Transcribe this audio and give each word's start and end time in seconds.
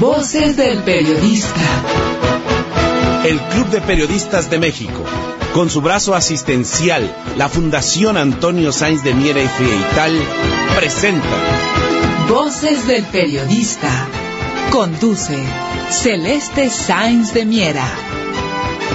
Voces 0.00 0.58
del 0.58 0.82
Periodista. 0.82 1.60
El 3.24 3.40
Club 3.40 3.68
de 3.70 3.80
Periodistas 3.80 4.50
de 4.50 4.58
México, 4.58 5.02
con 5.54 5.70
su 5.70 5.80
brazo 5.80 6.14
asistencial, 6.14 7.10
la 7.38 7.48
Fundación 7.48 8.18
Antonio 8.18 8.72
Sáenz 8.72 9.02
de 9.02 9.14
Miera 9.14 9.40
y 9.40 9.48
Frieital, 9.48 10.12
presenta 10.76 11.26
Voces 12.28 12.86
del 12.86 13.04
Periodista. 13.04 14.06
Conduce 14.70 15.42
Celeste 15.90 16.68
Sáenz 16.68 17.32
de 17.32 17.46
Miera. 17.46 17.88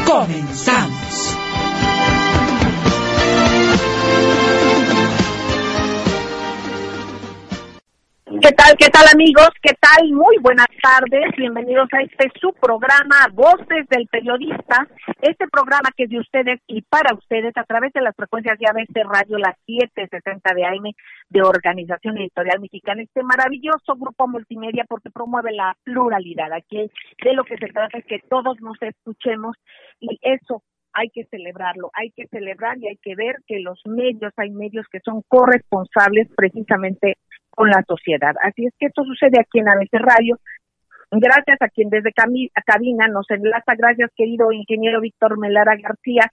Comenzamos. 0.06 1.01
¿Qué 8.52 8.58
tal, 8.58 8.76
qué 8.78 8.90
tal 8.90 9.06
amigos? 9.14 9.48
¿Qué 9.62 9.74
tal? 9.80 10.12
Muy 10.12 10.36
buenas 10.42 10.68
tardes. 10.84 11.24
Bienvenidos 11.38 11.88
a 11.94 12.02
este 12.02 12.30
su 12.38 12.52
programa 12.52 13.16
Voces 13.32 13.88
del 13.88 14.08
Periodista. 14.08 14.90
Este 15.22 15.48
programa 15.48 15.88
que 15.96 16.04
es 16.04 16.10
de 16.10 16.20
ustedes 16.20 16.60
y 16.68 16.82
para 16.82 17.16
ustedes 17.16 17.56
a 17.56 17.64
través 17.64 17.94
de 17.94 18.02
las 18.02 18.14
frecuencias 18.14 18.60
de 18.60 18.68
ABC 18.68 19.08
Radio, 19.08 19.38
las 19.38 19.56
760 19.66 20.54
de 20.54 20.66
AM 20.66 20.84
de 21.30 21.42
Organización 21.42 22.18
Editorial 22.18 22.60
Mexicana. 22.60 23.02
Este 23.02 23.24
maravilloso 23.24 23.96
grupo 23.96 24.28
multimedia 24.28 24.84
porque 24.86 25.12
promueve 25.12 25.54
la 25.54 25.74
pluralidad. 25.86 26.52
Aquí 26.52 26.92
de 27.24 27.34
lo 27.34 27.46
que 27.46 27.56
se 27.56 27.68
trata 27.68 28.00
es 28.00 28.06
que 28.06 28.20
todos 28.30 28.60
nos 28.60 28.76
escuchemos 28.82 29.56
y 30.02 30.20
eso 30.24 30.62
hay 30.94 31.10
que 31.10 31.24
celebrarlo, 31.26 31.90
hay 31.94 32.12
que 32.12 32.28
celebrar 32.28 32.78
y 32.80 32.90
hay 32.90 32.98
que 32.98 33.16
ver 33.16 33.38
que 33.48 33.60
los 33.60 33.80
medios, 33.86 34.34
hay 34.36 34.50
medios 34.50 34.86
que 34.92 35.00
son 35.00 35.22
corresponsables 35.30 36.28
precisamente 36.36 37.16
con 37.52 37.70
la 37.70 37.84
sociedad. 37.88 38.34
Así 38.42 38.66
es 38.66 38.74
que 38.80 38.88
esto 38.88 39.04
sucede 39.04 39.40
aquí 39.40 39.60
en 39.60 39.70
ABC 39.70 39.94
Radio. 39.94 40.40
Gracias 41.12 41.58
a 41.60 41.68
quien 41.68 41.90
desde 41.90 42.14
cabina 42.14 43.08
nos 43.08 43.30
enlaza, 43.30 43.76
gracias 43.78 44.12
querido 44.16 44.52
ingeniero 44.52 45.02
Víctor 45.02 45.38
Melara 45.38 45.76
García, 45.76 46.32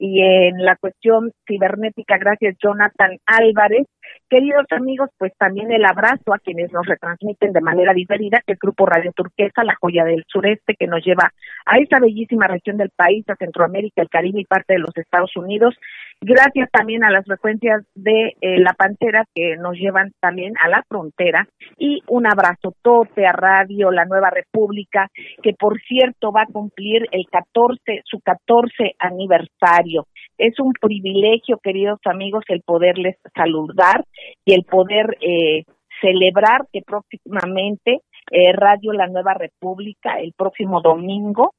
y 0.00 0.22
en 0.22 0.64
la 0.64 0.76
cuestión 0.76 1.30
cibernética, 1.46 2.16
gracias 2.16 2.56
Jonathan 2.58 3.18
Álvarez. 3.26 3.86
Queridos 4.30 4.64
amigos, 4.70 5.10
pues 5.18 5.32
también 5.36 5.70
el 5.70 5.84
abrazo 5.84 6.32
a 6.32 6.38
quienes 6.38 6.72
nos 6.72 6.86
retransmiten 6.86 7.52
de 7.52 7.60
manera 7.60 7.92
diferida, 7.92 8.40
el 8.46 8.56
Grupo 8.56 8.86
Radio 8.86 9.12
Turquesa, 9.12 9.62
la 9.62 9.76
joya 9.78 10.04
del 10.04 10.24
sureste, 10.26 10.74
que 10.74 10.86
nos 10.86 11.04
lleva 11.04 11.30
a 11.66 11.78
esta 11.78 12.00
bellísima 12.00 12.46
región 12.46 12.78
del 12.78 12.88
país, 12.96 13.28
a 13.28 13.36
Centroamérica, 13.36 14.00
el 14.00 14.08
Caribe 14.08 14.40
y 14.40 14.46
parte 14.46 14.72
de 14.72 14.78
los 14.78 14.96
Estados 14.96 15.36
Unidos. 15.36 15.76
Gracias 16.22 16.68
también 16.70 17.02
a 17.02 17.10
las 17.10 17.24
frecuencias 17.24 17.82
de 17.94 18.36
eh, 18.42 18.58
La 18.58 18.74
Pantera, 18.74 19.24
que 19.34 19.56
nos 19.56 19.74
llevan 19.76 20.12
también 20.20 20.52
a 20.62 20.68
la 20.68 20.84
frontera. 20.86 21.48
Y 21.78 22.02
un 22.08 22.26
abrazo 22.26 22.74
tote 22.82 23.26
a 23.26 23.32
Radio 23.32 23.90
La 23.90 24.04
Nueva 24.04 24.28
República, 24.28 25.08
que 25.42 25.54
por 25.54 25.80
cierto 25.80 26.30
va 26.30 26.42
a 26.42 26.52
cumplir 26.52 27.06
el 27.12 27.24
14, 27.30 28.02
su 28.04 28.20
14 28.20 28.96
aniversario. 28.98 30.08
Es 30.36 30.60
un 30.60 30.74
privilegio, 30.74 31.56
queridos 31.56 32.00
amigos, 32.04 32.44
el 32.48 32.60
poderles 32.60 33.16
saludar 33.34 34.04
y 34.44 34.52
el 34.52 34.64
poder 34.64 35.16
eh, 35.22 35.64
celebrar 36.02 36.66
que 36.70 36.82
próximamente 36.82 38.00
eh, 38.30 38.52
Radio 38.52 38.92
La 38.92 39.06
Nueva 39.06 39.32
República, 39.32 40.20
el 40.20 40.34
próximo 40.36 40.82
domingo, 40.82 41.54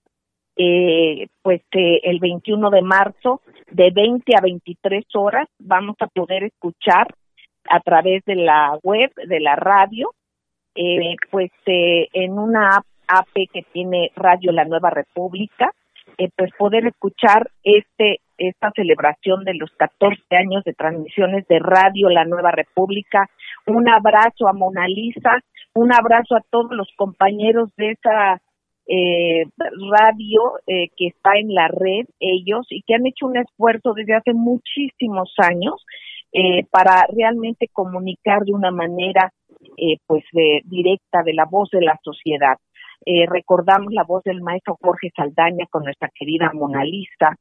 eh, 0.56 1.28
pues 1.42 1.62
el 1.72 2.20
21 2.20 2.70
de 2.70 2.82
marzo, 2.82 3.42
de 3.72 3.92
20 3.92 4.36
a 4.38 4.42
23 4.42 5.06
horas, 5.16 5.48
vamos 5.60 5.96
a 6.00 6.08
poder 6.08 6.44
escuchar 6.44 7.08
a 7.70 7.80
través 7.80 8.24
de 8.26 8.36
la 8.36 8.78
web, 8.84 9.12
de 9.16 9.40
la 9.40 9.56
radio, 9.56 10.12
pues 11.30 11.52
en 11.66 12.40
una 12.40 12.84
app, 13.08 13.28
que 13.34 13.64
tiene 13.72 14.12
Radio 14.16 14.52
La 14.52 14.66
Nueva 14.66 14.90
República, 14.90 15.72
pues 16.36 16.52
poder 16.58 16.88
escuchar 16.88 17.50
este 17.64 18.20
esta 18.48 18.72
celebración 18.76 19.44
de 19.44 19.54
los 19.54 19.72
14 19.78 20.20
años 20.32 20.64
de 20.64 20.74
transmisiones 20.74 21.48
de 21.48 21.60
Radio 21.60 22.10
La 22.10 22.26
Nueva 22.26 22.52
República. 22.52 23.30
Un 23.68 23.88
abrazo 23.88 24.48
a 24.48 24.54
Mona 24.54 24.88
Lisa, 24.88 25.38
un 25.74 25.94
abrazo 25.94 26.36
a 26.36 26.44
todos 26.50 26.72
los 26.72 26.88
compañeros 26.98 27.70
de 27.78 27.92
esa 27.92 28.42
eh, 28.94 29.46
radio 29.90 30.60
eh, 30.68 30.90
que 30.98 31.08
está 31.08 31.38
en 31.38 31.54
la 31.54 31.70
red, 31.70 32.08
ellos, 32.20 32.68
y 32.70 32.82
que 32.82 32.96
han 32.96 33.08
hecho 33.08 33.26
un 33.26 33.38
esfuerzo 33.38 33.94
desde 33.94 34.16
hace 34.16 34.34
muchísimos 34.34 35.34
años 35.38 35.86
eh, 36.34 36.66
para 36.70 37.06
realmente 37.08 37.70
comunicar 37.72 38.42
de 38.44 38.54
una 38.54 38.72
manera 38.72 39.32
pues 40.08 40.24
directa 40.66 41.24
de 41.24 41.34
la 41.34 41.46
voz 41.46 41.70
de 41.70 41.82
la 41.82 41.98
sociedad. 42.04 42.58
recordamos 43.30 43.94
la 43.94 44.04
voz 44.04 44.24
del 44.24 44.42
maestro 44.42 44.78
Jorge 44.82 45.10
Saldaña 45.16 45.66
con 45.70 45.84
nuestra 45.84 46.10
querida 46.14 46.52
Mona 46.54 46.84
Lisa, 46.84 47.36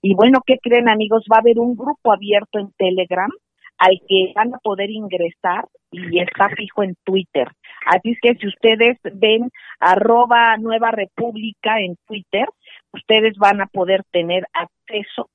y 0.00 0.14
bueno, 0.14 0.40
¿qué 0.46 0.58
creen 0.58 0.88
amigos? 0.88 1.24
Va 1.30 1.36
a 1.36 1.40
haber 1.40 1.58
un 1.58 1.74
grupo 1.76 2.12
abierto 2.12 2.58
en 2.58 2.72
Telegram 2.78 3.30
al 3.78 4.00
que 4.08 4.32
van 4.34 4.54
a 4.54 4.58
poder 4.58 4.90
ingresar 4.90 5.66
y 5.92 6.20
está 6.20 6.48
fijo 6.48 6.82
en 6.82 6.96
Twitter. 7.04 7.48
Así 7.86 8.12
es 8.12 8.18
que 8.20 8.34
si 8.34 8.48
ustedes 8.48 8.98
ven 9.14 9.50
arroba 9.78 10.56
Nueva 10.56 10.90
República 10.90 11.80
en 11.80 11.96
Twitter, 12.06 12.46
ustedes 12.92 13.36
van 13.36 13.60
a 13.60 13.66
poder 13.66 14.02
tener 14.10 14.46
acceso 14.52 15.28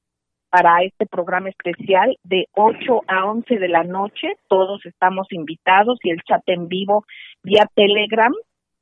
para 0.50 0.82
este 0.84 1.06
programa 1.06 1.50
especial 1.50 2.18
de 2.24 2.48
8 2.56 3.02
a 3.08 3.26
11 3.26 3.60
de 3.60 3.68
la 3.68 3.84
noche. 3.84 4.34
Todos 4.48 4.86
estamos 4.86 5.28
invitados 5.32 6.00
y 6.04 6.12
el 6.12 6.22
chat 6.24 6.42
en 6.48 6.68
vivo 6.68 7.06
vía 7.44 7.68
Telegram 7.76 8.34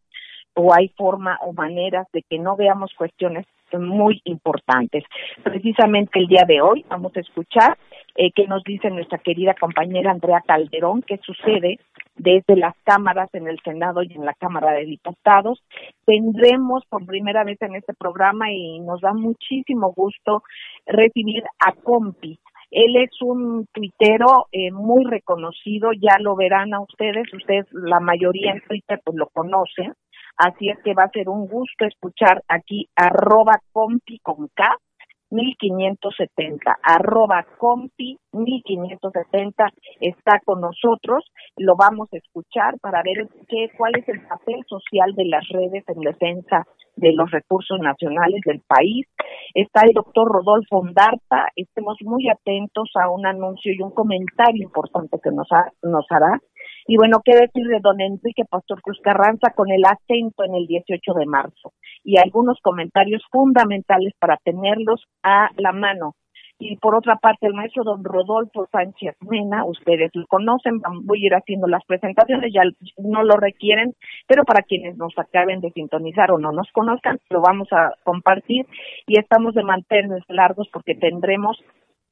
o 0.55 0.73
hay 0.73 0.89
forma 0.89 1.39
o 1.43 1.53
maneras 1.53 2.07
de 2.13 2.23
que 2.23 2.39
no 2.39 2.57
veamos 2.57 2.93
cuestiones 2.97 3.47
muy 3.79 4.21
importantes. 4.25 5.05
Precisamente 5.43 6.19
el 6.19 6.29
día 6.29 6.45
de 6.47 6.61
hoy 6.61 6.85
vamos 6.89 7.17
a 7.17 7.21
escuchar 7.21 7.77
eh, 8.15 8.31
qué 8.33 8.47
nos 8.47 8.63
dice 8.63 8.91
nuestra 8.91 9.19
querida 9.19 9.55
compañera 9.55 10.13
Andrea 10.13 10.43
Calderón, 10.47 11.03
qué 11.03 11.19
sucede 11.19 11.81
desde 12.17 12.57
las 12.57 12.75
cámaras 12.85 13.29
en 13.33 13.49
el 13.49 13.59
Senado 13.61 14.03
y 14.03 14.13
en 14.13 14.25
la 14.25 14.35
Cámara 14.35 14.73
de 14.73 14.85
Diputados. 14.85 15.63
Tendremos 16.05 16.85
por 16.89 17.07
primera 17.07 17.45
vez 17.45 17.61
en 17.63 17.75
este 17.75 17.95
programa 17.95 18.51
y 18.51 18.81
nos 18.81 19.01
da 19.01 19.13
muchísimo 19.13 19.93
gusto 19.93 20.43
recibir 20.87 21.45
a 21.59 21.73
Compi. 21.73 22.39
Él 22.71 22.97
es 22.97 23.11
un 23.23 23.67
tuitero 23.73 24.47
eh, 24.51 24.73
muy 24.73 25.05
reconocido, 25.05 25.91
ya 25.93 26.19
lo 26.19 26.35
verán 26.35 26.75
a 26.75 26.81
ustedes, 26.81 27.33
ustedes 27.33 27.67
la 27.71 28.01
mayoría 28.01 28.53
en 28.53 28.63
Twitter 28.63 29.01
pues 29.05 29.17
lo 29.17 29.29
conocen, 29.29 29.95
así 30.37 30.71
es 30.71 30.79
que 30.83 30.93
va 30.93 31.05
a 31.05 31.11
ser 31.11 31.29
un 31.29 31.47
gusto 31.47 31.85
escuchar 31.85 32.43
aquí 32.49 32.89
arroba 32.97 33.61
compi 33.73 34.19
con 34.19 34.49
K, 34.55 34.77
1570, 35.35 36.79
arroba 36.83 37.45
compi 37.59 38.17
1570 38.33 39.67
está 40.01 40.41
con 40.45 40.61
nosotros, 40.61 41.25
lo 41.57 41.75
vamos 41.77 42.09
a 42.13 42.19
escuchar 42.19 42.79
para 42.81 43.03
ver 43.03 43.29
qué, 43.49 43.69
cuál 43.77 43.93
es 43.99 44.09
el 44.09 44.21
papel 44.27 44.65
social 44.69 45.13
de 45.15 45.25
las 45.27 45.47
redes 45.49 45.85
en 45.89 46.01
defensa 46.01 46.67
de 46.97 47.13
los 47.13 47.31
recursos 47.33 47.81
nacionales 47.81 48.41
del 48.47 48.61
país. 48.61 49.07
Está 49.55 49.81
el 49.85 49.93
doctor 49.93 50.29
Rodolfo 50.31 50.79
Ondarta, 50.79 51.49
estemos 51.57 51.97
muy 52.03 52.29
atentos 52.29 52.91
a 52.95 53.11
un 53.11 53.27
anuncio 53.27 53.73
y 53.73 53.83
un 53.83 53.91
comentario 53.91 54.63
importante 54.63 55.19
que 55.23 55.31
nos, 55.31 55.49
nos 55.83 56.07
hará 56.11 56.41
y 56.87 56.97
bueno, 56.97 57.21
qué 57.25 57.33
decir 57.35 57.67
de 57.67 57.81
don 57.81 58.01
Enrique 58.01 58.45
Pastor 58.45 58.83
Cruz 58.83 59.01
Carranza 59.03 59.53
con 59.55 59.71
el 59.71 59.83
acento 59.85 60.45
en 60.45 60.55
el 60.55 60.67
18 60.67 61.15
de 61.15 61.27
marzo 61.27 61.73
y 62.05 62.19
algunos 62.19 62.59
comentarios 62.63 63.23
fundamentales 63.31 64.13
para 64.21 64.37
tenerlos 64.37 65.05
a 65.23 65.49
la 65.57 65.73
mano. 65.73 66.15
y 66.57 66.77
por 66.77 66.95
otra 66.95 67.17
parte 67.17 67.49
el 67.49 67.55
maestro 67.55 67.83
don 67.83 68.05
Rodolfo 68.05 68.69
Sánchez 68.71 69.17
Mena, 69.29 69.65
ustedes 69.65 70.11
lo 70.15 70.25
conocen, 70.29 70.81
voy 71.03 71.25
a 71.25 71.27
ir 71.27 71.35
haciendo 71.35 71.67
las 71.67 71.85
presentaciones, 71.85 72.53
ya 72.55 72.63
no 72.99 73.25
lo 73.25 73.35
requieren, 73.37 73.95
pero 74.29 74.45
para 74.45 74.63
quienes 74.63 74.97
nos 74.97 75.13
acaben 75.19 75.61
de 75.61 75.73
sintonizar 75.73 76.31
o 76.31 76.39
no 76.39 76.53
nos 76.53 76.71
conozcan, 76.71 77.19
lo 77.29 77.41
vamos 77.41 77.69
a 77.73 77.91
compartir 78.05 78.67
y 79.09 79.19
estamos 79.19 79.55
de 79.55 79.65
mantenernos 79.65 80.23
largos 80.29 80.69
porque 80.73 80.95
tendremos 80.95 81.59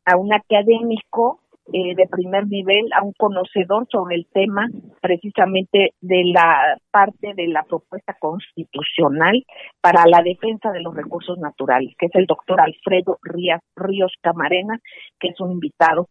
a 0.05 0.17
un 0.17 0.33
académico 0.33 1.39
eh, 1.73 1.95
de 1.95 2.09
primer 2.09 2.47
nivel, 2.49 2.89
a 2.93 3.05
un 3.05 3.13
conocedor 3.13 3.87
sobre 3.91 4.17
el 4.17 4.27
tema 4.33 4.69
precisamente 5.01 5.95
de 6.01 6.25
la 6.25 6.77
parte 6.91 7.35
de 7.35 7.47
la 7.49 7.63
propuesta 7.63 8.17
constitucional 8.19 9.45
para 9.81 10.05
la 10.07 10.23
defensa 10.23 10.73
de 10.73 10.81
los 10.81 10.95
recursos 10.95 11.39
naturales, 11.39 11.95
que 11.99 12.07
es 12.07 12.15
el 12.15 12.27
doctor 12.27 12.61
Alfredo 12.61 13.19
Ríos, 13.23 13.61
Ríos 13.77 14.13
Camarena, 14.21 14.81
que 15.21 15.29
es 15.29 15.41
un 15.41 15.53
invitado 15.53 16.09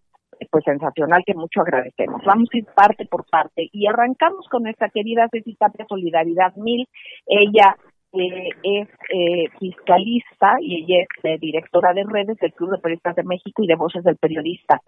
pues 0.49 0.63
sensacional 0.63 1.23
que 1.25 1.35
mucho 1.35 1.61
agradecemos. 1.61 2.21
Vamos 2.25 2.49
a 2.53 2.57
ir 2.57 2.65
parte 2.73 3.05
por 3.05 3.25
parte 3.29 3.69
y 3.71 3.85
arrancamos 3.87 4.47
con 4.49 4.63
nuestra 4.63 4.89
querida 4.89 5.27
Ceci 5.31 5.55
Solidaridad 5.87 6.55
Mil. 6.55 6.87
Ella 7.27 7.75
eh, 8.13 8.49
es 8.63 8.89
eh, 9.13 9.49
fiscalista 9.59 10.57
y 10.59 10.83
ella 10.83 11.03
es 11.03 11.25
eh, 11.25 11.37
directora 11.39 11.93
de 11.93 12.03
redes 12.03 12.37
del 12.39 12.53
Club 12.53 12.71
de 12.71 12.77
Periodistas 12.79 13.15
de 13.15 13.23
México 13.23 13.63
y 13.63 13.67
de 13.67 13.75
Voces 13.75 14.03
del 14.03 14.17
Periodista. 14.17 14.81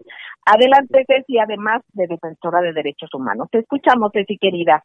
Adelante, 0.44 1.04
Ceci, 1.06 1.38
además 1.38 1.82
de 1.92 2.06
defensora 2.06 2.60
de 2.60 2.72
derechos 2.72 3.12
humanos. 3.14 3.48
Te 3.50 3.60
escuchamos, 3.60 4.10
Ceci, 4.12 4.36
querida. 4.38 4.84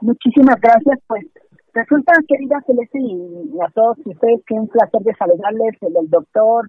Muchísimas 0.00 0.58
gracias, 0.60 0.98
pues 1.06 1.26
resulta, 1.74 2.12
querida 2.26 2.62
Celeste, 2.66 2.98
y 2.98 3.60
a 3.62 3.70
todos 3.74 3.98
ustedes, 4.04 4.40
que 4.46 4.54
un 4.54 4.68
placer 4.68 5.02
de 5.02 5.14
saludarles, 5.14 5.76
el 5.82 6.08
doctor, 6.08 6.68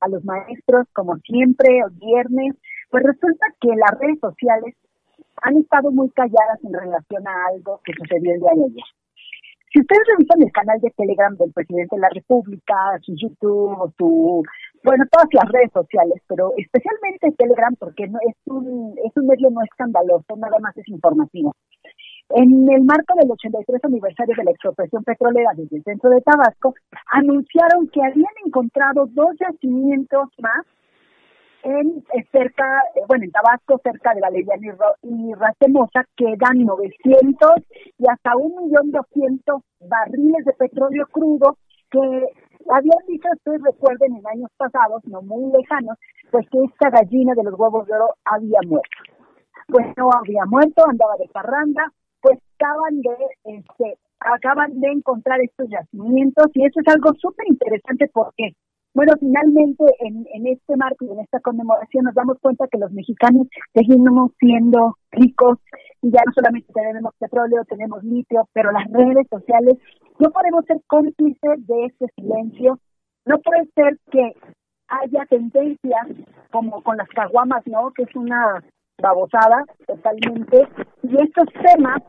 a 0.00 0.08
los 0.08 0.24
maestros, 0.24 0.86
como 0.92 1.16
siempre, 1.18 1.78
el 1.78 1.98
viernes, 1.98 2.54
pues 2.90 3.02
resulta 3.02 3.46
que 3.60 3.68
las 3.68 3.98
redes 3.98 4.20
sociales 4.20 4.74
han 5.42 5.56
estado 5.56 5.90
muy 5.90 6.10
calladas 6.10 6.62
en 6.64 6.72
relación 6.72 7.26
a 7.26 7.32
algo 7.54 7.80
que 7.84 7.92
sucedió 7.94 8.34
el 8.34 8.40
día 8.40 8.52
de 8.54 8.64
ayer. 8.64 8.84
Si 9.76 9.80
ustedes 9.80 10.08
revisan 10.08 10.42
el 10.42 10.52
canal 10.52 10.80
de 10.80 10.90
Telegram 10.96 11.36
del 11.36 11.52
presidente 11.52 11.96
de 11.96 12.00
la 12.00 12.08
República, 12.08 12.74
su 13.02 13.12
YouTube, 13.14 13.92
su, 13.98 14.42
bueno, 14.82 15.04
todas 15.12 15.28
las 15.32 15.52
redes 15.52 15.70
sociales, 15.70 16.22
pero 16.26 16.54
especialmente 16.56 17.36
Telegram 17.36 17.76
porque 17.78 18.08
no 18.08 18.18
es 18.26 18.34
un 18.46 18.94
es 19.04 19.12
un 19.14 19.26
medio 19.26 19.50
no 19.50 19.60
escandaloso, 19.60 20.34
nada 20.38 20.58
más 20.60 20.74
es 20.78 20.88
informativo. 20.88 21.54
En 22.30 22.66
el 22.72 22.84
marco 22.84 23.20
del 23.20 23.30
83 23.30 23.84
aniversario 23.84 24.34
de 24.34 24.44
la 24.44 24.50
expropiación 24.52 25.04
petrolera 25.04 25.50
desde 25.54 25.76
el 25.76 25.84
centro 25.84 26.08
de 26.08 26.22
Tabasco, 26.22 26.74
anunciaron 27.12 27.86
que 27.88 28.00
habían 28.02 28.32
encontrado 28.46 29.04
dos 29.12 29.36
yacimientos 29.38 30.30
más 30.40 30.64
en 31.66 32.04
cerca, 32.30 32.64
eh, 32.94 33.00
bueno, 33.08 33.24
en 33.24 33.32
Tabasco, 33.32 33.80
cerca 33.82 34.14
de 34.14 34.20
Valeriana 34.20 34.62
y 35.02 35.34
Racemosa, 35.34 36.04
quedan 36.16 36.64
900 36.64 37.50
y 37.98 38.04
hasta 38.08 38.30
1.200.000 38.30 39.62
barriles 39.80 40.44
de 40.44 40.52
petróleo 40.52 41.06
crudo 41.10 41.58
que 41.90 41.98
habían 42.70 43.02
dicho, 43.08 43.28
ustedes 43.34 43.62
recuerden, 43.62 44.14
en 44.14 44.26
años 44.26 44.50
pasados, 44.56 45.02
no 45.06 45.22
muy 45.22 45.50
lejanos, 45.58 45.98
pues 46.30 46.46
que 46.50 46.58
esta 46.64 46.90
gallina 46.90 47.34
de 47.34 47.42
los 47.42 47.58
huevos 47.58 47.84
de 47.86 47.94
oro 47.94 48.14
había 48.24 48.60
muerto. 48.66 48.98
Pues 49.66 49.86
no 49.96 50.10
había 50.14 50.44
muerto, 50.46 50.84
andaba 50.88 51.16
de 51.18 51.28
parranda, 51.32 51.92
pues 52.20 52.38
acaban 52.54 53.00
de, 53.00 53.58
este, 53.58 53.98
acaban 54.20 54.78
de 54.78 54.88
encontrar 54.92 55.40
estos 55.40 55.68
yacimientos 55.68 56.46
y 56.54 56.64
eso 56.64 56.80
es 56.80 56.94
algo 56.94 57.12
súper 57.18 57.46
interesante 57.48 58.08
porque 58.12 58.54
bueno, 58.96 59.12
finalmente 59.20 59.84
en, 60.00 60.26
en 60.32 60.46
este 60.46 60.74
marco 60.74 61.04
y 61.04 61.10
en 61.10 61.20
esta 61.20 61.38
conmemoración 61.40 62.04
nos 62.04 62.14
damos 62.14 62.38
cuenta 62.40 62.66
que 62.66 62.78
los 62.78 62.90
mexicanos 62.92 63.46
seguimos 63.74 64.32
siendo 64.40 64.96
ricos 65.10 65.58
y 66.00 66.10
ya 66.10 66.22
no 66.24 66.32
solamente 66.32 66.72
tenemos 66.72 67.12
petróleo, 67.18 67.62
tenemos 67.68 68.02
litio, 68.04 68.48
pero 68.54 68.72
las 68.72 68.90
redes 68.90 69.26
sociales 69.28 69.76
no 70.18 70.30
podemos 70.30 70.64
ser 70.64 70.78
cómplices 70.86 71.66
de 71.66 71.84
este 71.84 72.06
silencio. 72.16 72.78
No 73.26 73.38
puede 73.40 73.66
ser 73.74 73.98
que 74.10 74.32
haya 74.88 75.26
tendencias 75.28 76.06
como 76.50 76.82
con 76.82 76.96
las 76.96 77.08
caguamas, 77.10 77.66
¿no? 77.66 77.92
Que 77.92 78.04
es 78.04 78.16
una 78.16 78.64
babosada 78.96 79.66
totalmente. 79.86 80.66
Y 81.02 81.20
estos 81.20 81.48
temas 81.52 82.02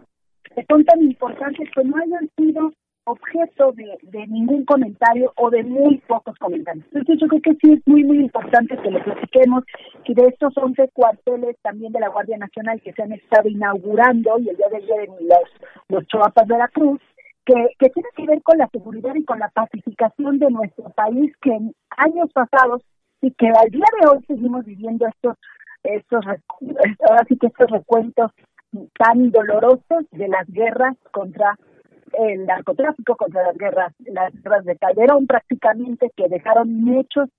que 0.55 0.63
son 0.69 0.85
tan 0.85 1.01
importantes 1.01 1.67
que 1.75 1.83
no 1.83 1.97
hayan 1.97 2.29
sido 2.37 2.71
objeto 3.07 3.71
de, 3.71 4.27
ningún 4.27 4.65
comentario 4.65 5.31
o 5.37 5.49
de 5.49 5.63
muy 5.63 5.97
pocos 6.07 6.37
comentarios. 6.37 6.85
Entonces 6.87 7.17
yo 7.19 7.27
creo 7.27 7.41
que 7.41 7.55
sí 7.61 7.73
es 7.73 7.87
muy, 7.87 8.03
muy 8.03 8.19
importante 8.19 8.77
que 8.77 8.91
lo 8.91 9.01
platiquemos, 9.03 9.63
que 10.03 10.13
de 10.13 10.25
estos 10.27 10.57
11 10.57 10.89
cuarteles 10.93 11.55
también 11.61 11.93
de 11.93 12.01
la 12.01 12.09
Guardia 12.09 12.37
Nacional 12.37 12.81
que 12.81 12.91
se 12.93 13.01
han 13.01 13.13
estado 13.13 13.47
inaugurando 13.47 14.37
y 14.39 14.49
el 14.49 14.57
día 14.57 14.67
de 14.69 14.77
ayer 14.77 15.09
en 15.09 15.27
los, 15.27 15.49
los 15.87 16.07
Choapas 16.07 16.47
de 16.47 16.57
la 16.57 16.67
Cruz, 16.67 16.99
que, 17.45 17.53
que 17.79 17.89
tiene 17.89 18.09
que 18.15 18.25
ver 18.25 18.43
con 18.43 18.57
la 18.57 18.67
seguridad 18.67 19.15
y 19.15 19.23
con 19.23 19.39
la 19.39 19.49
pacificación 19.49 20.37
de 20.39 20.51
nuestro 20.51 20.89
país, 20.89 21.33
que 21.41 21.51
en 21.51 21.73
años 21.95 22.29
pasados 22.33 22.81
y 23.21 23.31
que 23.31 23.47
al 23.47 23.71
día 23.71 23.85
de 24.01 24.09
hoy 24.09 24.23
seguimos 24.27 24.65
viviendo 24.65 25.07
estos, 25.07 25.37
estos, 25.83 26.25
ahora 26.27 27.25
que 27.25 27.47
estos 27.47 27.71
recuentos 27.71 28.31
tan 28.97 29.31
dolorosos 29.31 30.05
de 30.11 30.27
las 30.27 30.45
guerras 30.47 30.97
contra 31.11 31.57
el 32.17 32.45
narcotráfico, 32.45 33.15
contra 33.15 33.43
las 33.43 33.57
guerras, 33.57 33.93
las 33.99 34.33
guerras 34.41 34.65
de 34.65 34.77
Calderón 34.77 35.27
prácticamente, 35.27 36.11
que 36.15 36.27
dejaron 36.27 36.73
muchos 36.73 37.29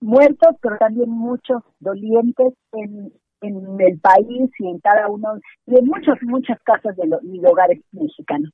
muertos, 0.00 0.56
pero 0.62 0.78
también 0.78 1.10
muchos 1.10 1.62
dolientes 1.80 2.54
en, 2.72 3.12
en 3.42 3.80
el 3.80 3.98
país 4.00 4.50
y 4.58 4.68
en 4.68 4.78
cada 4.80 5.08
uno, 5.08 5.38
y 5.66 5.78
en 5.78 5.86
muchas, 5.86 6.16
muchas 6.22 6.58
casas 6.62 6.96
de, 6.96 7.06
los 7.06 7.20
hogares 7.44 7.80
mexicanos. 7.92 8.50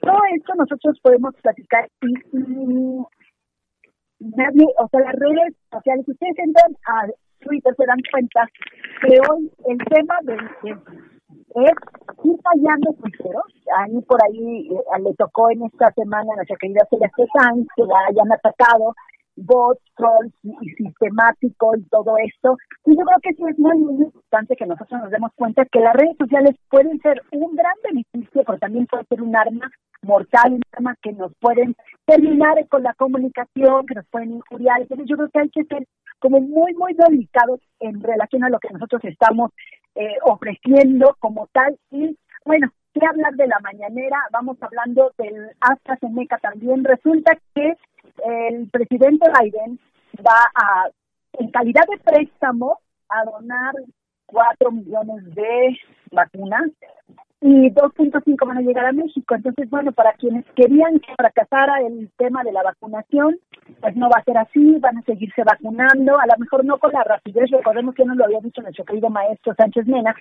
Todo 0.00 0.18
esto 0.34 0.54
nosotros 0.54 0.98
podemos 1.02 1.34
platicar 1.42 1.88
y, 2.02 2.12
nadie, 4.20 4.66
o 4.78 4.88
sea, 4.88 5.00
las 5.00 5.14
redes 5.14 5.54
sociales, 5.70 6.08
ustedes 6.08 6.38
entran 6.38 6.76
a 6.86 7.06
Twitter 7.40 7.74
se 7.76 7.86
dan 7.86 8.00
cuenta 8.10 8.48
que 9.02 9.18
hoy 9.30 9.50
el 9.68 9.78
tema 9.78 10.14
de, 10.22 10.36
es 11.54 11.72
ir 12.24 12.36
fallando 12.42 12.92
cruceros. 12.94 13.44
A 13.78 13.86
mí 13.86 14.00
por 14.02 14.22
ahí 14.24 14.68
eh, 14.70 15.02
le 15.02 15.14
tocó 15.14 15.50
en 15.50 15.64
esta 15.64 15.92
semana 15.92 16.32
a 16.32 16.36
nuestra 16.36 16.56
querida 16.56 16.86
Celeste 16.90 17.26
Sanz 17.32 17.66
que 17.76 17.84
la 17.84 17.98
hayan 18.08 18.32
atacado 18.32 18.94
bots, 19.36 19.80
trolls 19.96 20.32
y, 20.42 20.70
sistemático 20.70 21.76
y 21.76 21.82
todo 21.84 22.16
esto. 22.18 22.56
Y 22.86 22.96
yo 22.96 23.04
creo 23.04 23.20
que 23.22 23.34
sí 23.34 23.42
es 23.48 23.58
muy, 23.58 23.78
muy 23.78 24.04
importante 24.06 24.56
que 24.56 24.66
nosotros 24.66 25.00
nos 25.02 25.10
demos 25.10 25.30
cuenta 25.34 25.64
que 25.66 25.80
las 25.80 25.94
redes 25.94 26.16
sociales 26.18 26.56
pueden 26.70 26.98
ser 27.00 27.22
un 27.32 27.54
gran 27.54 27.74
beneficio, 27.84 28.42
pero 28.44 28.58
también 28.58 28.86
puede 28.86 29.04
ser 29.04 29.22
un 29.22 29.36
arma 29.36 29.70
mortal, 30.02 30.54
un 30.54 30.62
arma 30.72 30.94
que 31.02 31.12
nos 31.12 31.32
pueden 31.40 31.74
terminar 32.06 32.66
con 32.68 32.82
la 32.82 32.94
comunicación, 32.94 33.86
que 33.86 33.94
nos 33.94 34.06
pueden 34.08 34.32
injuriar. 34.32 34.80
Entonces 34.80 35.06
yo 35.08 35.16
creo 35.16 35.30
que 35.30 35.40
hay 35.40 35.50
que 35.50 35.64
ser 35.64 35.86
como 36.18 36.40
muy, 36.40 36.74
muy 36.74 36.94
delicados 36.94 37.60
en 37.80 38.02
relación 38.02 38.44
a 38.44 38.48
lo 38.48 38.58
que 38.58 38.72
nosotros 38.72 39.04
estamos 39.04 39.50
eh, 39.96 40.16
ofreciendo 40.22 41.16
como 41.18 41.48
tal. 41.48 41.78
Y 41.90 42.16
bueno, 42.44 42.70
qué 42.92 43.04
hablar 43.06 43.34
de 43.34 43.46
la 43.46 43.58
mañanera, 43.60 44.18
vamos 44.30 44.56
hablando 44.60 45.12
del 45.18 45.50
AstraZeneca 45.60 46.38
también. 46.38 46.84
Resulta 46.84 47.36
que 47.54 47.76
el 48.24 48.68
presidente 48.70 49.26
Biden 49.40 49.80
va 50.26 50.50
a, 50.54 50.88
en 51.32 51.50
calidad 51.50 51.84
de 51.90 51.98
préstamo, 51.98 52.78
a 53.08 53.24
donar 53.24 53.74
cuatro 54.26 54.70
millones 54.70 55.34
de 55.34 55.78
vacunas 56.10 56.70
y 57.40 57.70
2.5 57.70 58.46
van 58.46 58.58
a 58.58 58.62
llegar 58.62 58.86
a 58.86 58.92
México. 58.92 59.34
Entonces, 59.34 59.68
bueno, 59.68 59.92
para 59.92 60.14
quienes 60.14 60.44
querían 60.54 60.98
que 61.00 61.14
fracasara 61.16 61.80
el 61.82 62.10
tema 62.16 62.42
de 62.42 62.52
la 62.52 62.62
vacunación, 62.62 63.38
pues 63.80 63.94
no 63.96 64.08
va 64.08 64.20
a 64.20 64.24
ser 64.24 64.38
así, 64.38 64.78
van 64.80 64.98
a 64.98 65.02
seguirse 65.02 65.42
vacunando, 65.44 66.18
a 66.18 66.26
lo 66.26 66.38
mejor 66.38 66.64
no 66.64 66.78
con 66.78 66.92
la 66.92 67.04
rapidez, 67.04 67.50
recordemos 67.50 67.94
que 67.94 68.04
nos 68.04 68.16
lo 68.16 68.24
había 68.24 68.40
dicho 68.40 68.62
nuestro 68.62 68.84
querido 68.84 69.10
maestro 69.10 69.54
Sánchez 69.54 69.86
Mena, 69.86 70.14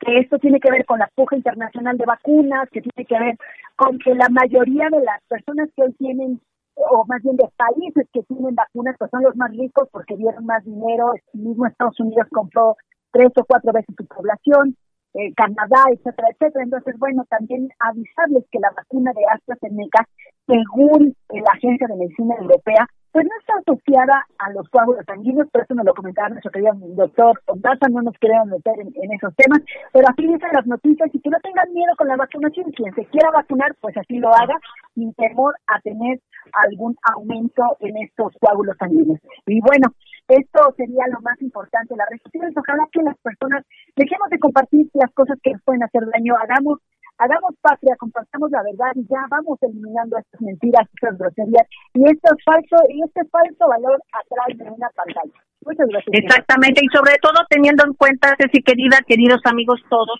que 0.00 0.18
esto 0.18 0.38
tiene 0.38 0.60
que 0.60 0.70
ver 0.70 0.86
con 0.86 0.98
la 0.98 1.10
puja 1.14 1.36
internacional 1.36 1.98
de 1.98 2.06
vacunas, 2.06 2.68
que 2.70 2.80
tiene 2.80 3.06
que 3.06 3.18
ver 3.18 3.36
con 3.76 3.98
que 3.98 4.14
la 4.14 4.28
mayoría 4.28 4.88
de 4.90 5.02
las 5.02 5.22
personas 5.28 5.68
que 5.76 5.82
hoy 5.82 5.92
tienen 5.94 6.40
o 6.74 7.04
más 7.06 7.22
bien 7.22 7.36
de 7.36 7.48
países 7.56 8.08
que 8.12 8.22
tienen 8.22 8.54
vacunas, 8.54 8.96
pues 8.98 9.10
son 9.10 9.22
los 9.22 9.36
más 9.36 9.50
ricos 9.50 9.88
porque 9.92 10.16
dieron 10.16 10.46
más 10.46 10.64
dinero, 10.64 11.12
el 11.34 11.40
mismo 11.40 11.66
Estados 11.66 12.00
Unidos 12.00 12.26
compró 12.30 12.76
tres 13.12 13.30
o 13.36 13.44
cuatro 13.44 13.72
veces 13.72 13.94
su 13.96 14.06
población, 14.06 14.74
eh, 15.14 15.32
Canadá, 15.34 15.84
etcétera, 15.92 16.28
etcétera. 16.30 16.64
Entonces, 16.64 16.98
bueno, 16.98 17.24
también 17.28 17.68
avisarles 17.78 18.44
que 18.50 18.60
la 18.60 18.70
vacuna 18.76 19.12
de 19.12 19.22
AstraZeneca, 19.30 20.08
según 20.46 21.14
la 21.28 21.52
Agencia 21.52 21.86
de 21.88 21.96
Medicina 21.96 22.34
Europea, 22.38 22.86
pues 23.12 23.26
no 23.26 23.30
está 23.38 23.52
asociada 23.60 24.26
a 24.38 24.50
los 24.52 24.66
coágulos 24.70 25.04
sanguíneos, 25.06 25.48
por 25.52 25.62
eso 25.62 25.74
nos 25.74 25.84
lo 25.84 25.92
comentaba 25.92 26.30
nuestro 26.30 26.50
querido 26.50 26.72
doctor 26.96 27.42
Ondaza, 27.46 27.88
no 27.90 28.00
nos 28.00 28.16
queremos 28.18 28.48
meter 28.48 28.72
en, 28.80 29.12
esos 29.12 29.34
temas, 29.36 29.60
pero 29.92 30.08
así 30.08 30.26
dicen 30.26 30.48
las 30.50 30.66
noticias 30.66 31.10
y 31.12 31.20
que 31.20 31.28
no 31.28 31.38
tengan 31.40 31.70
miedo 31.74 31.92
con 31.98 32.08
la 32.08 32.16
vacunación, 32.16 32.72
quien 32.72 32.94
se 32.94 33.04
quiera 33.06 33.30
vacunar, 33.30 33.76
pues 33.80 33.94
así 33.98 34.18
lo 34.18 34.30
haga, 34.34 34.56
sin 34.94 35.12
temor 35.12 35.54
a 35.66 35.78
tener 35.80 36.20
algún 36.64 36.96
aumento 37.14 37.76
en 37.80 37.98
estos 37.98 38.32
coágulos 38.40 38.76
sanguíneos. 38.78 39.20
Y 39.46 39.60
bueno, 39.60 39.92
Esto 40.28 40.60
sería 40.76 41.04
lo 41.12 41.20
más 41.20 41.40
importante, 41.42 41.96
las 41.96 42.08
sociales. 42.22 42.54
Ojalá 42.56 42.86
que 42.92 43.02
las 43.02 43.16
personas 43.18 43.64
dejemos 43.96 44.28
de 44.30 44.38
compartir 44.38 44.88
las 44.94 45.12
cosas 45.12 45.38
que 45.42 45.52
nos 45.52 45.62
pueden 45.62 45.82
hacer 45.82 46.02
daño, 46.12 46.34
hagamos 46.40 46.78
hagamos 47.18 47.54
patria, 47.60 47.94
compartamos 47.98 48.50
la 48.50 48.62
verdad 48.62 48.92
y 48.96 49.06
ya 49.06 49.20
vamos 49.30 49.58
eliminando 49.62 50.18
estas 50.18 50.40
mentiras, 50.40 50.88
estas 50.94 51.18
groserías 51.18 51.68
y 51.94 52.02
este 52.04 52.30
falso 52.44 52.76
y 52.88 53.02
este 53.04 53.22
falso 53.30 53.68
valor 53.68 54.02
atrás 54.10 54.58
de 54.58 54.64
una 54.64 54.88
pantalla. 54.90 55.38
Muchas 55.64 55.86
gracias. 55.86 56.10
Exactamente, 56.12 56.80
y 56.82 56.88
sobre 56.90 57.14
todo 57.22 57.38
teniendo 57.48 57.84
en 57.86 57.94
cuenta, 57.94 58.34
Ceci 58.40 58.62
querida, 58.62 58.98
queridos 59.06 59.40
amigos 59.44 59.80
todos, 59.88 60.18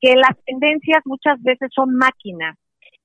que 0.00 0.14
las 0.14 0.36
tendencias 0.44 1.02
muchas 1.06 1.42
veces 1.42 1.70
son 1.74 1.94
máquinas 1.96 2.56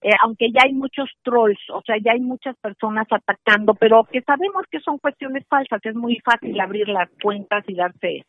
eh, 0.04 0.12
aunque 0.22 0.52
ya 0.52 0.64
hay 0.66 0.74
muchos 0.74 1.10
trolls, 1.24 1.60
o 1.70 1.82
sea, 1.86 1.96
ya 2.04 2.12
hay 2.12 2.20
muchas 2.20 2.58
personas 2.58 3.08
atacando, 3.10 3.74
pero 3.74 4.04
que 4.04 4.22
sabemos 4.22 4.66
que 4.70 4.82
son 4.82 4.98
cuestiones 4.98 5.46
falsas, 5.48 5.80
es 5.82 5.96
muy 5.96 6.20
fácil 6.26 6.60
abrir 6.60 6.90
las 6.90 7.10
cuentas 7.22 7.64
y 7.68 7.76
darse 7.76 8.10
eh, 8.18 8.26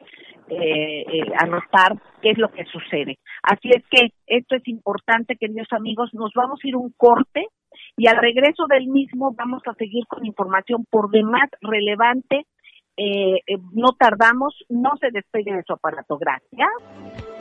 eh, 0.48 1.32
a 1.36 1.46
notar 1.46 1.96
qué 2.22 2.30
es 2.30 2.38
lo 2.38 2.52
que 2.52 2.64
sucede. 2.66 3.18
Así 3.42 3.70
es 3.70 3.82
que 3.90 4.10
esto 4.28 4.54
es 4.54 4.68
importante, 4.68 5.36
queridos 5.36 5.66
amigos, 5.72 6.10
nos 6.12 6.30
vamos 6.34 6.60
a 6.62 6.68
ir 6.68 6.76
un 6.76 6.92
corte 6.96 7.48
y 7.96 8.06
al 8.06 8.18
regreso 8.18 8.66
del 8.68 8.86
mismo 8.86 9.34
vamos 9.36 9.62
a 9.66 9.74
seguir 9.74 10.06
con 10.06 10.24
información 10.24 10.84
por 10.88 11.10
demás 11.10 11.50
relevante. 11.60 12.46
Eh, 12.96 13.40
no 13.72 13.94
tardamos, 13.98 14.54
no 14.68 14.92
se 15.00 15.10
despegue 15.10 15.52
de 15.52 15.64
su 15.66 15.72
aparato. 15.72 16.16
Gracias. 16.18 17.33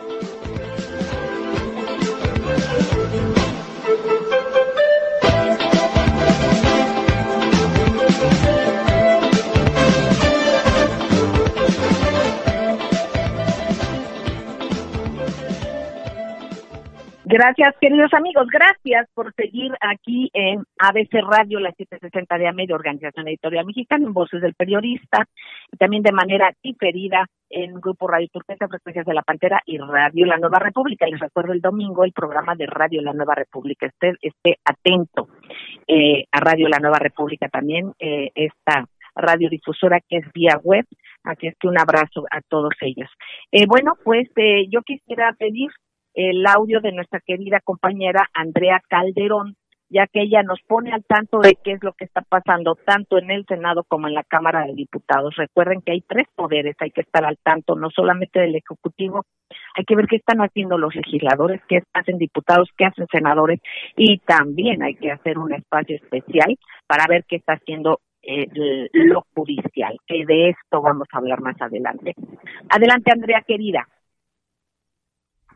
Gracias, 17.33 17.73
queridos 17.81 18.13
amigos. 18.13 18.45
Gracias 18.47 19.09
por 19.15 19.33
seguir 19.33 19.71
aquí 19.81 20.29
en 20.35 20.63
ABC 20.77 21.13
Radio, 21.27 21.59
la 21.59 21.71
760 21.71 22.37
de 22.37 22.47
AME, 22.47 22.67
de 22.67 22.75
Organización 22.75 23.27
Editorial 23.27 23.65
Mexicana, 23.65 24.05
en 24.05 24.13
Voces 24.13 24.39
del 24.39 24.53
Periodista, 24.53 25.25
y 25.71 25.77
también 25.77 26.03
de 26.03 26.11
manera 26.11 26.53
diferida 26.61 27.25
en 27.49 27.73
Grupo 27.81 28.07
Radio 28.07 28.27
Turquesa, 28.27 28.67
Frecuencias 28.67 29.07
de 29.07 29.15
la 29.15 29.23
Pantera 29.23 29.63
y 29.65 29.79
Radio 29.79 30.27
La 30.27 30.37
Nueva 30.37 30.59
República. 30.59 31.07
Les 31.07 31.19
recuerdo 31.19 31.53
el 31.53 31.61
domingo 31.61 32.03
el 32.03 32.11
programa 32.11 32.53
de 32.53 32.67
Radio 32.67 33.01
La 33.01 33.13
Nueva 33.13 33.33
República. 33.33 33.87
Esté, 33.87 34.13
esté 34.21 34.59
atento 34.63 35.29
eh, 35.87 36.25
a 36.31 36.39
Radio 36.39 36.69
La 36.69 36.77
Nueva 36.77 36.99
República 36.99 37.49
también, 37.49 37.93
eh, 37.97 38.29
esta 38.35 38.85
radiodifusora 39.15 39.99
que 40.07 40.17
es 40.17 40.31
vía 40.33 40.59
web. 40.63 40.85
Así 41.23 41.47
es 41.47 41.55
que 41.57 41.67
un 41.67 41.79
abrazo 41.79 42.25
a 42.29 42.41
todos 42.41 42.73
ellos. 42.81 43.09
Eh, 43.51 43.65
bueno, 43.65 43.93
pues 44.03 44.29
eh, 44.35 44.67
yo 44.69 44.81
quisiera 44.81 45.33
pedir 45.33 45.71
el 46.13 46.45
audio 46.45 46.79
de 46.81 46.91
nuestra 46.91 47.19
querida 47.19 47.59
compañera 47.63 48.29
Andrea 48.33 48.81
Calderón, 48.87 49.55
ya 49.89 50.07
que 50.07 50.21
ella 50.21 50.41
nos 50.41 50.59
pone 50.67 50.91
al 50.91 51.03
tanto 51.03 51.39
de 51.39 51.55
qué 51.63 51.73
es 51.73 51.83
lo 51.83 51.93
que 51.93 52.05
está 52.05 52.21
pasando 52.21 52.75
tanto 52.75 53.19
en 53.19 53.29
el 53.29 53.45
Senado 53.45 53.83
como 53.87 54.07
en 54.07 54.15
la 54.15 54.23
Cámara 54.23 54.65
de 54.65 54.73
Diputados. 54.73 55.35
Recuerden 55.35 55.81
que 55.81 55.91
hay 55.91 56.01
tres 56.01 56.27
poderes, 56.35 56.75
hay 56.79 56.89
que 56.89 57.01
estar 57.01 57.23
al 57.23 57.37
tanto, 57.37 57.75
no 57.75 57.89
solamente 57.91 58.39
del 58.39 58.55
Ejecutivo, 58.55 59.25
hay 59.75 59.85
que 59.85 59.95
ver 59.95 60.07
qué 60.07 60.15
están 60.15 60.39
haciendo 60.39 60.77
los 60.77 60.95
legisladores, 60.95 61.61
qué 61.67 61.83
hacen 61.93 62.17
diputados, 62.17 62.69
qué 62.75 62.85
hacen 62.85 63.05
senadores 63.11 63.59
y 63.95 64.17
también 64.19 64.81
hay 64.81 64.95
que 64.95 65.11
hacer 65.11 65.37
un 65.37 65.53
espacio 65.53 65.95
especial 65.95 66.57
para 66.87 67.05
ver 67.07 67.25
qué 67.27 67.35
está 67.35 67.53
haciendo 67.53 67.99
eh, 68.23 68.47
lo 68.93 69.25
judicial, 69.35 69.97
que 70.07 70.25
de 70.25 70.49
esto 70.49 70.81
vamos 70.81 71.07
a 71.11 71.17
hablar 71.17 71.41
más 71.41 71.61
adelante. 71.61 72.13
Adelante, 72.69 73.11
Andrea, 73.11 73.43
querida. 73.45 73.85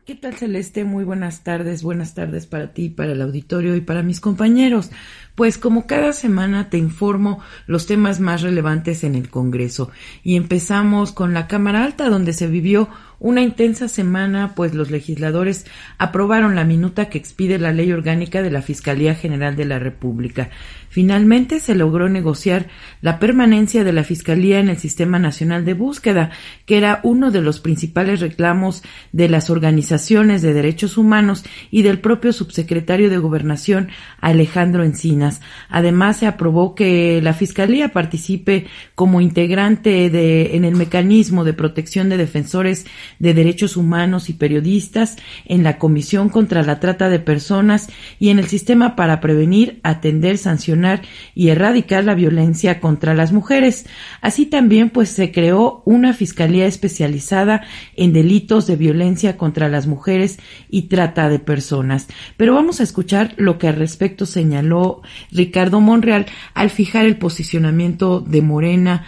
¿Qué 0.08 0.14
tal 0.14 0.36
Celeste? 0.36 0.84
Muy 0.84 1.04
buenas 1.04 1.44
tardes, 1.44 1.82
buenas 1.82 2.14
tardes 2.14 2.46
para 2.46 2.72
ti, 2.72 2.88
para 2.88 3.12
el 3.12 3.20
auditorio 3.20 3.76
y 3.76 3.82
para 3.82 4.02
mis 4.02 4.20
compañeros. 4.20 4.90
Pues 5.34 5.58
como 5.58 5.86
cada 5.86 6.14
semana 6.14 6.70
te 6.70 6.78
informo 6.78 7.40
los 7.66 7.84
temas 7.84 8.18
más 8.18 8.40
relevantes 8.40 9.04
en 9.04 9.14
el 9.14 9.28
Congreso 9.28 9.90
y 10.22 10.36
empezamos 10.36 11.12
con 11.12 11.34
la 11.34 11.46
Cámara 11.46 11.84
Alta 11.84 12.08
donde 12.08 12.32
se 12.32 12.46
vivió 12.46 12.88
una 13.20 13.42
intensa 13.42 13.88
semana, 13.88 14.54
pues 14.54 14.74
los 14.74 14.90
legisladores 14.90 15.66
aprobaron 15.98 16.54
la 16.54 16.64
minuta 16.64 17.08
que 17.08 17.18
expide 17.18 17.58
la 17.58 17.72
ley 17.72 17.90
orgánica 17.90 18.42
de 18.42 18.50
la 18.50 18.62
Fiscalía 18.62 19.14
General 19.14 19.56
de 19.56 19.64
la 19.64 19.78
República. 19.80 20.50
Finalmente 20.88 21.60
se 21.60 21.74
logró 21.74 22.08
negociar 22.08 22.68
la 23.02 23.18
permanencia 23.18 23.84
de 23.84 23.92
la 23.92 24.04
Fiscalía 24.04 24.58
en 24.58 24.68
el 24.68 24.78
Sistema 24.78 25.18
Nacional 25.18 25.64
de 25.64 25.74
Búsqueda, 25.74 26.30
que 26.64 26.78
era 26.78 27.00
uno 27.02 27.30
de 27.30 27.42
los 27.42 27.60
principales 27.60 28.20
reclamos 28.20 28.82
de 29.12 29.28
las 29.28 29.50
organizaciones 29.50 30.40
de 30.40 30.54
derechos 30.54 30.96
humanos 30.96 31.44
y 31.70 31.82
del 31.82 31.98
propio 31.98 32.32
subsecretario 32.32 33.10
de 33.10 33.18
Gobernación, 33.18 33.88
Alejandro 34.20 34.84
Encinas. 34.84 35.40
Además, 35.68 36.18
se 36.18 36.26
aprobó 36.26 36.74
que 36.74 37.20
la 37.20 37.34
Fiscalía 37.34 37.88
participe 37.88 38.66
como 38.94 39.20
integrante 39.20 40.08
de, 40.08 40.56
en 40.56 40.64
el 40.64 40.76
mecanismo 40.76 41.44
de 41.44 41.52
protección 41.52 42.08
de 42.08 42.16
defensores 42.16 42.86
de 43.18 43.34
Derechos 43.34 43.76
Humanos 43.76 44.28
y 44.28 44.32
Periodistas, 44.32 45.16
en 45.44 45.62
la 45.62 45.78
Comisión 45.78 46.28
contra 46.28 46.62
la 46.62 46.80
Trata 46.80 47.08
de 47.08 47.18
Personas 47.18 47.88
y 48.18 48.30
en 48.30 48.38
el 48.38 48.46
sistema 48.46 48.96
para 48.96 49.20
prevenir, 49.20 49.80
atender, 49.82 50.38
sancionar 50.38 51.02
y 51.34 51.48
erradicar 51.48 52.04
la 52.04 52.14
violencia 52.14 52.80
contra 52.80 53.14
las 53.14 53.32
mujeres. 53.32 53.86
Así 54.20 54.46
también 54.46 54.90
pues 54.90 55.08
se 55.10 55.32
creó 55.32 55.82
una 55.84 56.12
Fiscalía 56.12 56.66
especializada 56.66 57.62
en 57.96 58.12
delitos 58.12 58.66
de 58.66 58.76
violencia 58.76 59.36
contra 59.36 59.68
las 59.68 59.86
mujeres 59.86 60.38
y 60.68 60.82
trata 60.82 61.28
de 61.28 61.38
personas. 61.38 62.08
Pero 62.36 62.54
vamos 62.54 62.80
a 62.80 62.82
escuchar 62.82 63.34
lo 63.36 63.58
que 63.58 63.68
al 63.68 63.76
respecto 63.76 64.26
señaló 64.26 65.02
Ricardo 65.30 65.80
Monreal 65.80 66.26
al 66.54 66.70
fijar 66.70 67.06
el 67.06 67.16
posicionamiento 67.16 68.20
de 68.20 68.42
Morena 68.42 69.06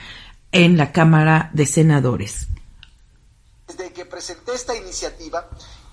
en 0.53 0.77
la 0.77 0.93
Cámara 0.93 1.51
de 1.53 1.67
Senadores. 1.67 2.50
Desde 3.71 3.93
que 3.93 4.05
presenté 4.05 4.53
esta 4.53 4.75
iniciativa, 4.75 5.47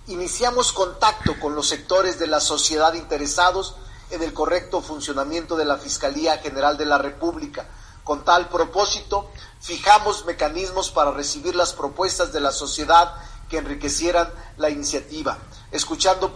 iniciamos 0.08 0.74
contacto 0.74 1.40
con 1.40 1.54
los 1.54 1.68
sectores 1.68 2.18
de 2.18 2.26
la 2.26 2.40
sociedad 2.40 2.96
interesados 2.96 3.76
en 4.10 4.24
el 4.24 4.34
correcto 4.34 4.82
funcionamiento 4.82 5.56
de 5.56 5.66
la 5.66 5.78
Fiscalía 5.78 6.40
General 6.40 6.76
de 6.76 6.88
la 6.88 6.98
República. 6.98 7.68
Con 8.04 8.26
tal 8.26 8.50
propósito, 8.50 9.30
fijamos 9.62 10.26
mecanismos 10.26 10.90
para 10.90 11.12
recibir 11.12 11.56
las 11.56 11.74
propuestas 11.74 12.34
de 12.34 12.40
la 12.40 12.52
sociedad 12.52 13.14
que 13.48 13.60
enriquecieran 13.60 14.28
la 14.58 14.72
iniciativa, 14.72 15.38
escuchando 15.72 16.34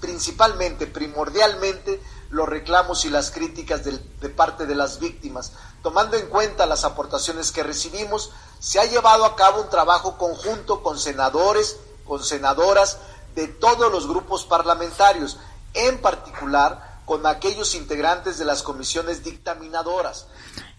principalmente, 0.00 0.86
primordialmente, 0.86 2.00
los 2.30 2.48
reclamos 2.48 3.04
y 3.04 3.10
las 3.10 3.30
críticas 3.30 3.84
de, 3.84 3.98
parte 4.30 4.64
de 4.64 4.74
las 4.74 4.98
víctimas. 4.98 5.52
Tomando 5.82 6.16
en 6.16 6.28
cuenta 6.28 6.64
las 6.64 6.84
aportaciones 6.84 7.52
que 7.52 7.62
recibimos, 7.62 8.30
se 8.62 8.78
ha 8.78 8.84
llevado 8.84 9.24
a 9.24 9.34
cabo 9.34 9.60
un 9.60 9.68
trabajo 9.68 10.16
conjunto 10.16 10.84
con 10.84 10.96
senadores, 10.96 11.78
con 12.06 12.22
senadoras 12.22 12.98
de 13.34 13.48
todos 13.48 13.90
los 13.90 14.06
grupos 14.06 14.44
parlamentarios, 14.44 15.38
en 15.74 16.00
particular 16.00 17.00
con 17.04 17.26
aquellos 17.26 17.74
integrantes 17.74 18.38
de 18.38 18.44
las 18.44 18.62
comisiones 18.62 19.24
dictaminadoras. 19.24 20.26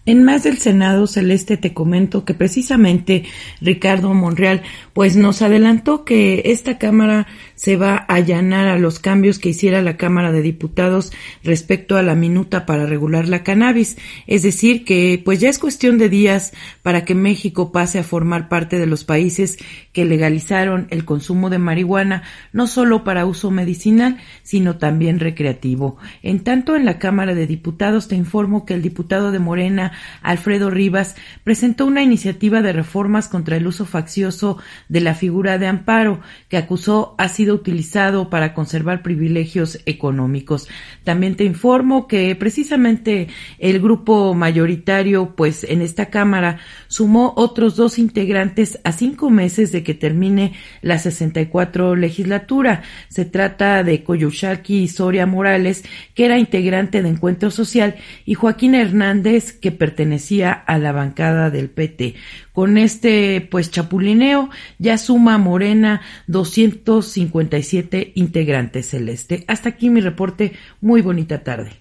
En 0.06 0.22
más 0.22 0.44
del 0.44 0.58
Senado 0.58 1.06
Celeste 1.06 1.56
te 1.56 1.72
comento 1.72 2.26
que 2.26 2.34
precisamente 2.34 3.24
Ricardo 3.62 4.12
Monreal 4.12 4.62
pues 4.92 5.16
nos 5.16 5.40
adelantó 5.40 6.04
que 6.04 6.42
esta 6.44 6.76
Cámara 6.76 7.26
se 7.54 7.76
va 7.76 7.94
a 7.96 8.14
allanar 8.14 8.68
a 8.68 8.78
los 8.78 8.98
cambios 8.98 9.38
que 9.38 9.48
hiciera 9.48 9.80
la 9.80 9.96
Cámara 9.96 10.30
de 10.30 10.42
Diputados 10.42 11.10
respecto 11.42 11.96
a 11.96 12.02
la 12.02 12.14
minuta 12.14 12.66
para 12.66 12.84
regular 12.84 13.28
la 13.28 13.42
cannabis, 13.42 13.96
es 14.26 14.42
decir 14.42 14.84
que 14.84 15.22
pues 15.24 15.40
ya 15.40 15.48
es 15.48 15.58
cuestión 15.58 15.96
de 15.96 16.10
días 16.10 16.52
para 16.82 17.06
que 17.06 17.14
México 17.14 17.72
pase 17.72 17.98
a 17.98 18.04
formar 18.04 18.50
parte 18.50 18.78
de 18.78 18.86
los 18.86 19.04
países 19.04 19.56
que 19.94 20.04
legalizaron 20.04 20.86
el 20.90 21.06
consumo 21.06 21.48
de 21.48 21.58
marihuana 21.58 22.24
no 22.52 22.66
solo 22.66 23.04
para 23.04 23.24
uso 23.24 23.50
medicinal, 23.50 24.18
sino 24.42 24.76
también 24.76 25.18
recreativo. 25.18 25.96
En 26.22 26.40
tanto 26.40 26.76
en 26.76 26.84
la 26.84 26.98
Cámara 26.98 27.34
de 27.34 27.46
Diputados 27.46 28.06
te 28.06 28.16
informo 28.16 28.66
que 28.66 28.74
el 28.74 28.82
diputado 28.82 29.32
de 29.32 29.38
Morena 29.38 29.92
Alfredo 30.22 30.70
Rivas, 30.70 31.16
presentó 31.42 31.86
una 31.86 32.02
iniciativa 32.02 32.62
de 32.62 32.72
reformas 32.72 33.28
contra 33.28 33.56
el 33.56 33.66
uso 33.66 33.86
faccioso 33.86 34.58
de 34.88 35.00
la 35.00 35.14
figura 35.14 35.58
de 35.58 35.66
amparo, 35.66 36.20
que 36.48 36.56
acusó 36.56 37.14
ha 37.18 37.28
sido 37.28 37.54
utilizado 37.54 38.30
para 38.30 38.54
conservar 38.54 39.02
privilegios 39.02 39.80
económicos. 39.86 40.68
También 41.04 41.36
te 41.36 41.44
informo 41.44 42.08
que 42.08 42.34
precisamente 42.36 43.28
el 43.58 43.80
grupo 43.80 44.34
mayoritario, 44.34 45.34
pues 45.36 45.64
en 45.64 45.82
esta 45.82 46.06
Cámara, 46.06 46.58
sumó 46.88 47.32
otros 47.36 47.76
dos 47.76 47.98
integrantes 47.98 48.78
a 48.84 48.92
cinco 48.92 49.30
meses 49.30 49.72
de 49.72 49.82
que 49.82 49.94
termine 49.94 50.52
la 50.82 50.98
64 50.98 51.96
legislatura. 51.96 52.82
Se 53.08 53.24
trata 53.24 53.82
de 53.82 54.02
Coyushaki 54.04 54.88
Soria 54.88 55.26
Morales, 55.26 55.84
que 56.14 56.24
era 56.24 56.38
integrante 56.38 57.02
de 57.02 57.08
Encuentro 57.08 57.50
Social, 57.50 57.96
y 58.24 58.34
Joaquín 58.34 58.74
Hernández, 58.74 59.52
que 59.52 59.72
pertenecía 59.84 60.50
a 60.52 60.78
la 60.78 60.92
bancada 60.92 61.50
del 61.50 61.68
PT. 61.68 62.14
Con 62.54 62.78
este 62.78 63.46
pues 63.50 63.70
chapulineo 63.70 64.48
ya 64.78 64.96
suma 64.96 65.36
Morena 65.36 66.00
257 66.28 68.12
integrantes 68.14 68.88
celeste. 68.88 69.44
Hasta 69.46 69.68
aquí 69.68 69.90
mi 69.90 70.00
reporte. 70.00 70.52
Muy 70.80 71.02
bonita 71.02 71.44
tarde. 71.44 71.72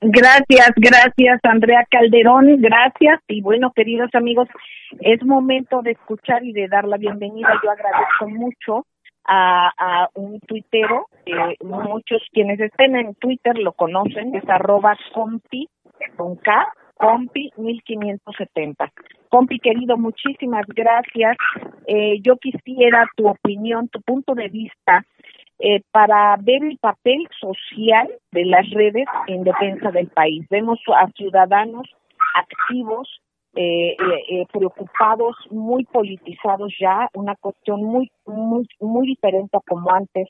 Gracias, 0.00 0.72
gracias 0.74 1.38
Andrea 1.44 1.86
Calderón, 1.88 2.60
gracias. 2.60 3.20
Y 3.28 3.40
bueno, 3.40 3.72
queridos 3.72 4.10
amigos, 4.14 4.48
es 4.98 5.24
momento 5.24 5.80
de 5.82 5.92
escuchar 5.92 6.44
y 6.44 6.52
de 6.52 6.66
dar 6.66 6.88
la 6.88 6.96
bienvenida. 6.96 7.50
Yo 7.62 7.70
agradezco 7.70 8.28
mucho 8.28 8.86
a, 9.24 10.08
un 10.14 10.40
tuitero, 10.40 11.06
eh, 11.26 11.56
muchos 11.64 12.22
quienes 12.32 12.60
estén 12.60 12.96
en 12.96 13.14
Twitter 13.16 13.58
lo 13.58 13.72
conocen, 13.72 14.34
es 14.34 14.48
arroba 14.48 14.96
compi, 15.12 15.68
con 16.16 16.36
K, 16.36 16.72
compi 16.94 17.50
1570. 17.56 18.92
Compi 19.28 19.58
querido, 19.58 19.96
muchísimas 19.96 20.66
gracias. 20.68 21.36
Eh, 21.86 22.20
yo 22.22 22.36
quisiera 22.36 23.06
tu 23.16 23.28
opinión, 23.28 23.88
tu 23.88 24.00
punto 24.02 24.34
de 24.34 24.48
vista 24.48 25.04
eh, 25.58 25.82
para 25.90 26.36
ver 26.40 26.62
el 26.64 26.78
papel 26.78 27.26
social 27.40 28.08
de 28.30 28.44
las 28.44 28.68
redes 28.70 29.06
en 29.26 29.42
defensa 29.42 29.90
del 29.90 30.08
país. 30.08 30.46
Vemos 30.48 30.78
a 30.94 31.10
ciudadanos 31.12 31.86
activos 32.34 33.20
eh, 33.58 33.92
eh, 33.92 33.96
eh, 34.28 34.46
preocupados, 34.52 35.34
muy 35.50 35.84
politizados 35.84 36.74
ya, 36.78 37.08
una 37.14 37.34
cuestión 37.36 37.82
muy, 37.82 38.10
muy, 38.26 38.68
muy 38.80 39.06
diferente 39.06 39.56
a 39.56 39.60
como 39.66 39.90
antes 39.90 40.28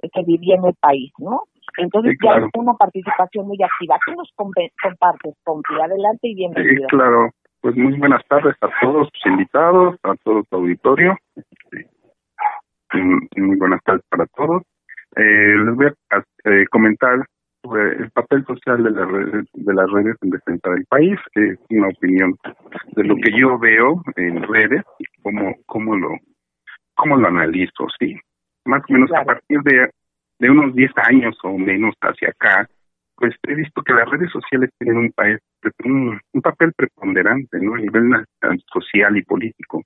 que 0.00 0.22
vivía 0.24 0.56
en 0.56 0.66
el 0.66 0.74
país, 0.80 1.12
¿no? 1.18 1.42
Entonces 1.78 2.16
ya 2.22 2.34
hay 2.34 2.44
una 2.54 2.74
participación 2.74 3.46
muy 3.46 3.58
activa. 3.62 3.98
¿Qué 4.04 4.14
nos 4.14 4.30
compartes, 4.36 5.34
Pompi? 5.44 5.74
Adelante 5.74 6.28
y 6.28 6.34
bienvenido. 6.34 6.82
Sí, 6.82 6.96
claro. 6.96 7.30
Pues 7.60 7.76
muy 7.76 7.98
buenas 7.98 8.22
tardes 8.28 8.54
a 8.60 8.68
todos 8.80 9.08
los 9.12 9.26
invitados, 9.26 9.96
a 10.02 10.14
todo 10.22 10.42
tu 10.44 10.56
auditorio. 10.56 11.16
muy 12.92 13.56
buenas 13.56 13.82
tardes 13.84 14.04
para 14.08 14.26
todos. 14.26 14.62
les 15.16 15.74
voy 15.74 15.86
a 16.10 16.22
comentar 16.70 17.26
el 17.74 18.10
papel 18.12 18.44
social 18.46 18.82
de, 18.82 18.90
las 18.90 19.10
redes, 19.10 19.46
de 19.52 19.74
las 19.74 19.90
redes 19.90 20.16
en 20.22 20.30
defensa 20.30 20.70
del 20.70 20.84
país, 20.86 21.18
es 21.34 21.58
una 21.70 21.88
opinión 21.88 22.34
de 22.94 23.04
lo 23.04 23.16
que 23.16 23.32
yo 23.36 23.58
veo 23.58 24.02
en 24.16 24.42
redes 24.42 24.84
y 24.98 25.04
cómo, 25.22 25.54
cómo, 25.66 25.96
lo, 25.96 26.10
cómo 26.94 27.16
lo 27.16 27.26
analizo, 27.26 27.86
sí. 27.98 28.16
Más 28.66 28.82
o 28.88 28.92
menos 28.92 29.10
a 29.12 29.24
partir 29.24 29.60
de, 29.62 29.90
de 30.38 30.50
unos 30.50 30.74
10 30.74 30.90
años 31.08 31.38
o 31.42 31.56
menos 31.56 31.94
hacia 32.00 32.28
acá, 32.28 32.68
pues 33.16 33.34
he 33.46 33.54
visto 33.54 33.82
que 33.82 33.94
las 33.94 34.08
redes 34.10 34.30
sociales 34.30 34.70
tienen 34.78 34.98
un, 34.98 35.12
país, 35.12 35.38
un, 35.84 36.20
un 36.32 36.42
papel 36.42 36.72
preponderante 36.76 37.58
¿no? 37.60 37.74
a 37.74 37.78
nivel 37.78 38.24
social 38.72 39.16
y 39.16 39.22
político, 39.22 39.82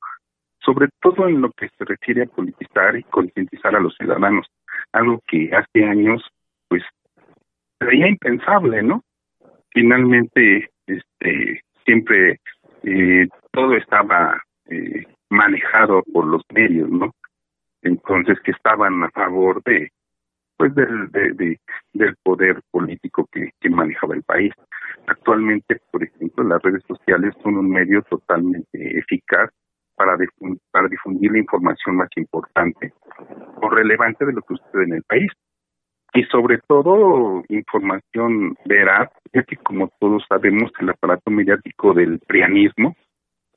sobre 0.59 0.89
todo 1.01 1.29
en 1.29 1.41
lo 1.41 1.51
que 1.53 1.69
se 1.69 1.85
refiere 1.85 2.25
a 2.25 2.27
politizar 2.27 2.97
y 2.97 3.05
concientizar 3.05 3.75
a 3.77 3.81
los 3.81 3.95
ciudadanos, 3.97 4.47
algo 4.93 5.21
que 5.27 5.51
hace 5.55 5.85
años 5.85 6.23
pues 6.69 6.83
sería 7.79 8.09
impensable, 8.09 8.83
¿no? 8.83 9.03
Finalmente, 9.73 10.71
este, 10.87 11.63
siempre 11.85 12.41
eh, 12.83 13.29
todo 13.53 13.77
estaba 13.77 14.43
eh, 14.67 15.07
manejado 15.31 16.03
por 16.13 16.27
los 16.27 16.43
medios, 16.53 16.91
¿no? 16.91 17.13
Entonces 17.83 18.39
que 18.41 18.53
estaban 18.53 19.03
a 19.03 19.11
favor 19.11 19.63
de, 19.65 19.91
pues 20.57 20.75
del, 20.75 21.11
de, 21.11 21.59
del 21.95 22.17
poder 22.23 22.61
político 22.71 23.29
que, 23.33 23.51
que 23.61 23.71
manejaba 23.71 24.15
el 24.15 24.23
país. 24.23 24.53
Actualmente, 25.07 25.81
por 25.91 26.03
ejemplo, 26.03 26.45
las 26.45 26.63
redes 26.63 26.83
sociales 26.87 27.35
son 27.43 27.57
un 27.57 27.71
medio 27.71 28.03
totalmente 28.03 28.99
eficaz 28.99 29.51
para, 29.95 30.17
para 30.71 30.89
difundir 30.89 31.33
la 31.33 31.39
información 31.39 31.97
más 31.97 32.09
importante 32.17 32.93
o 33.63 33.69
relevante 33.69 34.25
de 34.27 34.33
lo 34.33 34.43
que 34.43 34.57
sucede 34.57 34.85
en 34.85 34.95
el 34.95 35.03
país 35.05 35.31
y 36.13 36.25
sobre 36.25 36.59
todo 36.67 37.45
información 37.49 38.57
veraz, 38.65 39.11
ya 39.33 39.43
que 39.45 39.57
como 39.57 39.91
todos 40.01 40.25
sabemos 40.29 40.73
el 40.81 40.91
aparato 40.91 41.31
mediático 41.31 41.95
del 41.95 42.19
prianismo, 42.27 42.97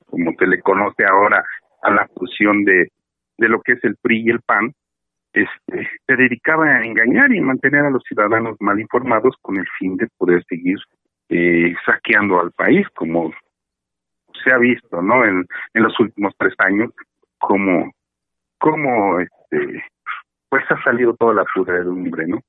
como 0.06 0.34
se 0.38 0.46
le 0.46 0.62
conoce 0.62 1.04
ahora 1.04 1.44
a 1.82 1.92
la 1.92 2.08
fusión 2.10 2.64
de, 2.64 2.92
de 3.38 3.50
lo 3.50 3.62
que 3.62 3.74
es 3.74 3.84
el 3.84 3.96
PRI 4.02 4.24
y 4.26 4.30
el 4.30 4.42
PAN, 4.42 4.74
este, 5.34 5.90
se 6.06 6.16
dedicaba 6.16 6.66
a 6.66 6.86
engañar 6.86 7.34
y 7.34 7.42
mantener 7.42 7.86
a 7.86 7.90
los 7.90 8.04
ciudadanos 8.04 8.56
mal 8.60 8.80
informados 8.80 9.36
con 9.42 9.58
el 9.58 9.68
fin 9.80 9.98
de 9.98 10.08
poder 10.18 10.44
seguir 10.46 10.78
eh, 11.30 11.74
saqueando 11.86 12.40
al 12.40 12.52
país, 12.52 12.88
como 12.96 13.34
se 14.44 14.52
ha 14.52 14.58
visto, 14.58 15.02
¿no? 15.02 15.26
En, 15.26 15.46
en 15.74 15.84
los 15.84 16.00
últimos 16.00 16.34
tres 16.38 16.54
años, 16.60 16.92
como, 17.40 17.92
como 18.60 19.20
este, 19.20 19.84
pues 20.50 20.64
ha 20.70 20.84
salido 20.84 21.16
toda 21.16 21.34
la 21.34 21.46
pudredumbre, 21.46 22.28
¿no? 22.28 22.40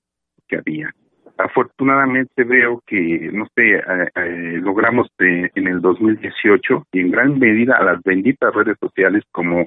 Que 0.47 0.59
había. 0.59 0.93
Afortunadamente 1.39 2.45
veo 2.45 2.83
que, 2.87 3.31
no 3.33 3.47
sé, 3.55 3.77
eh, 3.77 3.83
eh, 4.15 4.61
logramos 4.63 5.09
en 5.19 5.67
el 5.67 5.81
2018 5.81 6.87
y 6.93 7.01
en 7.01 7.11
gran 7.11 7.39
medida 7.39 7.77
a 7.77 7.85
las 7.85 8.03
benditas 8.03 8.55
redes 8.55 8.77
sociales, 8.79 9.25
como, 9.33 9.65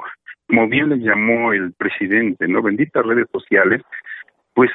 como 0.47 0.67
bien 0.67 0.89
le 0.89 0.97
llamó 0.97 1.53
el 1.53 1.73
presidente, 1.73 2.47
¿no? 2.47 2.61
Benditas 2.61 3.05
redes 3.05 3.27
sociales, 3.31 3.81
pues 4.53 4.71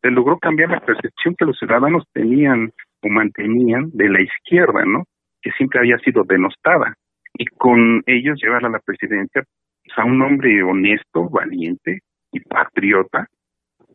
se 0.00 0.10
logró 0.10 0.38
cambiar 0.38 0.70
la 0.70 0.80
percepción 0.80 1.34
que 1.36 1.44
los 1.44 1.58
ciudadanos 1.58 2.04
tenían 2.12 2.72
o 3.02 3.08
mantenían 3.08 3.90
de 3.92 4.08
la 4.08 4.20
izquierda, 4.20 4.84
¿no? 4.84 5.04
Que 5.42 5.50
siempre 5.52 5.80
había 5.80 5.98
sido 5.98 6.24
denostada. 6.24 6.94
Y 7.34 7.46
con 7.46 8.02
ellos 8.06 8.40
llevar 8.42 8.64
a 8.64 8.70
la 8.70 8.78
presidencia 8.78 9.42
pues, 9.84 9.98
a 9.98 10.04
un 10.04 10.22
hombre 10.22 10.62
honesto, 10.62 11.28
valiente, 11.28 12.00
y 12.32 12.40
patriota 12.40 13.26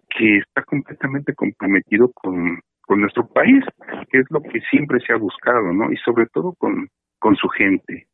que 0.09 0.37
está 0.37 0.63
completamente 0.63 1.33
comprometido 1.33 2.11
con, 2.13 2.59
con 2.81 3.01
nuestro 3.01 3.27
país, 3.27 3.63
que 4.09 4.19
es 4.19 4.25
lo 4.29 4.41
que 4.41 4.59
siempre 4.69 4.99
se 4.99 5.13
ha 5.13 5.17
buscado, 5.17 5.73
¿no? 5.73 5.91
Y 5.91 5.97
sobre 5.97 6.27
todo 6.27 6.53
con, 6.57 6.87
con 7.19 7.35
su 7.35 7.47
gente. 7.49 8.07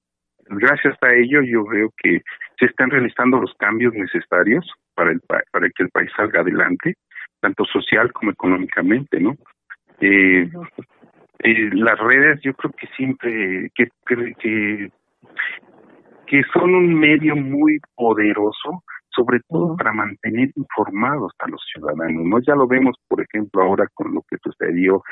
Gracias 0.50 0.96
a 1.02 1.14
ello 1.14 1.42
yo 1.42 1.66
veo 1.66 1.94
que 1.98 2.22
se 2.60 2.66
están 2.66 2.90
realizando 2.90 3.40
los 3.40 3.54
cambios 3.56 3.94
necesarios 3.94 4.70
para 4.96 5.12
el 5.12 5.22
para 5.22 5.70
que 5.70 5.84
el 5.84 5.90
país 5.90 6.10
salga 6.16 6.42
adelante, 6.42 6.96
tanto 7.40 7.66
social 7.66 8.12
como 8.12 8.32
económicamente, 8.32 9.20
¿no? 9.20 9.36
Eh, 10.02 10.50
eh, 11.40 11.70
las 11.74 12.00
redes 12.00 12.42
yo 12.42 12.54
creo 12.54 12.74
que 12.74 12.88
siempre 12.98 13.72
que, 13.76 13.90
que 14.06 14.92
que 16.26 16.44
son 16.54 16.76
un 16.76 16.94
medio 16.94 17.36
muy 17.36 17.80
poderoso 17.96 18.84
sobre 19.10 19.40
todo 19.50 19.76
para 19.76 19.92
mantener 19.92 20.52
informados 20.56 21.34
a 21.40 21.50
los 21.50 21.62
ciudadanos. 21.74 22.24
¿no? 22.26 22.40
Ya 22.40 22.56
lo 22.56 22.68
vemos, 22.68 22.96
por 23.08 23.22
ejemplo, 23.22 23.62
ahora 23.62 23.88
con 23.94 24.14
lo 24.14 24.22
que 24.30 24.38
sucedió, 24.42 25.04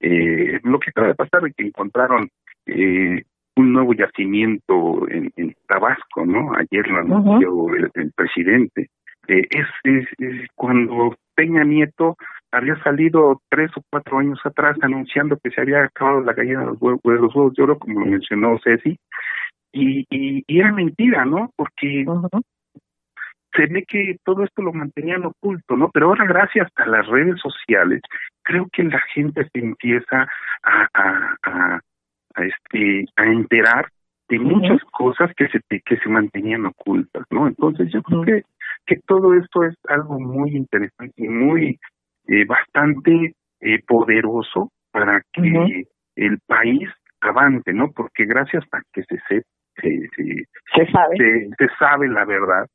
eh, 0.00 0.60
lo 0.62 0.78
que 0.78 0.90
acaba 0.90 1.08
de 1.08 1.14
pasar, 1.14 1.42
que 1.54 1.66
encontraron 1.66 2.28
eh, 2.66 3.22
un 3.56 3.72
nuevo 3.72 3.94
yacimiento 3.94 5.08
en, 5.08 5.32
Tabasco, 5.66 6.26
¿no? 6.26 6.52
Ayer 6.56 6.86
lo 6.88 6.98
anunció 6.98 7.74
el, 7.74 8.12
presidente. 8.14 8.90
Eh, 9.28 9.46
es, 9.50 9.66
es, 10.18 10.48
cuando 10.54 11.16
Peña 11.34 11.64
Nieto 11.64 12.16
había 12.52 12.80
salido 12.82 13.40
tres 13.48 13.70
o 13.76 13.82
cuatro 13.90 14.18
años 14.18 14.38
atrás 14.44 14.76
anunciando 14.82 15.38
que 15.42 15.50
se 15.50 15.60
había 15.60 15.84
acabado 15.84 16.20
la 16.20 16.32
gallina 16.32 16.60
de 16.60 16.66
los 16.66 16.80
huevos, 16.80 17.00
de 17.02 17.18
los 17.18 17.34
huevos 17.34 17.54
de 17.54 17.62
oro, 17.62 17.78
como 17.78 18.00
lo 18.00 18.06
mencionó 18.06 18.58
Ceci, 18.62 18.96
y, 19.72 20.06
y, 20.08 20.44
era 20.60 20.72
mentira, 20.72 21.24
¿no? 21.24 21.50
Porque 21.56 22.04
se 23.56 23.66
ve 23.66 23.84
que 23.86 24.16
todo 24.24 24.44
esto 24.44 24.62
lo 24.62 24.72
mantenían 24.72 25.24
oculto, 25.24 25.76
¿no? 25.76 25.90
Pero 25.92 26.06
ahora 26.06 26.26
gracias 26.26 26.68
a 26.76 26.86
las 26.86 27.06
redes 27.08 27.40
sociales, 27.40 28.00
creo 28.42 28.68
que 28.72 28.84
la 28.84 29.00
gente 29.12 29.48
se 29.52 29.58
empieza 29.58 30.28
a, 30.62 30.88
a, 30.94 31.36
a, 31.42 31.80
este 32.42 33.04
a 33.16 33.24
enterar 33.24 33.88
de 34.28 34.38
muchas 34.38 34.82
cosas 34.90 35.30
que 35.36 35.48
se 35.48 35.60
que 35.68 35.96
se 35.96 36.08
mantenían 36.08 36.66
ocultas, 36.66 37.24
¿no? 37.30 37.46
Entonces 37.46 37.92
yo 37.92 38.02
creo 38.02 38.22
que 38.22 38.42
que 38.86 38.96
todo 39.06 39.34
esto 39.34 39.64
es 39.64 39.74
algo 39.88 40.18
muy 40.18 40.56
interesante 40.56 41.14
y 41.16 41.28
muy 41.28 41.78
eh, 42.28 42.44
bastante 42.46 43.34
eh, 43.60 43.80
poderoso 43.86 44.70
para 44.90 45.22
que 45.32 45.84
el 46.16 46.38
país 46.46 46.88
avance, 47.20 47.72
¿no? 47.72 47.90
Porque 47.92 48.24
gracias 48.26 48.64
a 48.72 48.80
que 48.92 49.02
se 49.04 49.18
se, 49.26 49.42
se, 50.74 50.92
sabe. 50.92 51.50
se 51.58 51.68
sabe 51.78 52.08
la 52.08 52.24
verdad, 52.24 52.66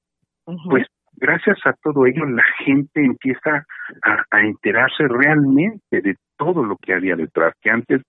pues 0.69 0.85
gracias 1.13 1.57
a 1.65 1.73
todo 1.81 2.05
ello 2.05 2.25
la 2.25 2.43
gente 2.63 3.03
empieza 3.03 3.65
a, 4.03 4.41
enterarse 4.41 5.07
realmente 5.07 6.01
de 6.01 6.15
todo 6.37 6.63
lo 6.63 6.77
que 6.77 6.93
había 6.93 7.15
detrás, 7.15 7.53
que 7.61 7.69
antes 7.69 8.01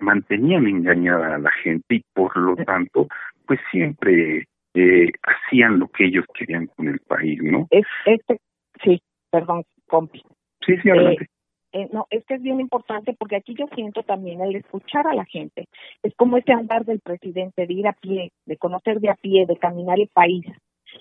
mantenían 0.00 0.66
engañada 0.66 1.34
a 1.34 1.38
la 1.38 1.50
gente 1.50 1.96
y 1.96 2.04
por 2.12 2.36
lo 2.36 2.56
tanto, 2.56 3.08
pues 3.46 3.60
siempre 3.70 4.46
eh, 4.74 5.10
hacían 5.22 5.78
lo 5.78 5.88
que 5.88 6.06
ellos 6.06 6.24
querían 6.34 6.66
con 6.68 6.88
el 6.88 6.98
país, 7.00 7.42
¿no? 7.42 7.66
Es, 7.70 7.86
este, 8.06 8.38
sí, 8.82 9.00
perdón, 9.30 9.64
compi. 9.86 10.22
Sí, 10.64 10.76
sí, 10.82 10.90
adelante. 10.90 11.26
Eh, 11.74 11.88
no, 11.90 12.06
es 12.10 12.24
que 12.26 12.34
es 12.34 12.42
bien 12.42 12.60
importante 12.60 13.14
porque 13.18 13.36
aquí 13.36 13.54
yo 13.54 13.66
siento 13.74 14.02
también 14.02 14.42
el 14.42 14.56
escuchar 14.56 15.06
a 15.06 15.14
la 15.14 15.24
gente. 15.24 15.66
Es 16.02 16.14
como 16.16 16.36
ese 16.36 16.52
andar 16.52 16.84
del 16.84 17.00
presidente, 17.00 17.66
de 17.66 17.72
ir 17.72 17.86
a 17.86 17.94
pie, 17.94 18.30
de 18.44 18.56
conocer 18.58 19.00
de 19.00 19.08
a 19.08 19.14
pie, 19.14 19.46
de 19.46 19.56
caminar 19.56 19.98
el 19.98 20.08
país. 20.12 20.44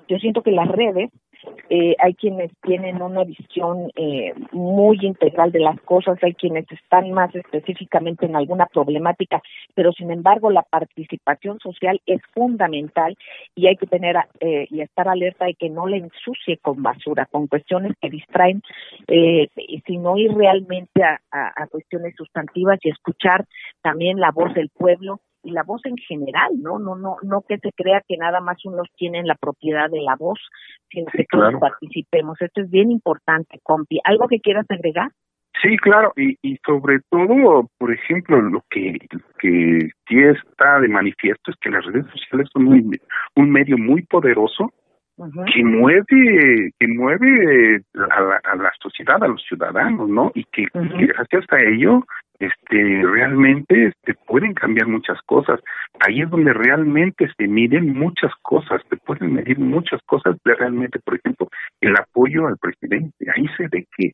Yo 0.07 0.17
siento 0.17 0.41
que 0.41 0.51
las 0.51 0.69
redes 0.69 1.09
eh, 1.73 1.95
hay 1.99 2.15
quienes 2.15 2.51
tienen 2.63 3.01
una 3.01 3.23
visión 3.23 3.89
eh, 3.95 4.33
muy 4.51 4.97
integral 5.03 5.53
de 5.53 5.61
las 5.61 5.79
cosas, 5.79 6.21
hay 6.21 6.33
quienes 6.33 6.69
están 6.69 7.11
más 7.11 7.33
específicamente 7.33 8.25
en 8.25 8.35
alguna 8.35 8.65
problemática, 8.65 9.41
pero 9.73 9.93
sin 9.93 10.11
embargo 10.11 10.49
la 10.49 10.63
participación 10.63 11.59
social 11.59 12.01
es 12.05 12.19
fundamental 12.33 13.17
y 13.55 13.67
hay 13.67 13.77
que 13.77 13.87
tener 13.87 14.17
eh, 14.41 14.67
y 14.69 14.81
estar 14.81 15.07
alerta 15.07 15.45
de 15.45 15.53
que 15.53 15.69
no 15.69 15.87
le 15.87 15.95
ensucie 15.95 16.57
con 16.57 16.83
basura, 16.83 17.25
con 17.25 17.47
cuestiones 17.47 17.93
que 18.01 18.09
distraen, 18.09 18.61
eh, 19.07 19.47
sino 19.87 20.17
ir 20.17 20.33
realmente 20.33 21.03
a, 21.05 21.21
a 21.31 21.67
cuestiones 21.67 22.15
sustantivas 22.17 22.79
y 22.83 22.89
escuchar 22.89 23.45
también 23.81 24.19
la 24.19 24.31
voz 24.31 24.53
del 24.53 24.67
pueblo 24.67 25.21
y 25.43 25.51
la 25.51 25.63
voz 25.63 25.81
en 25.85 25.97
general, 25.97 26.51
¿no? 26.61 26.79
No, 26.79 26.95
no, 26.95 27.17
no 27.23 27.41
que 27.47 27.57
se 27.57 27.71
crea 27.71 28.01
que 28.07 28.17
nada 28.17 28.41
más 28.41 28.63
unos 28.65 28.87
tienen 28.95 29.27
la 29.27 29.35
propiedad 29.35 29.89
de 29.89 30.01
la 30.01 30.15
voz, 30.15 30.39
sino 30.89 31.07
que 31.11 31.25
todos 31.29 31.53
participemos. 31.59 32.41
Esto 32.41 32.61
es 32.61 32.69
bien 32.69 32.91
importante, 32.91 33.59
compi. 33.63 33.99
¿Algo 34.03 34.27
que 34.27 34.39
quieras 34.39 34.65
agregar? 34.69 35.09
Sí, 35.61 35.77
claro, 35.77 36.13
y, 36.15 36.37
y 36.41 36.57
sobre 36.65 36.99
todo, 37.09 37.69
por 37.77 37.93
ejemplo, 37.93 38.41
lo 38.41 38.63
que, 38.69 38.97
que 39.39 39.89
sí 40.07 40.19
está 40.19 40.79
de 40.79 40.87
manifiesto 40.87 41.51
es 41.51 41.57
que 41.57 41.69
las 41.69 41.85
redes 41.85 42.05
sociales 42.11 42.47
son 42.51 42.67
un, 42.67 42.97
un 43.35 43.51
medio 43.51 43.77
muy 43.77 44.01
poderoso 44.03 44.73
que 45.53 45.63
mueve 45.63 46.71
que 46.79 46.87
mueve 46.87 47.81
a 47.93 48.21
la, 48.21 48.41
a 48.43 48.55
la, 48.55 48.71
sociedad, 48.81 49.23
a 49.23 49.27
los 49.27 49.43
ciudadanos, 49.43 50.09
¿no? 50.09 50.31
Y 50.33 50.43
que, 50.45 50.65
que 50.65 51.05
gracias 51.07 51.45
a 51.51 51.59
ello 51.61 52.03
este 52.39 53.03
realmente 53.03 53.87
este, 53.87 54.15
pueden 54.25 54.53
cambiar 54.53 54.87
muchas 54.87 55.21
cosas. 55.25 55.59
Ahí 55.99 56.21
es 56.21 56.29
donde 56.29 56.53
realmente 56.53 57.29
se 57.37 57.47
miden 57.47 57.93
muchas 57.93 58.31
cosas, 58.41 58.81
se 58.89 58.97
pueden 58.97 59.33
medir 59.33 59.59
muchas 59.59 60.01
cosas 60.05 60.35
de 60.43 60.55
realmente, 60.55 60.99
por 60.99 61.15
ejemplo, 61.15 61.47
el 61.81 61.95
apoyo 61.95 62.47
al 62.47 62.57
presidente. 62.57 63.27
Ahí 63.35 63.45
se 63.57 63.67
ve 63.71 63.85
que 63.95 64.13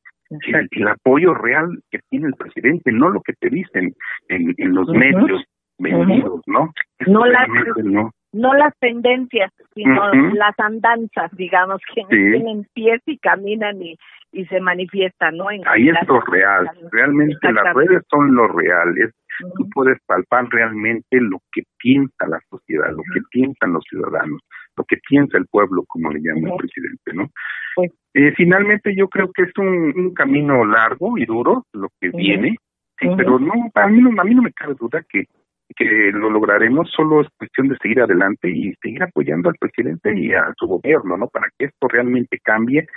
el, 0.72 0.88
apoyo 0.88 1.34
real 1.34 1.80
que 1.90 2.00
tiene 2.10 2.28
el 2.28 2.34
presidente, 2.34 2.92
no 2.92 3.10
lo 3.10 3.22
que 3.22 3.34
te 3.34 3.50
dicen 3.50 3.94
en, 4.28 4.54
en 4.58 4.76
los 4.76 4.90
medios 4.90 5.44
vendidos, 5.80 6.42
¿no? 6.48 6.74
no, 7.06 7.26
las, 7.26 7.48
no. 7.84 8.12
No 8.38 8.54
las 8.54 8.74
tendencias, 8.80 9.52
sino 9.74 10.12
las 10.34 10.58
andanzas, 10.60 11.32
digamos, 11.36 11.82
que 11.94 12.04
tienen 12.10 12.66
pies 12.74 13.02
y 13.06 13.18
caminan 13.18 13.82
y, 13.82 13.98
y 14.32 14.46
se 14.46 14.60
manifiesta, 14.60 15.32
¿no? 15.32 15.50
En 15.52 15.68
Ahí 15.68 15.90
es 15.90 16.08
lo 16.08 16.22
real, 16.22 16.70
realmente 16.92 17.52
las 17.52 17.74
redes 17.74 18.04
son 18.10 18.36
lo 18.36 18.48
real, 18.48 18.96
es, 18.98 19.12
tú 19.56 19.68
puedes 19.74 19.98
palpar 20.06 20.48
realmente 20.50 21.20
lo 21.20 21.40
que 21.52 21.64
piensa 21.78 22.28
la 22.28 22.40
sociedad, 22.50 22.92
lo 22.92 23.04
que 23.14 23.22
piensan 23.32 23.74
los 23.74 23.84
ciudadanos, 23.90 24.42
lo 24.76 24.84
que 24.84 24.98
piensa 24.98 25.38
el 25.38 25.48
pueblo, 25.48 25.84
como 25.88 26.12
le 26.12 26.22
llama 26.22 26.50
el 26.50 26.58
presidente, 26.58 27.14
¿no? 27.14 27.30
Pues, 27.76 27.92
eh, 28.14 28.34
finalmente 28.36 28.96
yo 28.96 29.08
creo 29.08 29.32
que 29.32 29.44
es 29.44 29.52
un, 29.58 29.94
un 29.96 30.14
camino 30.14 30.66
largo 30.66 31.18
y 31.18 31.26
duro 31.26 31.66
lo 31.74 31.90
que 32.00 32.10
viene, 32.10 32.58
sí, 33.00 33.08
pero 33.18 33.40
no, 33.40 33.54
a 33.74 33.88
mí 33.88 34.02
no, 34.02 34.22
a 34.22 34.24
mí 34.24 34.36
no 34.36 34.42
me 34.44 34.54
cabe 34.54 34.76
duda 34.80 35.04
que 35.10 35.26
que 35.76 36.12
lo 36.12 36.30
lograremos, 36.30 36.90
solo 36.92 37.22
es 37.22 37.28
cuestión 37.38 37.68
de 37.68 37.78
seguir 37.82 38.02
adelante 38.02 38.50
y 38.50 38.74
seguir 38.82 39.04
apoyando 39.04 39.50
al 39.50 39.56
presidente 39.60 40.18
y 40.18 40.34
a 40.34 40.54
su 40.58 40.68
gobierno, 40.68 41.18
¿no? 41.18 41.28
Para 41.28 41.48
que 41.58 41.66
esto 41.66 41.88
realmente 41.88 42.40
cambie 42.44 42.88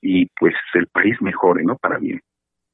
y 0.00 0.26
pues 0.38 0.54
el 0.74 0.86
país 0.88 1.20
mejore, 1.20 1.64
¿no? 1.64 1.76
Para 1.76 1.98
bien. 1.98 2.20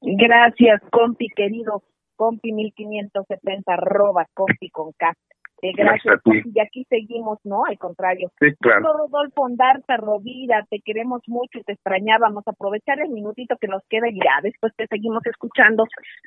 Gracias, 0.01 0.83
compi 0.91 1.29
querido, 1.29 1.83
compi 2.17 2.53
1570 2.53 3.73
arroba 3.73 4.27
compi 4.35 4.69
con 4.71 4.93
K. 4.93 5.13
Eh, 5.63 5.73
gracias, 5.75 6.21
y 6.25 6.61
aquí 6.61 6.85
seguimos, 6.89 7.39
¿no? 7.45 7.65
Al 7.65 7.79
contrario. 7.79 8.31
Sí, 8.39 8.49
claro. 8.61 8.93
Rodolfo 8.93 9.43
Ondarza, 9.43 9.97
Rovira, 9.97 10.67
te 10.69 10.81
queremos 10.81 11.23
mucho, 11.27 11.61
te 11.65 11.73
extrañábamos. 11.73 12.47
Aprovechar 12.47 13.01
el 13.01 13.11
minutito 13.11 13.57
que 13.61 13.69
nos 13.69 13.83
queda 13.89 14.09
y 14.09 14.17
ya 14.17 14.41
después 14.43 14.75
te 14.77 14.87
seguimos 14.87 15.25
escuchando 15.27 15.85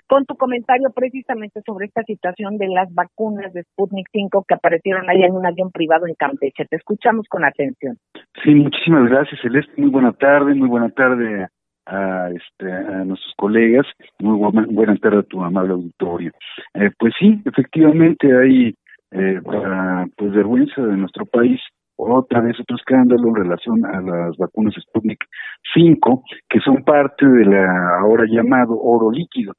con 0.08 0.26
tu 0.26 0.36
comentario 0.36 0.90
precisamente 0.92 1.62
sobre 1.66 1.86
esta 1.86 2.04
situación 2.04 2.58
de 2.58 2.68
las 2.70 2.94
vacunas 2.94 3.54
de 3.54 3.64
Sputnik 3.64 4.08
5 4.12 4.46
que 4.48 4.56
aparecieron 4.56 5.10
allá 5.10 5.28
en 5.28 5.36
un 5.36 5.46
avión 5.46 5.72
privado 5.72 6.08
en 6.08 6.16
Campeche. 6.16 6.66
Te 6.66 6.78
escuchamos 6.78 7.28
con 7.30 7.46
atención. 7.46 7.98
Sí, 8.44 8.56
muchísimas 8.56 9.10
gracias, 9.10 9.40
Celeste. 9.42 9.72
Muy 9.78 9.92
buena 9.92 10.14
tarde, 10.14 10.56
muy 10.56 10.68
buena 10.68 10.90
tarde 10.90 11.48
a, 11.86 12.30
este, 12.30 12.72
a 12.72 13.04
nuestros 13.04 13.34
colegas, 13.36 13.86
muy 14.20 14.38
buena, 14.38 14.66
buena 14.70 14.96
tarde 14.98 15.20
a 15.20 15.24
tu 15.24 15.44
amable 15.44 15.74
auditorio. 15.74 16.32
Eh, 16.74 16.92
pues 16.98 17.14
sí, 17.20 17.42
efectivamente 17.46 18.28
hay 18.36 18.76
eh, 19.12 19.42
para 19.44 20.06
pues 20.16 20.32
vergüenza 20.32 20.82
de 20.82 20.98
nuestro 20.98 21.26
país. 21.26 21.60
Otra 21.96 22.40
vez 22.42 22.58
otro 22.60 22.78
escándalo 22.78 23.28
en 23.28 23.36
relación 23.36 23.86
a 23.86 24.02
las 24.02 24.38
vacunas 24.38 24.74
Sputnik 24.76 25.26
5 25.74 26.24
que 26.48 26.60
son 26.62 26.84
parte 26.84 27.28
de 27.28 27.46
la 27.46 28.00
ahora 28.00 28.24
llamado 28.26 28.80
oro 28.80 29.12
líquido 29.12 29.54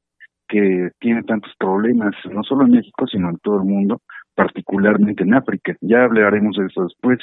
que 0.47 0.89
tiene 0.99 1.21
tantos 1.21 1.53
problemas 1.59 2.15
no 2.31 2.41
solo 2.43 2.65
en 2.65 2.71
México 2.71 3.05
sino 3.05 3.29
en 3.29 3.37
todo 3.37 3.57
el 3.57 3.65
mundo 3.65 4.01
particularmente 4.33 5.21
en 5.21 5.35
África. 5.35 5.75
Ya 5.81 6.03
hablaremos 6.03 6.55
de 6.57 6.65
eso 6.65 6.83
después 6.83 7.19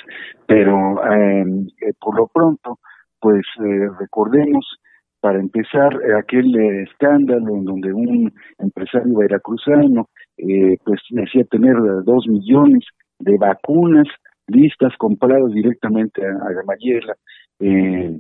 pero 0.46 1.02
em, 1.12 1.66
eh, 1.82 1.92
por 1.98 2.16
lo 2.16 2.28
pronto 2.28 2.78
pues 3.18 3.44
eh, 3.64 3.88
recordemos 3.98 4.78
para 5.20 5.40
empezar 5.40 5.98
aquel 6.16 6.54
eh, 6.54 6.82
escándalo 6.82 7.56
en 7.56 7.64
donde 7.64 7.92
un 7.92 8.32
empresario 8.58 9.18
veracruzano 9.18 10.08
eh, 10.38 10.76
pues 10.84 11.00
decía 11.10 11.44
tener 11.44 11.76
dos 12.04 12.26
millones 12.26 12.84
de 13.18 13.36
vacunas 13.36 14.06
listas 14.46 14.96
compradas 14.96 15.52
directamente 15.52 16.24
a, 16.24 16.30
a 16.30 16.52
Gamayela 16.52 17.14
eh, 17.60 18.18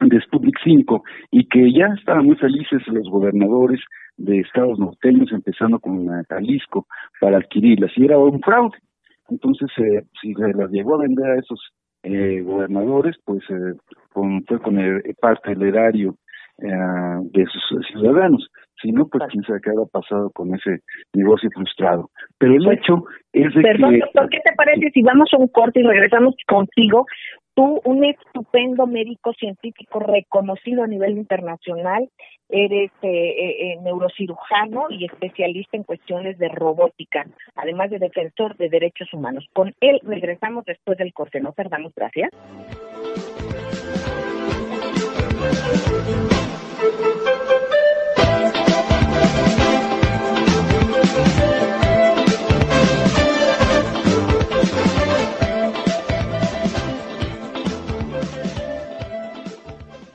de 0.00 0.20
Sputnik 0.20 0.56
5 0.62 1.02
y 1.30 1.48
que 1.48 1.72
ya 1.72 1.86
estaban 1.98 2.26
muy 2.26 2.36
felices 2.36 2.86
los 2.86 3.08
gobernadores 3.08 3.80
de 4.16 4.40
estados 4.40 4.78
norteños, 4.78 5.32
empezando 5.32 5.78
con 5.78 6.06
Jalisco, 6.24 6.86
para 7.20 7.38
adquirirlas. 7.38 7.92
Y 7.96 8.04
era 8.04 8.18
un 8.18 8.40
fraude. 8.40 8.76
Entonces, 9.28 9.68
eh, 9.78 10.04
si 10.20 10.34
se 10.34 10.52
las 10.52 10.70
llegó 10.70 10.94
a 10.94 11.02
vender 11.02 11.26
a 11.26 11.38
esos 11.38 11.60
eh, 12.02 12.40
gobernadores, 12.42 13.16
pues 13.24 13.42
eh, 13.50 13.74
con, 14.12 14.44
fue 14.44 14.60
con 14.60 14.78
el, 14.78 15.02
parte 15.20 15.50
del 15.50 15.62
erario 15.62 16.16
eh, 16.58 16.68
de 17.32 17.46
sus 17.46 17.86
ciudadanos. 17.88 18.48
Si 18.80 18.92
no, 18.92 19.06
pues 19.08 19.24
quién 19.30 19.42
sabe 19.44 19.60
qué 19.62 19.70
ha 19.70 19.86
pasado 19.90 20.30
con 20.30 20.54
ese 20.54 20.80
negocio 21.14 21.48
frustrado. 21.54 22.10
Pero 22.38 22.54
el 22.54 22.64
pues, 22.64 22.78
hecho 22.78 23.04
es 23.32 23.54
de 23.54 23.62
perdón, 23.62 23.94
que... 23.94 24.00
Doctor, 24.00 24.28
¿qué 24.30 24.40
te 24.44 24.54
parece 24.54 24.90
si 24.90 25.02
vamos 25.02 25.28
a 25.32 25.38
un 25.38 25.48
corte 25.48 25.80
y 25.80 25.82
regresamos 25.82 26.34
contigo? 26.46 27.06
Tú, 27.54 27.80
un 27.84 28.04
estupendo 28.04 28.86
médico 28.86 29.32
científico 29.32 29.98
reconocido 29.98 30.82
a 30.82 30.86
nivel 30.86 31.12
internacional, 31.12 32.10
eres 32.50 32.90
eh, 33.00 33.08
eh, 33.08 33.56
eh, 33.60 33.78
neurocirujano 33.82 34.88
y 34.90 35.06
especialista 35.06 35.76
en 35.78 35.84
cuestiones 35.84 36.36
de 36.38 36.48
robótica, 36.48 37.26
además 37.54 37.90
de 37.90 37.98
defensor 37.98 38.56
de 38.56 38.68
derechos 38.68 39.12
humanos. 39.14 39.46
Con 39.54 39.74
él 39.80 40.00
regresamos 40.02 40.66
después 40.66 40.98
del 40.98 41.14
corte. 41.14 41.40
No 41.40 41.52
perdamos, 41.52 41.94
gracias. 41.94 42.30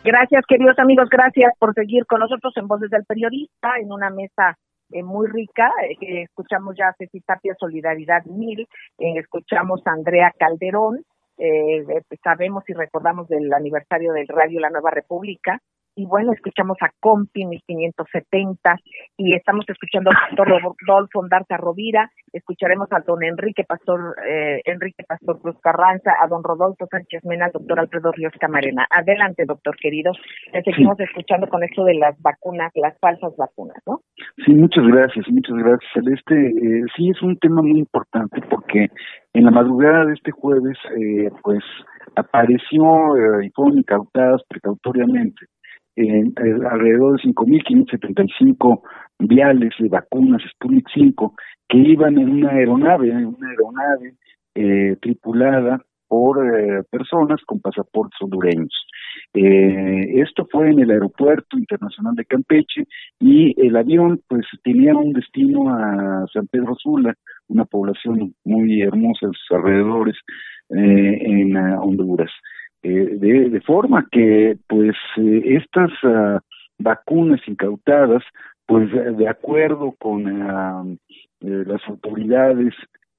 Gracias, 0.03 0.45
queridos 0.47 0.77
amigos, 0.79 1.09
gracias 1.09 1.53
por 1.59 1.73
seguir 1.73 2.05
con 2.05 2.19
nosotros 2.19 2.51
en 2.57 2.67
Voces 2.67 2.89
del 2.89 3.05
Periodista, 3.05 3.75
en 3.79 3.91
una 3.93 4.09
mesa 4.09 4.57
eh, 4.91 5.03
muy 5.03 5.27
rica. 5.27 5.71
Eh, 6.01 6.23
escuchamos 6.23 6.75
ya 6.75 6.87
a 6.89 6.93
Ceci 6.97 7.21
Tapia, 7.21 7.55
Solidaridad 7.57 8.25
Mil, 8.25 8.67
eh, 8.97 9.13
escuchamos 9.17 9.81
a 9.85 9.91
Andrea 9.91 10.33
Calderón, 10.37 11.05
eh, 11.37 11.85
sabemos 12.23 12.63
y 12.67 12.73
recordamos 12.73 13.27
del 13.27 13.53
aniversario 13.53 14.11
del 14.13 14.27
Radio 14.27 14.59
La 14.59 14.69
Nueva 14.69 14.91
República, 14.91 15.59
y 15.95 16.05
bueno, 16.05 16.31
escuchamos 16.31 16.77
a 16.81 16.89
Compi 16.99 17.45
1570 17.45 18.75
y 19.17 19.35
estamos 19.35 19.65
escuchando 19.67 20.09
al 20.11 20.35
doctor 20.35 20.75
Rodolfo 20.87 21.19
Ondarza 21.19 21.57
Rovira, 21.57 22.09
escucharemos 22.31 22.87
a 22.91 23.01
don 23.01 23.23
Enrique 23.23 23.63
Pastor, 23.63 24.15
eh, 24.25 24.61
Enrique 24.65 25.03
Pastor 25.07 25.41
Cruz 25.41 25.57
Carranza, 25.61 26.13
a 26.21 26.27
don 26.27 26.43
Rodolfo 26.43 26.87
Sánchez 26.89 27.23
Mena, 27.25 27.45
al 27.45 27.51
doctor 27.51 27.79
Alfredo 27.79 28.11
Ríos 28.11 28.33
Camarena. 28.39 28.87
Adelante, 28.89 29.45
doctor 29.45 29.75
querido. 29.77 30.13
Le 30.53 30.63
seguimos 30.63 30.99
escuchando 30.99 31.47
con 31.47 31.63
esto 31.63 31.83
de 31.83 31.95
las 31.95 32.19
vacunas, 32.21 32.71
las 32.75 32.97
falsas 32.99 33.35
vacunas, 33.37 33.77
¿no? 33.85 34.01
Sí, 34.45 34.53
muchas 34.53 34.85
gracias, 34.87 35.25
muchas 35.29 35.57
gracias, 35.57 35.91
Celeste. 35.93 36.35
Eh, 36.35 36.83
sí, 36.95 37.09
es 37.09 37.21
un 37.21 37.37
tema 37.37 37.61
muy 37.61 37.79
importante 37.79 38.41
porque 38.49 38.87
en 39.33 39.45
la 39.45 39.51
madrugada 39.51 40.05
de 40.05 40.13
este 40.13 40.31
jueves, 40.31 40.77
eh, 40.97 41.29
pues 41.43 41.63
apareció 42.15 43.15
eh, 43.15 43.45
y 43.45 43.49
fueron 43.51 43.77
incautadas 43.77 44.41
precautoriamente 44.47 45.47
en, 45.95 46.33
alrededor 46.37 47.21
de 47.21 47.29
5.575 47.29 48.81
viales 49.19 49.73
de 49.79 49.89
vacunas 49.89 50.41
Sputnik 50.53 50.87
5 50.93 51.35
que 51.67 51.77
iban 51.77 52.17
en 52.17 52.29
una 52.29 52.49
aeronave, 52.51 53.09
en 53.09 53.25
una 53.27 53.49
aeronave 53.49 54.15
eh, 54.55 54.97
tripulada 55.01 55.81
por 56.11 56.45
eh, 56.45 56.83
personas 56.91 57.39
con 57.45 57.61
pasaportes 57.61 58.21
hondureños. 58.21 58.73
Eh, 59.33 60.21
esto 60.21 60.45
fue 60.51 60.69
en 60.69 60.79
el 60.79 60.91
aeropuerto 60.91 61.57
internacional 61.57 62.15
de 62.15 62.25
Campeche 62.25 62.83
y 63.17 63.55
el 63.65 63.77
avión 63.77 64.21
pues 64.27 64.45
tenía 64.61 64.93
un 64.93 65.13
destino 65.13 65.69
a 65.73 66.25
San 66.33 66.47
Pedro 66.47 66.75
Sula, 66.75 67.15
una 67.47 67.63
población 67.63 68.35
muy 68.43 68.81
hermosa 68.81 69.27
en 69.27 69.31
sus 69.31 69.51
alrededores 69.51 70.17
eh, 70.69 71.17
en 71.21 71.55
Honduras. 71.55 72.31
Eh, 72.83 73.15
de, 73.17 73.49
de, 73.51 73.61
forma 73.61 74.07
que 74.11 74.57
pues 74.67 74.95
eh, 75.17 75.41
estas 75.45 75.91
uh, 76.03 76.39
vacunas 76.79 77.39
incautadas 77.47 78.23
pues 78.65 78.89
de 78.91 79.27
acuerdo 79.27 79.93
con 79.99 80.25
uh, 80.25 80.97
las 81.41 81.81
autoridades 81.87 82.73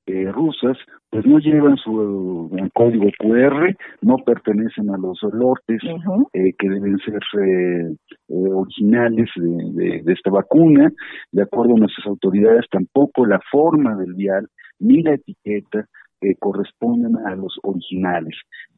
eh, 0.06 0.32
rusas, 0.32 0.76
pues 1.10 1.24
no 1.26 1.38
llevan 1.38 1.76
su 1.76 2.50
código 2.74 3.08
QR, 3.20 3.76
no 4.00 4.16
pertenecen 4.16 4.90
a 4.90 4.98
los 4.98 5.20
lotes 5.32 5.80
que 6.32 6.68
deben 6.68 6.98
ser 6.98 7.20
originales 8.28 9.30
de, 9.36 10.02
de, 10.02 10.12
esta 10.12 10.30
vacuna. 10.30 10.90
De 11.30 11.42
acuerdo 11.42 11.76
a 11.76 11.80
nuestras 11.80 12.06
autoridades, 12.08 12.66
tampoco 12.68 13.26
la 13.26 13.40
forma 13.50 13.94
del 13.94 14.14
vial 14.14 14.48
ni 14.80 15.02
la 15.02 15.14
etiqueta 15.14 15.86
corresponden 16.38 17.16
a 17.26 17.34
los 17.34 17.58
originales. 17.62 18.34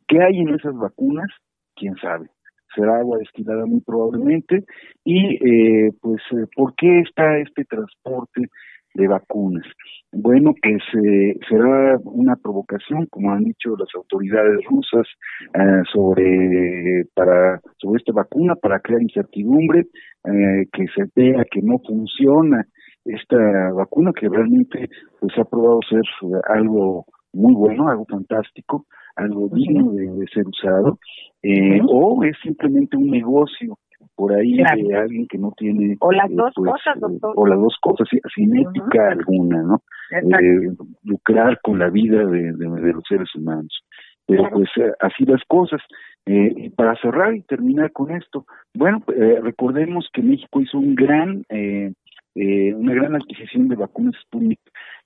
¿Qué 0.08 0.22
hay 0.22 0.38
en 0.38 0.54
esas 0.54 0.74
vacunas? 0.74 1.28
¿Quién 1.74 1.94
sabe? 1.96 2.26
será 2.74 2.98
agua 2.98 3.18
destilada 3.18 3.66
muy 3.66 3.80
probablemente 3.82 4.64
y 5.04 5.36
eh, 5.36 5.92
pues 6.00 6.20
por 6.56 6.74
qué 6.74 7.02
está 7.02 7.38
este 7.38 7.64
transporte 7.66 8.48
de 8.94 9.08
vacunas. 9.08 9.66
Bueno, 10.12 10.54
pues 10.62 10.82
eh, 11.04 11.34
será 11.48 11.98
una 12.04 12.36
provocación, 12.36 13.06
como 13.10 13.32
han 13.32 13.42
dicho 13.42 13.76
las 13.76 13.88
autoridades 13.94 14.64
rusas, 14.70 15.06
eh, 15.54 15.82
sobre 15.92 17.04
para 17.14 17.60
sobre 17.78 17.98
esta 17.98 18.12
vacuna 18.12 18.54
para 18.54 18.78
crear 18.78 19.02
incertidumbre, 19.02 19.80
eh, 19.80 20.66
que 20.72 20.86
se 20.94 21.04
vea 21.16 21.44
que 21.50 21.60
no 21.62 21.78
funciona 21.84 22.64
esta 23.04 23.72
vacuna 23.72 24.12
que 24.18 24.28
realmente 24.28 24.88
pues 25.20 25.36
ha 25.36 25.44
probado 25.44 25.80
ser 25.90 26.02
algo 26.48 27.04
muy 27.34 27.54
bueno, 27.54 27.88
algo 27.88 28.04
fantástico, 28.06 28.86
algo 29.16 29.48
digno 29.48 29.92
de, 29.92 30.26
ser 30.32 30.46
usado, 30.46 30.98
eh, 31.42 31.80
o 31.88 32.24
es 32.24 32.36
simplemente 32.42 32.96
un 32.96 33.10
negocio 33.10 33.78
por 34.14 34.32
ahí 34.32 34.56
de 34.56 34.94
alguien 34.96 35.26
que 35.26 35.38
no 35.38 35.52
tiene 35.56 35.96
o 36.00 36.12
las 36.12 36.30
eh, 36.30 36.34
dos 36.34 36.52
pues, 36.54 36.70
cosas 36.72 37.00
doctor. 37.00 37.32
o 37.36 37.46
las 37.46 37.58
dos 37.58 37.76
cosas 37.80 38.08
sin 38.34 38.56
ética 38.56 39.10
alguna 39.10 39.62
no 39.62 39.82
eh, 40.10 40.70
lucrar 41.02 41.58
con 41.62 41.78
la 41.78 41.90
vida 41.90 42.24
de, 42.24 42.52
de, 42.52 42.92
los 42.92 43.02
seres 43.08 43.34
humanos. 43.34 43.82
Pero 44.26 44.48
pues 44.50 44.68
eh, 44.76 44.92
así 45.00 45.24
las 45.24 45.42
cosas. 45.46 45.80
Eh, 46.26 46.70
para 46.74 46.96
cerrar 47.02 47.34
y 47.34 47.42
terminar 47.42 47.92
con 47.92 48.10
esto 48.10 48.46
bueno 48.72 49.02
eh, 49.14 49.40
recordemos 49.42 50.08
que 50.10 50.22
México 50.22 50.62
hizo 50.62 50.78
un 50.78 50.94
gran 50.94 51.44
eh, 51.50 51.92
una 52.34 52.94
gran 52.94 53.14
adquisición 53.14 53.68
de 53.68 53.76
vacunas 53.76 54.14
Sputnik 54.22 54.58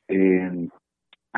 eh, 0.06 0.68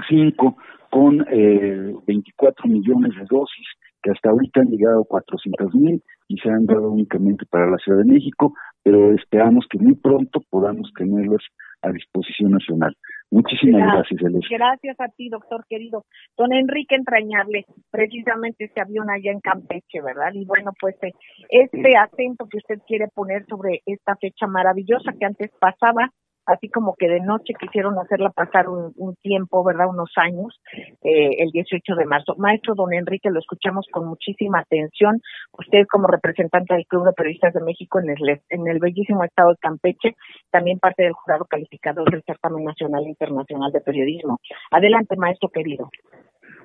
5 0.07 0.57
con 0.91 1.25
eh, 1.31 1.95
24 2.07 2.69
millones 2.69 3.15
de 3.15 3.25
dosis 3.31 3.67
que 4.03 4.11
hasta 4.11 4.31
ahorita 4.31 4.61
han 4.61 4.69
llegado 4.69 5.05
400 5.05 5.75
mil 5.75 6.03
y 6.29 6.37
se 6.39 6.49
han 6.49 6.65
dado 6.65 6.91
únicamente 6.91 7.45
para 7.47 7.71
la 7.71 7.77
Ciudad 7.79 7.99
de 7.99 8.13
México, 8.13 8.55
pero 8.83 9.13
esperamos 9.15 9.67
que 9.71 9.79
muy 9.79 9.95
pronto 9.95 10.41
podamos 10.49 10.91
tenerlas 10.97 11.43
a 11.83 11.91
disposición 11.91 12.53
nacional. 12.53 12.95
Muchísimas 13.31 13.83
gracias, 13.83 14.21
gracias 14.21 14.51
Gracias 14.51 15.01
a 15.01 15.09
ti, 15.09 15.29
doctor 15.29 15.65
querido. 15.69 16.05
Don 16.37 16.53
Enrique 16.53 16.97
Entrañable, 16.97 17.65
precisamente 17.91 18.65
este 18.65 18.81
avión 18.81 19.09
allá 19.09 19.33
en 19.33 19.41
Campeche, 19.41 20.03
¿verdad? 20.03 20.33
Y 20.35 20.45
bueno, 20.45 20.73
pues 20.81 20.97
eh, 21.03 21.13
este 21.49 21.97
acento 21.97 22.47
que 22.51 22.59
usted 22.59 22.81
quiere 22.87 23.07
poner 23.15 23.47
sobre 23.47 23.83
esta 23.87 24.17
fecha 24.17 24.47
maravillosa 24.47 25.13
que 25.19 25.27
antes 25.27 25.51
pasaba 25.61 26.11
así 26.47 26.69
como 26.69 26.95
que 26.99 27.09
de 27.09 27.21
noche 27.21 27.55
quisieron 27.59 27.99
hacerla 27.99 28.31
pasar 28.31 28.69
un, 28.69 29.15
tiempo, 29.23 29.65
¿verdad? 29.65 29.89
Unos 29.89 30.11
años, 30.17 30.61
eh, 31.03 31.37
el 31.39 31.51
18 31.51 31.95
de 31.95 32.07
marzo. 32.07 32.35
Maestro 32.39 32.75
don 32.75 32.93
Enrique, 32.93 33.31
lo 33.31 33.41
escuchamos 33.41 33.87
con 33.91 34.07
muchísima 34.07 34.61
atención. 34.61 35.21
Usted 35.59 35.87
como 35.91 36.07
representante 36.07 36.75
del 36.75 36.87
Club 36.87 37.07
de 37.07 37.13
Periodistas 37.13 37.55
de 37.55 37.61
México 37.61 38.01
en 38.01 38.11
el, 38.11 38.41
en 38.49 38.69
el 38.69 38.79
bellísimo 38.79 39.25
estado 39.25 39.51
de 39.51 39.57
Campeche, 39.61 40.17
también 40.51 40.79
parte 40.79 41.03
del 41.03 41.13
jurado 41.13 41.45
calificador 41.45 42.11
del 42.11 42.23
Certamen 42.25 42.65
Nacional 42.65 43.05
e 43.05 43.11
Internacional 43.11 43.73
de 43.73 43.81
Periodismo. 43.81 44.39
Adelante, 44.71 45.17
maestro 45.17 45.49
querido. 45.49 45.91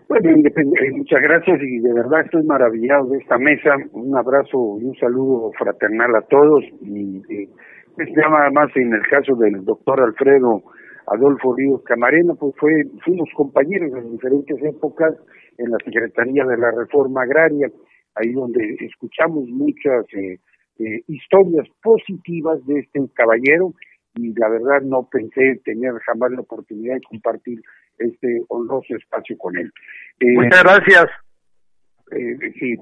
Bueno, 0.08 0.30
eh, 0.30 0.92
muchas 0.92 1.22
gracias 1.22 1.60
y 1.62 1.80
de 1.80 1.94
verdad 1.94 2.22
estoy 2.22 2.44
maravillado 2.44 3.08
de 3.08 3.18
esta 3.18 3.38
mesa. 3.40 3.76
Un 3.92 4.16
abrazo 4.16 4.78
y 4.80 4.86
un 4.86 4.96
saludo 5.00 5.52
fraternal 5.58 6.16
a 6.16 6.22
todos 6.22 6.64
y 6.82 7.50
pues 7.96 8.10
llama 8.16 8.50
más 8.52 8.70
en 8.76 8.94
el 8.94 9.02
caso 9.08 9.36
del 9.36 9.64
doctor 9.64 10.02
Alfredo 10.02 10.64
Adolfo 11.08 11.56
Ríos 11.56 11.84
Camarena, 11.84 12.34
pues 12.34 12.54
fue, 12.58 12.72
fuimos 13.04 13.30
compañeros 13.36 13.92
en 13.94 14.12
diferentes 14.12 14.58
épocas 14.64 15.14
en 15.58 15.72
la 15.72 15.78
Secretaría 15.84 16.44
de 16.46 16.58
la 16.58 16.72
Reforma 16.72 17.24
Agraria, 17.24 17.70
ahí 18.16 18.32
donde 18.34 18.76
escuchamos 18.82 19.48
muchas 19.50 20.06
eh, 20.14 20.40
eh, 20.80 21.02
historias 21.08 21.68
positivas 21.82 22.66
de 22.66 22.80
este 22.80 23.00
caballero 23.14 23.74
y 24.16 24.34
la 24.40 24.50
verdad 24.50 24.82
no 24.84 25.08
pensé 25.12 25.62
tener 25.64 25.94
jamás 26.06 26.32
la 26.32 26.42
oportunidad 26.42 26.96
de 26.96 27.02
compartir 27.02 27.62
este 28.00 28.42
honroso 28.50 28.96
espacio 28.96 29.38
con 29.38 29.58
él. 29.58 29.72
Eh, 30.20 30.34
Muchas 30.34 30.64
gracias. 30.64 31.06
sí, 32.60 32.76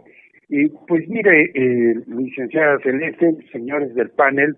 y 0.50 0.70
pues 0.88 1.08
mire, 1.08 1.52
licenciada 2.08 2.78
Celeste, 2.84 3.36
señores 3.52 3.94
del 3.96 4.12
panel, 4.12 4.56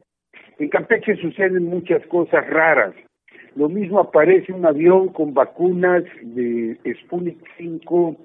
en 0.60 0.70
Campeche 0.70 1.16
suceden 1.16 1.66
muchas 1.66 2.06
cosas 2.08 2.48
raras. 2.50 2.94
Lo 3.56 3.70
mismo 3.70 4.00
aparece 4.00 4.52
un 4.52 4.66
avión 4.66 5.10
con 5.10 5.34
vacunas 5.34 6.04
de 6.22 6.78
Sputnik 7.02 7.38
5 7.58 8.18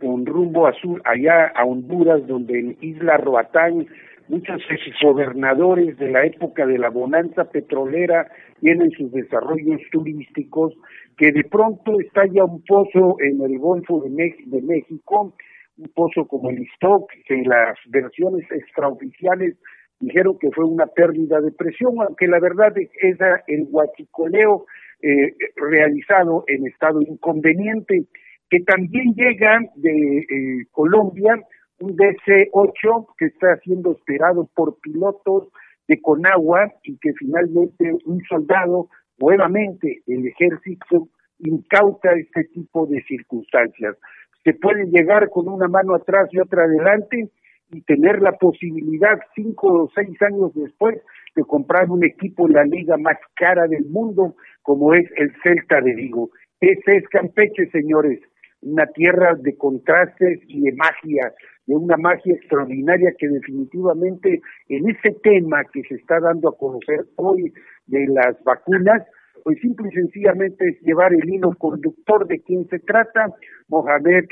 con 0.00 0.26
rumbo 0.26 0.66
azul 0.66 1.00
allá 1.04 1.46
a 1.54 1.64
Honduras, 1.64 2.26
donde 2.26 2.58
en 2.58 2.76
Isla 2.80 3.16
Roatán 3.16 3.86
muchos 4.28 4.62
gobernadores 5.02 5.98
de 5.98 6.10
la 6.10 6.24
época 6.24 6.66
de 6.66 6.78
la 6.78 6.90
bonanza 6.90 7.44
petrolera 7.44 8.30
tienen 8.60 8.90
sus 8.92 9.12
desarrollos 9.12 9.80
turísticos, 9.92 10.74
que 11.16 11.32
de 11.32 11.44
pronto 11.44 12.00
estalla 12.00 12.44
un 12.44 12.62
pozo 12.64 13.16
en 13.20 13.40
el 13.42 13.58
Golfo 13.58 14.02
de, 14.02 14.34
de 14.46 14.62
México, 14.62 15.34
un 15.78 15.88
pozo 15.94 16.26
como 16.26 16.50
el 16.50 16.62
Stock, 16.74 17.10
que 17.26 17.42
las 17.42 17.76
versiones 17.88 18.50
extraoficiales 18.50 19.56
dijeron 20.00 20.38
que 20.38 20.50
fue 20.50 20.64
una 20.64 20.86
pérdida 20.86 21.40
de 21.40 21.52
presión, 21.52 21.94
aunque 22.00 22.26
la 22.26 22.40
verdad 22.40 22.72
es 22.76 23.18
el 23.46 23.66
guachicoleo 23.66 24.66
eh, 25.02 25.34
realizado 25.56 26.44
en 26.46 26.66
estado 26.66 27.00
inconveniente, 27.02 28.04
que 28.48 28.60
también 28.60 29.14
llega 29.14 29.60
de 29.76 30.18
eh, 30.18 30.66
Colombia 30.70 31.40
un 31.80 31.96
DC-8 31.96 33.06
que 33.18 33.26
está 33.26 33.56
siendo 33.58 33.92
esperado 33.92 34.48
por 34.54 34.78
pilotos 34.80 35.48
de 35.88 36.00
Conagua 36.00 36.72
y 36.82 36.96
que 36.98 37.12
finalmente 37.14 37.92
un 38.06 38.22
soldado, 38.28 38.88
nuevamente 39.18 40.02
el 40.06 40.26
ejército, 40.26 41.08
incauta 41.40 42.12
este 42.12 42.44
tipo 42.44 42.86
de 42.86 43.02
circunstancias. 43.02 43.96
Se 44.44 44.54
puede 44.54 44.86
llegar 44.86 45.28
con 45.30 45.48
una 45.48 45.68
mano 45.68 45.94
atrás 45.94 46.28
y 46.32 46.38
otra 46.38 46.64
adelante, 46.64 47.28
y 47.74 47.82
tener 47.82 48.22
la 48.22 48.32
posibilidad 48.32 49.18
cinco 49.34 49.84
o 49.84 49.90
seis 49.94 50.20
años 50.22 50.52
después 50.54 50.96
de 51.34 51.42
comprar 51.42 51.90
un 51.90 52.04
equipo 52.04 52.46
en 52.46 52.54
la 52.54 52.64
liga 52.64 52.96
más 52.96 53.18
cara 53.34 53.66
del 53.66 53.84
mundo 53.86 54.36
como 54.62 54.94
es 54.94 55.10
el 55.16 55.32
Celta 55.42 55.80
de 55.80 55.94
Vigo. 55.94 56.30
Ese 56.60 56.96
es 56.96 57.08
Campeche, 57.08 57.68
señores, 57.70 58.20
una 58.62 58.86
tierra 58.86 59.34
de 59.34 59.56
contrastes 59.56 60.40
y 60.46 60.62
de 60.62 60.72
magia, 60.72 61.32
de 61.66 61.76
una 61.76 61.96
magia 61.96 62.34
extraordinaria 62.34 63.12
que 63.18 63.28
definitivamente 63.28 64.40
en 64.68 64.88
ese 64.88 65.12
tema 65.22 65.64
que 65.72 65.82
se 65.82 65.96
está 65.96 66.20
dando 66.20 66.48
a 66.48 66.56
conocer 66.56 67.04
hoy 67.16 67.52
de 67.86 68.06
las 68.06 68.42
vacunas, 68.44 69.02
pues 69.42 69.58
simple 69.60 69.88
y 69.90 69.94
sencillamente 69.94 70.66
es 70.66 70.80
llevar 70.80 71.12
el 71.12 71.28
hilo 71.28 71.54
conductor 71.58 72.26
de 72.26 72.40
quien 72.40 72.66
se 72.68 72.78
trata, 72.78 73.26
Mohamed 73.68 74.24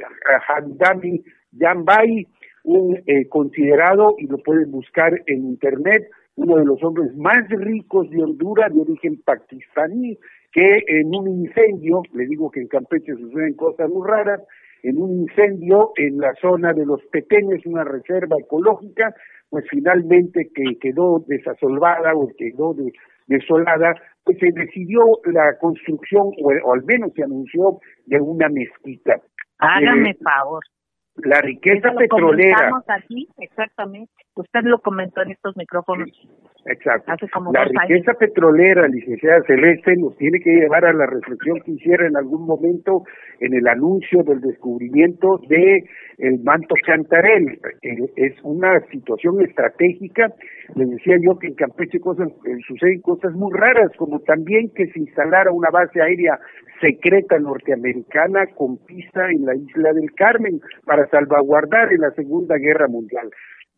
Hamdani 0.48 1.22
Yambay, 1.52 2.26
un 2.64 2.96
eh, 3.07 3.29
considerado, 3.29 4.14
y 4.18 4.27
lo 4.27 4.38
pueden 4.38 4.70
buscar 4.70 5.12
en 5.27 5.44
internet, 5.44 6.09
uno 6.37 6.57
de 6.57 6.64
los 6.64 6.83
hombres 6.83 7.14
más 7.16 7.48
ricos 7.48 8.09
de 8.11 8.22
Honduras, 8.22 8.72
de 8.72 8.81
origen 8.81 9.20
pakistaní, 9.25 10.18
que 10.53 10.85
en 10.87 11.14
un 11.14 11.29
incendio, 11.29 12.03
le 12.14 12.27
digo 12.27 12.51
que 12.51 12.61
en 12.61 12.68
Campeche 12.68 13.14
suceden 13.14 13.55
cosas 13.55 13.88
muy 13.90 14.09
raras, 14.09 14.40
en 14.83 15.01
un 15.01 15.22
incendio 15.22 15.92
en 15.96 16.18
la 16.18 16.35
zona 16.40 16.72
de 16.72 16.85
los 16.85 17.01
Pequeños, 17.07 17.64
una 17.66 17.85
reserva 17.85 18.37
ecológica, 18.38 19.14
pues 19.48 19.64
finalmente 19.70 20.51
que 20.55 20.79
quedó 20.81 21.25
desasolvada 21.27 22.14
o 22.14 22.29
quedó 22.37 22.75
desolada, 23.27 23.94
pues 24.25 24.38
se 24.38 24.51
decidió 24.53 25.03
la 25.27 25.57
construcción, 25.59 26.31
o, 26.42 26.72
al 26.72 26.85
menos 26.85 27.12
se 27.14 27.22
anunció, 27.22 27.79
de 28.07 28.20
una 28.20 28.48
mezquita. 28.48 29.20
Hágame 29.59 30.11
eh, 30.11 30.18
favor. 30.22 30.62
La 31.24 31.40
riqueza 31.40 31.92
petrolera. 31.92 32.70
aquí, 32.88 33.28
exactamente. 33.38 34.12
Usted 34.35 34.61
lo 34.64 34.78
comentó 34.80 35.22
en 35.22 35.32
estos 35.32 35.56
micrófonos. 35.56 36.08
Exacto. 36.66 37.12
la 37.52 37.64
riqueza 37.64 38.14
petrolera, 38.14 38.87
licenciada 38.87 39.42
Celeste, 39.46 39.96
nos 39.96 40.16
tiene 40.16 40.38
que 40.38 40.50
llevar 40.50 40.85
a 40.85 40.92
la 40.92 41.06
reflexión 41.06 41.61
que 41.64 41.72
hiciera 41.72 42.06
en 42.06 42.16
algún 42.16 42.46
momento 42.46 43.02
en 43.40 43.54
el 43.54 43.66
anuncio 43.66 44.22
del 44.22 44.40
descubrimiento 44.40 45.40
de 45.48 45.85
el 46.18 46.38
manto 46.44 46.74
Chantarel. 46.87 47.58
Es 47.82 48.35
una 48.44 48.80
situación 48.92 49.42
estratégica. 49.42 50.28
Les 50.76 50.88
decía 50.88 51.16
yo 51.20 51.37
que 51.38 51.48
en 51.48 51.54
Campeche 51.54 51.98
cosas, 51.98 52.28
eh, 52.28 52.56
suceden 52.66 53.00
cosas 53.00 53.32
muy 53.32 53.52
raras, 53.52 53.90
como 53.96 54.20
también 54.20 54.70
que 54.74 54.87
se 54.87 55.00
instalara 55.00 55.50
una 55.50 55.70
base 55.70 56.00
aérea 56.00 56.38
secreta 56.80 57.38
norteamericana 57.38 58.46
con 58.56 58.76
pista 58.78 59.30
en 59.30 59.46
la 59.46 59.54
isla 59.54 59.92
del 59.92 60.12
Carmen 60.12 60.61
para 60.85 61.06
salvaguardar 61.12 61.92
en 61.92 62.01
la 62.01 62.11
Segunda 62.12 62.57
Guerra 62.57 62.88
Mundial. 62.88 63.31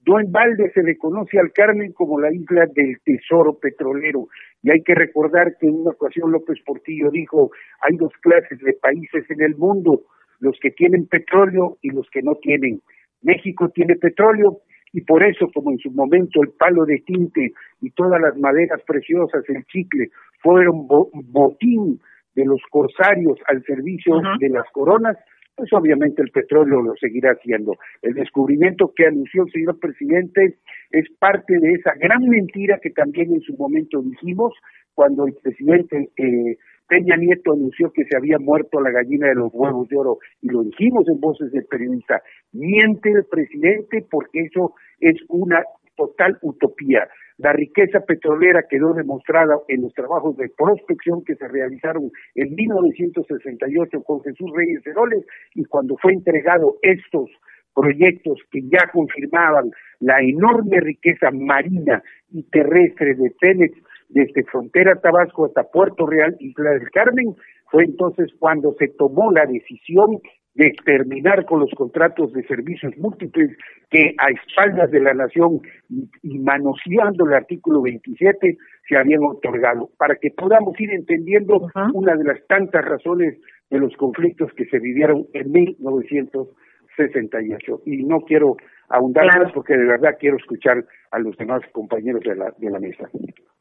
No 0.06 0.20
en 0.20 0.30
balde 0.30 0.70
se 0.72 0.82
le 0.82 0.96
conoce 0.96 1.38
al 1.38 1.52
Carmen 1.52 1.92
como 1.92 2.20
la 2.20 2.32
isla 2.32 2.66
del 2.74 2.98
tesoro 3.04 3.58
petrolero. 3.58 4.28
Y 4.62 4.70
hay 4.70 4.82
que 4.82 4.94
recordar 4.94 5.56
que 5.58 5.66
en 5.66 5.74
una 5.80 5.90
ocasión 5.90 6.30
López 6.30 6.58
Portillo 6.64 7.10
dijo, 7.10 7.50
hay 7.80 7.96
dos 7.96 8.12
clases 8.20 8.58
de 8.60 8.74
países 8.74 9.28
en 9.30 9.42
el 9.42 9.56
mundo, 9.56 10.02
los 10.40 10.56
que 10.60 10.70
tienen 10.70 11.06
petróleo 11.06 11.78
y 11.82 11.90
los 11.90 12.08
que 12.10 12.22
no 12.22 12.36
tienen. 12.36 12.80
México 13.22 13.70
tiene 13.74 13.96
petróleo 13.96 14.60
y 14.92 15.00
por 15.00 15.24
eso, 15.24 15.48
como 15.52 15.72
en 15.72 15.78
su 15.78 15.90
momento 15.90 16.40
el 16.42 16.50
palo 16.50 16.84
de 16.84 16.98
tinte 17.04 17.52
y 17.80 17.90
todas 17.90 18.20
las 18.20 18.36
maderas 18.38 18.80
preciosas, 18.86 19.42
el 19.48 19.64
chicle, 19.64 20.10
fueron 20.40 20.86
botín 20.86 21.98
de 22.36 22.44
los 22.44 22.60
corsarios 22.70 23.38
al 23.48 23.62
servicio 23.64 24.20
de 24.38 24.48
las 24.50 24.70
coronas, 24.72 25.16
pues 25.56 25.72
obviamente 25.72 26.22
el 26.22 26.30
petróleo 26.30 26.82
lo 26.82 26.94
seguirá 26.96 27.30
haciendo. 27.30 27.76
El 28.02 28.14
descubrimiento 28.14 28.92
que 28.94 29.06
anunció 29.06 29.44
el 29.44 29.52
señor 29.52 29.78
presidente 29.78 30.56
es 30.90 31.08
parte 31.18 31.58
de 31.58 31.72
esa 31.72 31.92
gran 31.98 32.22
mentira 32.26 32.78
que 32.82 32.90
también 32.90 33.32
en 33.32 33.40
su 33.40 33.56
momento 33.56 34.02
dijimos 34.02 34.52
cuando 34.94 35.26
el 35.26 35.34
presidente 35.34 36.10
eh, 36.16 36.56
Peña 36.88 37.16
Nieto 37.16 37.52
anunció 37.52 37.90
que 37.92 38.04
se 38.04 38.16
había 38.16 38.38
muerto 38.38 38.80
la 38.80 38.90
gallina 38.90 39.28
de 39.28 39.34
los 39.36 39.50
huevos 39.52 39.88
de 39.88 39.96
oro 39.96 40.18
y 40.42 40.48
lo 40.48 40.62
dijimos 40.62 41.08
en 41.08 41.20
voces 41.20 41.50
del 41.52 41.64
periodista. 41.64 42.22
Miente 42.52 43.10
el 43.10 43.24
presidente 43.24 44.04
porque 44.10 44.40
eso 44.40 44.74
es 45.00 45.16
una 45.28 45.62
total 45.96 46.38
utopía. 46.42 47.08
La 47.38 47.52
riqueza 47.52 48.00
petrolera 48.00 48.62
quedó 48.68 48.94
demostrada 48.94 49.56
en 49.68 49.82
los 49.82 49.92
trabajos 49.92 50.36
de 50.36 50.50
prospección 50.56 51.24
que 51.24 51.34
se 51.34 51.48
realizaron 51.48 52.10
en 52.36 52.54
1968 52.54 54.02
con 54.04 54.22
Jesús 54.22 54.50
Reyes 54.54 54.86
Heroles 54.86 55.24
y 55.54 55.64
cuando 55.64 55.96
fue 55.96 56.12
entregado 56.12 56.76
estos 56.82 57.30
proyectos 57.74 58.38
que 58.52 58.62
ya 58.62 58.88
confirmaban 58.92 59.72
la 59.98 60.20
enorme 60.22 60.80
riqueza 60.80 61.30
marina 61.32 62.02
y 62.30 62.44
terrestre 62.44 63.14
de 63.16 63.32
Pemex 63.40 63.76
desde 64.10 64.44
frontera 64.44 65.00
Tabasco 65.00 65.46
hasta 65.46 65.64
Puerto 65.64 66.06
Real, 66.06 66.36
Isla 66.38 66.70
del 66.70 66.90
Carmen, 66.90 67.34
fue 67.70 67.84
entonces 67.84 68.30
cuando 68.38 68.74
se 68.78 68.88
tomó 68.96 69.32
la 69.32 69.44
decisión 69.46 70.20
de 70.54 70.72
terminar 70.84 71.44
con 71.46 71.60
los 71.60 71.70
contratos 71.76 72.32
de 72.32 72.44
servicios 72.46 72.96
múltiples 72.96 73.50
que 73.90 74.14
a 74.18 74.30
espaldas 74.30 74.90
de 74.90 75.00
la 75.00 75.14
nación 75.14 75.60
y, 76.22 76.38
manoseando 76.38 77.26
el 77.26 77.34
artículo 77.34 77.82
27 77.82 78.56
se 78.88 78.96
habían 78.96 79.24
otorgado, 79.24 79.90
para 79.96 80.16
que 80.16 80.30
podamos 80.30 80.78
ir 80.80 80.90
entendiendo 80.90 81.68
una 81.94 82.14
de 82.16 82.24
las 82.24 82.46
tantas 82.46 82.84
razones 82.84 83.38
de 83.70 83.78
los 83.78 83.96
conflictos 83.96 84.52
que 84.56 84.66
se 84.66 84.78
vivieron 84.78 85.26
en 85.32 85.50
1968. 86.98 87.82
Y 87.86 88.04
no 88.04 88.20
quiero 88.20 88.56
ahondar 88.88 89.26
más 89.38 89.52
porque 89.52 89.76
de 89.76 89.86
verdad 89.86 90.16
quiero 90.18 90.36
escuchar 90.36 90.84
a 91.10 91.18
los 91.18 91.36
demás 91.36 91.62
compañeros 91.72 92.22
de 92.22 92.36
la, 92.36 92.52
de 92.58 92.70
la 92.70 92.78
mesa. 92.78 93.08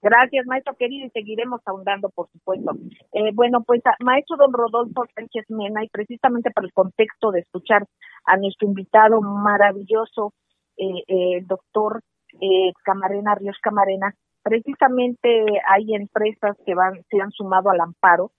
Gracias, 0.01 0.45
maestro 0.45 0.75
querido, 0.75 1.07
y 1.07 1.09
seguiremos 1.11 1.61
ahondando, 1.65 2.09
por 2.09 2.27
supuesto. 2.29 2.71
Eh, 3.13 3.31
bueno, 3.33 3.63
pues, 3.65 3.81
maestro 4.01 4.35
don 4.35 4.51
Rodolfo 4.51 5.05
Sánchez 5.15 5.45
Mena, 5.49 5.83
y 5.83 5.87
precisamente 5.87 6.51
para 6.51 6.67
el 6.67 6.73
contexto 6.73 7.31
de 7.31 7.39
escuchar 7.39 7.85
a 8.25 8.35
nuestro 8.37 8.67
invitado 8.67 9.21
maravilloso, 9.21 10.33
eh, 10.75 11.03
eh, 11.07 11.37
el 11.37 11.47
doctor 11.47 12.01
eh, 12.41 12.73
Camarena, 12.83 13.35
Ríos 13.35 13.57
Camarena, 13.61 14.13
precisamente 14.43 15.45
hay 15.69 15.95
empresas 15.95 16.57
que 16.65 16.75
van 16.75 17.01
se 17.09 17.21
han 17.21 17.31
sumado 17.31 17.69
al 17.69 17.79
amparo 17.79 18.31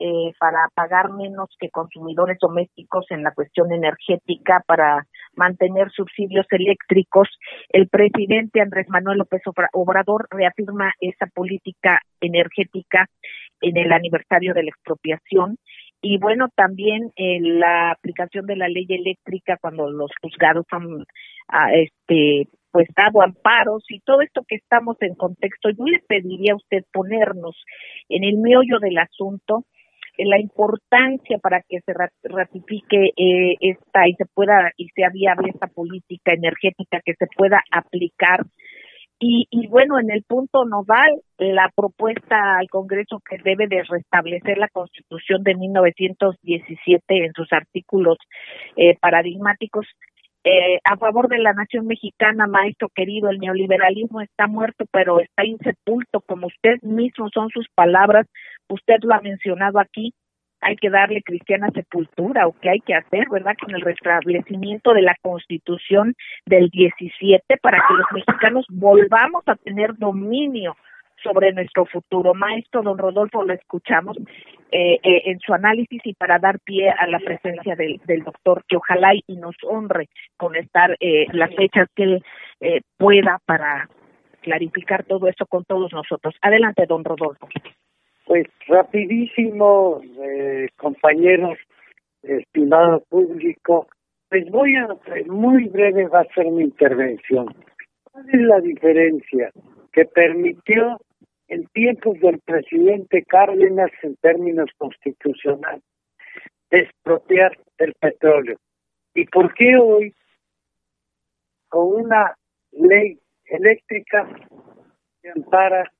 eh, 0.00 0.32
para 0.38 0.68
pagar 0.74 1.12
menos 1.12 1.48
que 1.58 1.70
consumidores 1.70 2.38
domésticos 2.40 3.06
en 3.10 3.22
la 3.22 3.32
cuestión 3.32 3.72
energética, 3.72 4.62
para 4.66 5.06
mantener 5.34 5.90
subsidios 5.90 6.46
eléctricos. 6.50 7.28
El 7.68 7.88
presidente 7.88 8.60
Andrés 8.60 8.88
Manuel 8.88 9.18
López 9.18 9.42
Obrador 9.72 10.26
reafirma 10.30 10.92
esa 11.00 11.26
política 11.26 12.00
energética 12.20 13.06
en 13.60 13.76
el 13.76 13.92
aniversario 13.92 14.54
de 14.54 14.64
la 14.64 14.70
expropiación 14.70 15.56
y 16.02 16.18
bueno 16.18 16.48
también 16.54 17.12
en 17.14 17.60
la 17.60 17.92
aplicación 17.92 18.44
de 18.46 18.56
la 18.56 18.68
ley 18.68 18.86
eléctrica 18.88 19.56
cuando 19.60 19.88
los 19.88 20.10
juzgados 20.20 20.66
han 20.70 21.04
ah, 21.48 21.72
este 21.72 22.48
pues 22.72 22.88
dado 22.96 23.22
amparos 23.22 23.84
y 23.88 24.00
todo 24.00 24.20
esto 24.20 24.42
que 24.48 24.56
estamos 24.56 24.96
en 25.00 25.14
contexto 25.14 25.70
yo 25.70 25.84
le 25.84 26.00
pediría 26.00 26.54
a 26.54 26.56
usted 26.56 26.82
ponernos 26.92 27.54
en 28.08 28.24
el 28.24 28.38
meollo 28.38 28.80
del 28.80 28.98
asunto 28.98 29.64
la 30.18 30.38
importancia 30.38 31.38
para 31.38 31.62
que 31.68 31.80
se 31.80 31.92
ratifique 32.24 33.10
eh, 33.16 33.56
esta 33.60 34.08
y 34.08 34.14
se 34.14 34.24
pueda 34.34 34.70
y 34.76 34.88
sea 34.90 35.08
viable 35.12 35.50
esta 35.50 35.66
política 35.66 36.32
energética 36.32 37.00
que 37.04 37.14
se 37.14 37.26
pueda 37.36 37.62
aplicar. 37.70 38.44
Y, 39.18 39.46
y 39.50 39.68
bueno, 39.68 40.00
en 40.00 40.10
el 40.10 40.24
punto 40.24 40.64
nodal, 40.64 41.20
la 41.38 41.70
propuesta 41.76 42.58
al 42.58 42.68
Congreso 42.68 43.20
que 43.28 43.36
debe 43.44 43.68
de 43.68 43.84
restablecer 43.84 44.58
la 44.58 44.68
Constitución 44.68 45.44
de 45.44 45.54
1917 45.54 47.02
en 47.08 47.32
sus 47.32 47.52
artículos 47.52 48.18
eh, 48.76 48.96
paradigmáticos 49.00 49.86
eh, 50.44 50.80
a 50.84 50.96
favor 50.96 51.28
de 51.28 51.38
la 51.38 51.52
nación 51.52 51.86
mexicana, 51.86 52.46
maestro 52.46 52.88
querido, 52.88 53.30
el 53.30 53.38
neoliberalismo 53.38 54.20
está 54.20 54.48
muerto, 54.48 54.86
pero 54.90 55.20
está 55.20 55.44
insepulto, 55.44 56.20
como 56.20 56.48
usted 56.48 56.80
mismo 56.82 57.28
son 57.32 57.48
sus 57.50 57.68
palabras, 57.74 58.26
usted 58.68 58.96
lo 59.02 59.14
ha 59.14 59.20
mencionado 59.20 59.78
aquí, 59.78 60.12
hay 60.60 60.76
que 60.76 60.90
darle 60.90 61.22
cristiana 61.22 61.70
sepultura 61.74 62.46
o 62.46 62.54
qué 62.60 62.70
hay 62.70 62.80
que 62.80 62.94
hacer, 62.94 63.28
¿verdad? 63.30 63.54
Con 63.60 63.74
el 63.74 63.82
restablecimiento 63.82 64.94
de 64.94 65.02
la 65.02 65.16
constitución 65.20 66.14
del 66.46 66.70
17 66.70 67.56
para 67.60 67.78
que 67.86 67.94
los 67.94 68.06
mexicanos 68.12 68.66
volvamos 68.68 69.42
a 69.46 69.56
tener 69.56 69.96
dominio 69.96 70.76
sobre 71.22 71.52
nuestro 71.52 71.86
futuro. 71.86 72.34
Maestro 72.34 72.82
don 72.82 72.98
Rodolfo, 72.98 73.42
lo 73.44 73.52
escuchamos 73.52 74.16
eh, 74.70 74.98
eh, 75.02 75.22
en 75.26 75.38
su 75.40 75.52
análisis 75.52 76.00
y 76.04 76.14
para 76.14 76.38
dar 76.38 76.58
pie 76.60 76.90
a 76.90 77.06
la 77.06 77.18
presencia 77.18 77.76
del, 77.76 78.00
del 78.06 78.22
doctor, 78.24 78.64
que 78.68 78.76
ojalá 78.76 79.12
y 79.14 79.36
nos 79.36 79.56
honre 79.64 80.08
con 80.36 80.56
estar 80.56 80.96
eh, 81.00 81.26
las 81.32 81.54
fechas 81.54 81.88
que 81.94 82.02
él 82.04 82.24
eh, 82.60 82.80
pueda 82.96 83.38
para 83.44 83.88
clarificar 84.42 85.04
todo 85.04 85.28
eso 85.28 85.46
con 85.46 85.64
todos 85.64 85.92
nosotros. 85.92 86.34
Adelante, 86.42 86.86
don 86.86 87.04
Rodolfo. 87.04 87.48
Pues 88.26 88.46
rapidísimo, 88.66 90.00
eh, 90.20 90.68
compañeros, 90.76 91.58
estimado 92.22 93.02
público, 93.08 93.88
pues 94.28 94.48
voy 94.50 94.76
a, 94.76 94.88
muy 95.26 95.68
breve 95.68 96.06
va 96.06 96.20
a 96.20 96.34
ser 96.34 96.46
mi 96.46 96.62
intervención. 96.62 97.54
¿Cuál 98.04 98.28
es 98.28 98.40
la 98.40 98.60
diferencia 98.60 99.50
que 99.92 100.04
permitió 100.04 100.98
en 101.52 101.66
tiempos 101.74 102.18
del 102.20 102.40
presidente 102.40 103.22
Cárdenas 103.24 103.90
en 104.02 104.16
términos 104.16 104.70
constitucionales 104.78 105.84
expropiar 106.70 107.52
el 107.76 107.92
petróleo? 108.00 108.56
¿Y 109.14 109.26
por 109.26 109.52
qué 109.52 109.76
hoy, 109.76 110.14
con 111.68 112.04
una 112.04 112.34
ley 112.72 113.18
eléctrica, 113.44 114.26
se 115.20 115.28
ampara 115.28 115.92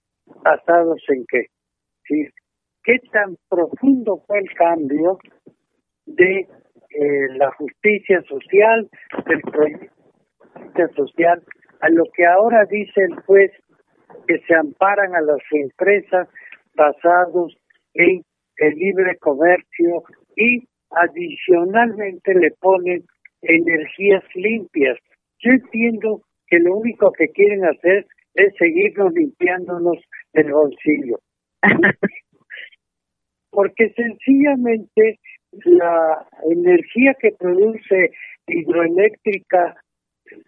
basados 0.42 1.02
en 1.08 1.26
qué? 1.28 1.46
qué 2.84 2.98
tan 3.12 3.36
profundo 3.48 4.22
fue 4.26 4.38
el 4.38 4.54
cambio 4.54 5.18
de 6.06 6.40
eh, 6.40 7.28
la 7.36 7.50
justicia 7.52 8.22
social, 8.22 8.88
del 9.26 9.40
proyecto 9.42 10.94
social, 10.96 11.42
a 11.80 11.88
lo 11.90 12.04
que 12.14 12.24
ahora 12.24 12.64
dice 12.64 13.02
el 13.02 13.16
juez 13.26 13.52
que 14.26 14.38
se 14.46 14.54
amparan 14.54 15.14
a 15.14 15.20
las 15.20 15.40
empresas 15.50 16.28
basados 16.74 17.56
en 17.94 18.22
el 18.56 18.74
libre 18.74 19.16
comercio 19.18 20.02
y 20.36 20.66
adicionalmente 20.90 22.34
le 22.34 22.50
ponen 22.60 23.04
energías 23.42 24.24
limpias. 24.34 24.98
Yo 25.40 25.52
entiendo 25.52 26.22
que 26.46 26.58
lo 26.58 26.76
único 26.76 27.12
que 27.12 27.28
quieren 27.28 27.64
hacer 27.64 28.06
es 28.34 28.54
seguirnos 28.58 29.12
limpiándonos 29.12 29.98
el 30.32 30.52
bolsillo. 30.52 31.18
Porque 33.50 33.90
sencillamente 33.94 35.18
la 35.64 36.26
energía 36.50 37.14
que 37.20 37.32
produce 37.38 38.12
hidroeléctrica 38.46 39.76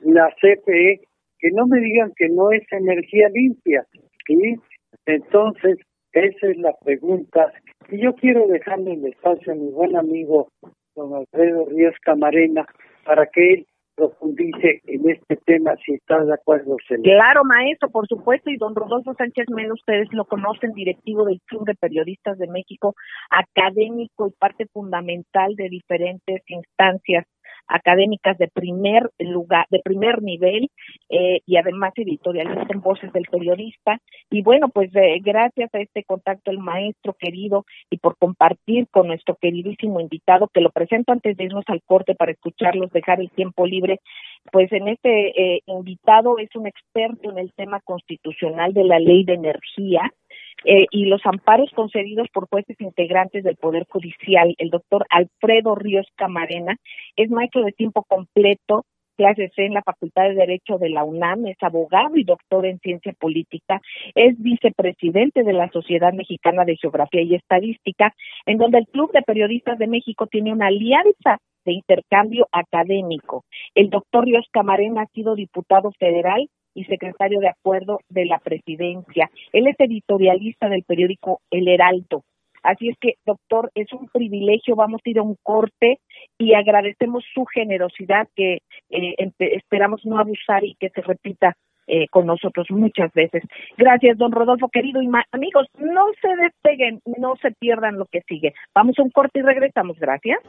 la 0.01 0.35
CPE, 0.41 1.01
que 1.45 1.51
no 1.51 1.67
me 1.67 1.79
digan 1.79 2.11
que 2.17 2.31
no 2.31 2.51
es 2.53 2.63
energía 2.73 3.29
limpia, 3.29 3.85
¿sí? 4.27 4.57
Entonces, 5.05 5.77
esa 6.15 6.47
es 6.47 6.57
la 6.57 6.73
pregunta. 6.83 7.53
Y 7.91 8.03
yo 8.03 8.15
quiero 8.15 8.47
dejarle 8.47 8.95
el 8.95 9.05
espacio 9.09 9.53
a 9.53 9.55
mi 9.55 9.71
buen 9.71 9.95
amigo 9.95 10.49
don 10.97 11.13
Alfredo 11.13 11.67
Ríos 11.67 11.95
Camarena 12.01 12.65
para 13.05 13.27
que 13.27 13.53
él 13.53 13.67
profundice 13.95 14.81
en 14.87 15.11
este 15.11 15.37
tema 15.45 15.77
si 15.85 15.93
está 15.93 16.25
de 16.25 16.33
acuerdo. 16.33 16.79
Claro, 17.03 17.45
maestro, 17.45 17.91
por 17.91 18.07
supuesto, 18.09 18.49
y 18.49 18.57
don 18.57 18.75
Rodolfo 18.75 19.13
Sánchez 19.13 19.45
Melo, 19.51 19.75
ustedes 19.75 20.09
lo 20.13 20.25
conocen, 20.25 20.73
directivo 20.73 21.27
del 21.27 21.43
Club 21.45 21.67
de 21.67 21.75
Periodistas 21.75 22.39
de 22.39 22.49
México, 22.49 22.95
académico 23.29 24.29
y 24.29 24.33
parte 24.39 24.65
fundamental 24.73 25.55
de 25.57 25.69
diferentes 25.69 26.43
instancias 26.49 27.27
académicas 27.69 28.37
de 28.39 28.49
primer 28.49 29.11
lugar, 29.19 29.67
de 29.71 29.81
primer 29.81 30.23
nivel 30.23 30.71
eh, 31.09 31.41
y 31.47 31.57
además 31.57 31.93
editorialista 31.97 32.67
en 32.73 32.81
Voces 32.81 33.13
del 33.13 33.27
Periodista. 33.31 33.99
Y 34.31 34.43
bueno, 34.43 34.69
pues 34.69 34.95
eh, 34.95 35.19
gracias 35.23 35.75
a 35.75 35.81
este 35.81 36.05
contacto 36.05 36.51
el 36.51 36.59
maestro 36.59 37.15
querido 37.15 37.65
y 37.91 37.99
por 37.99 38.17
compartir 38.19 38.89
con 38.91 39.09
nuestro 39.09 39.37
queridísimo 39.37 40.01
invitado, 40.01 40.49
que 40.53 40.61
lo 40.61 40.71
presento 40.71 41.13
antes 41.13 41.37
de 41.37 41.45
irnos 41.45 41.65
al 41.69 41.83
corte 41.83 42.15
para 42.15 42.33
escucharlos, 42.33 42.93
dejar 42.93 43.21
el 43.21 43.31
tiempo 43.31 43.67
libre, 43.67 44.01
pues 44.53 44.71
en 44.73 44.89
este 44.89 45.57
eh, 45.57 45.61
invitado 45.67 46.39
es 46.39 46.49
un 46.55 46.67
experto 46.67 47.31
en 47.31 47.39
el 47.39 47.53
tema 47.55 47.81
constitucional 47.81 48.73
de 48.73 48.85
la 48.85 48.99
ley 48.99 49.25
de 49.25 49.35
energía, 49.35 50.13
eh, 50.65 50.87
y 50.91 51.07
los 51.07 51.21
amparos 51.25 51.71
concedidos 51.75 52.29
por 52.33 52.49
jueces 52.49 52.81
integrantes 52.81 53.45
del 53.45 53.57
Poder 53.57 53.87
Judicial. 53.89 54.55
El 54.59 54.71
doctor 54.71 55.07
Alfredo 55.11 55.75
Ríos 55.75 56.07
Camarena 56.17 56.77
es 57.17 57.31
maestro 57.31 57.63
de 57.63 57.73
tiempo 57.73 58.05
completo 58.05 58.85
clases 59.17 59.53
en 59.57 59.75
la 59.75 59.83
Facultad 59.83 60.25
de 60.25 60.35
Derecho 60.35 60.79
de 60.79 60.91
la 60.91 61.05
UNAM, 61.05 61.47
es 61.47 61.57
abogado 61.61 62.17
y 62.17 62.25
doctor 62.25 62.67
en 62.67 62.79
ciencia 62.81 63.13
política, 63.13 63.81
es 64.15 64.37
vicepresidente 64.39 65.43
de 65.43 65.53
la 65.53 65.71
Sociedad 65.71 66.13
Mexicana 66.13 66.65
de 66.65 66.77
Geografía 66.77 67.23
y 67.23 67.35
Estadística, 67.35 68.13
en 68.47 68.59
donde 68.59 68.79
el 68.79 68.87
Club 68.87 69.13
de 69.13 69.23
Periodistas 69.23 69.79
de 69.79 69.87
México 69.87 70.27
tiene 70.27 70.53
una 70.53 70.67
alianza 70.67 71.39
de 71.65 71.73
intercambio 71.73 72.47
académico. 72.53 73.45
El 73.75 73.89
doctor 73.89 74.25
Ríos 74.25 74.47
Camarena 74.51 75.03
ha 75.03 75.07
sido 75.15 75.35
diputado 75.35 75.93
federal 75.99 76.49
y 76.75 76.85
secretario 76.85 77.41
de 77.41 77.49
acuerdo 77.49 78.01
de 78.09 78.27
la 78.27 78.39
presidencia. 78.39 79.31
Él 79.53 79.67
es 79.67 79.77
editorialista 79.79 80.69
del 80.69 80.83
periódico 80.83 81.41
El 81.51 81.69
Heraldo. 81.69 82.25
Así 82.63 82.89
es 82.89 82.97
que, 82.99 83.15
doctor, 83.27 83.71
es 83.75 83.93
un 83.93 84.09
privilegio. 84.09 84.75
Vamos 84.75 85.03
a 85.05 85.11
ir 85.11 85.19
a 85.19 85.23
un 85.23 85.37
corte 85.43 85.99
y 86.39 86.55
agradecemos 86.55 87.23
su 87.33 87.45
generosidad 87.45 88.27
que 88.35 88.63
eh, 88.91 89.15
esperamos 89.39 90.05
no 90.07 90.19
abusar 90.19 90.65
y 90.65 90.75
que 90.81 90.89
se 90.89 91.03
repita 91.03 91.55
eh, 91.87 92.09
con 92.09 92.25
nosotros 92.27 92.67
muchas 92.71 93.13
veces. 93.13 93.43
Gracias, 93.77 94.17
don 94.17 94.33
Rodolfo, 94.33 94.69
querido. 94.69 95.03
Y 95.03 95.11
amigos, 95.33 95.67
no 95.79 96.07
se 96.23 96.29
despeguen, 96.43 97.01
no 97.19 97.35
se 97.37 97.51
pierdan 97.53 97.99
lo 97.99 98.07
que 98.07 98.23
sigue. 98.27 98.55
Vamos 98.75 98.99
a 98.99 99.03
un 99.03 99.11
corte 99.11 99.41
y 99.41 99.43
regresamos. 99.43 99.99
Gracias. 99.99 100.41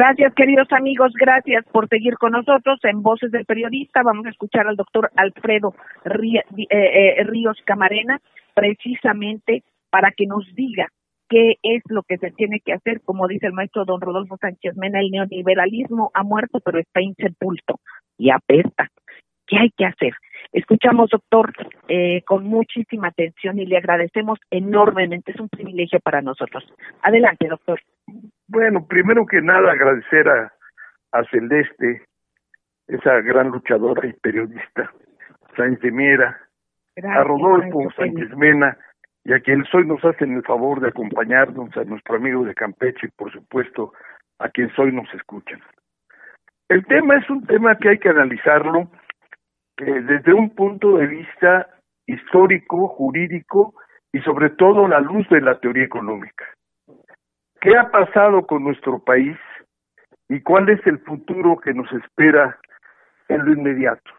Gracias, 0.00 0.32
queridos 0.32 0.72
amigos, 0.72 1.12
gracias 1.12 1.62
por 1.66 1.86
seguir 1.86 2.16
con 2.16 2.32
nosotros 2.32 2.80
en 2.84 3.02
Voces 3.02 3.30
del 3.32 3.44
Periodista. 3.44 4.00
Vamos 4.02 4.24
a 4.24 4.30
escuchar 4.30 4.66
al 4.66 4.76
doctor 4.76 5.10
Alfredo 5.14 5.74
eh, 6.06 6.42
eh, 6.70 7.22
Ríos 7.24 7.58
Camarena, 7.66 8.18
precisamente 8.54 9.62
para 9.90 10.10
que 10.12 10.24
nos 10.24 10.46
diga 10.54 10.88
qué 11.28 11.56
es 11.62 11.82
lo 11.90 12.02
que 12.02 12.16
se 12.16 12.30
tiene 12.30 12.60
que 12.60 12.72
hacer, 12.72 13.02
como 13.02 13.28
dice 13.28 13.46
el 13.46 13.52
maestro 13.52 13.84
don 13.84 14.00
Rodolfo 14.00 14.38
Sánchez 14.38 14.74
Mena, 14.78 15.00
el 15.00 15.10
neoliberalismo 15.10 16.10
ha 16.14 16.22
muerto, 16.22 16.60
pero 16.64 16.78
está 16.78 17.02
insepulto 17.02 17.78
y 18.16 18.30
apesta. 18.30 18.88
¿Qué 19.46 19.58
hay 19.58 19.70
que 19.76 19.84
hacer? 19.84 20.14
Escuchamos, 20.52 21.10
doctor, 21.10 21.52
eh, 21.88 22.22
con 22.22 22.44
muchísima 22.44 23.08
atención 23.08 23.58
y 23.58 23.66
le 23.66 23.76
agradecemos 23.76 24.38
enormemente. 24.50 25.32
Es 25.32 25.40
un 25.40 25.50
privilegio 25.50 26.00
para 26.00 26.22
nosotros. 26.22 26.64
Adelante, 27.02 27.48
doctor. 27.48 27.80
Bueno, 28.48 28.86
primero 28.86 29.26
que 29.26 29.40
nada 29.40 29.72
agradecer 29.72 30.28
a, 30.28 30.52
a 31.12 31.24
Celeste, 31.24 32.02
esa 32.88 33.20
gran 33.20 33.48
luchadora 33.48 34.06
y 34.06 34.12
periodista, 34.14 34.92
Sánchez 35.56 35.80
de 35.82 35.90
Miera, 35.92 36.40
a 37.02 37.22
Rodolfo 37.22 37.90
Sánchez 37.96 38.36
Mena, 38.36 38.76
y 39.24 39.32
a 39.32 39.40
quienes 39.40 39.72
hoy 39.74 39.86
nos 39.86 40.04
hacen 40.04 40.34
el 40.34 40.42
favor 40.42 40.80
de 40.80 40.88
acompañarnos, 40.88 41.76
a 41.76 41.84
nuestro 41.84 42.16
amigo 42.16 42.44
de 42.44 42.54
Campeche 42.54 43.06
y 43.06 43.10
por 43.10 43.30
supuesto 43.32 43.92
a 44.38 44.48
quienes 44.48 44.76
hoy 44.78 44.92
nos 44.92 45.12
escuchan. 45.14 45.60
El 46.68 46.84
tema 46.86 47.16
es 47.18 47.28
un 47.28 47.46
tema 47.46 47.76
que 47.76 47.90
hay 47.90 47.98
que 47.98 48.08
analizarlo 48.08 48.90
eh, 49.76 50.00
desde 50.02 50.32
un 50.32 50.50
punto 50.54 50.96
de 50.96 51.06
vista 51.06 51.68
histórico, 52.06 52.88
jurídico 52.88 53.74
y 54.12 54.20
sobre 54.20 54.50
todo 54.50 54.88
la 54.88 55.00
luz 55.00 55.28
de 55.28 55.40
la 55.40 55.58
teoría 55.58 55.84
económica. 55.84 56.44
¿Qué 57.60 57.76
ha 57.76 57.90
pasado 57.90 58.46
con 58.46 58.64
nuestro 58.64 58.98
país 59.00 59.36
y 60.30 60.40
cuál 60.40 60.70
es 60.70 60.84
el 60.86 60.98
futuro 61.00 61.58
que 61.58 61.74
nos 61.74 61.92
espera 61.92 62.58
en 63.28 63.44
lo 63.44 63.52
inmediato? 63.52 64.10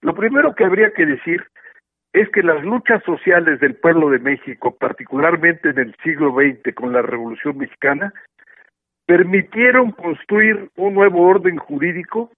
Lo 0.00 0.14
primero 0.14 0.54
que 0.54 0.64
habría 0.64 0.92
que 0.92 1.04
decir 1.04 1.44
es 2.12 2.28
que 2.28 2.44
las 2.44 2.62
luchas 2.62 3.02
sociales 3.02 3.58
del 3.58 3.74
pueblo 3.74 4.10
de 4.10 4.20
México, 4.20 4.76
particularmente 4.76 5.70
en 5.70 5.78
el 5.80 5.96
siglo 6.04 6.32
XX 6.32 6.72
con 6.76 6.92
la 6.92 7.02
Revolución 7.02 7.58
Mexicana, 7.58 8.12
permitieron 9.06 9.90
construir 9.90 10.70
un 10.76 10.94
nuevo 10.94 11.22
orden 11.22 11.56
jurídico 11.56 12.30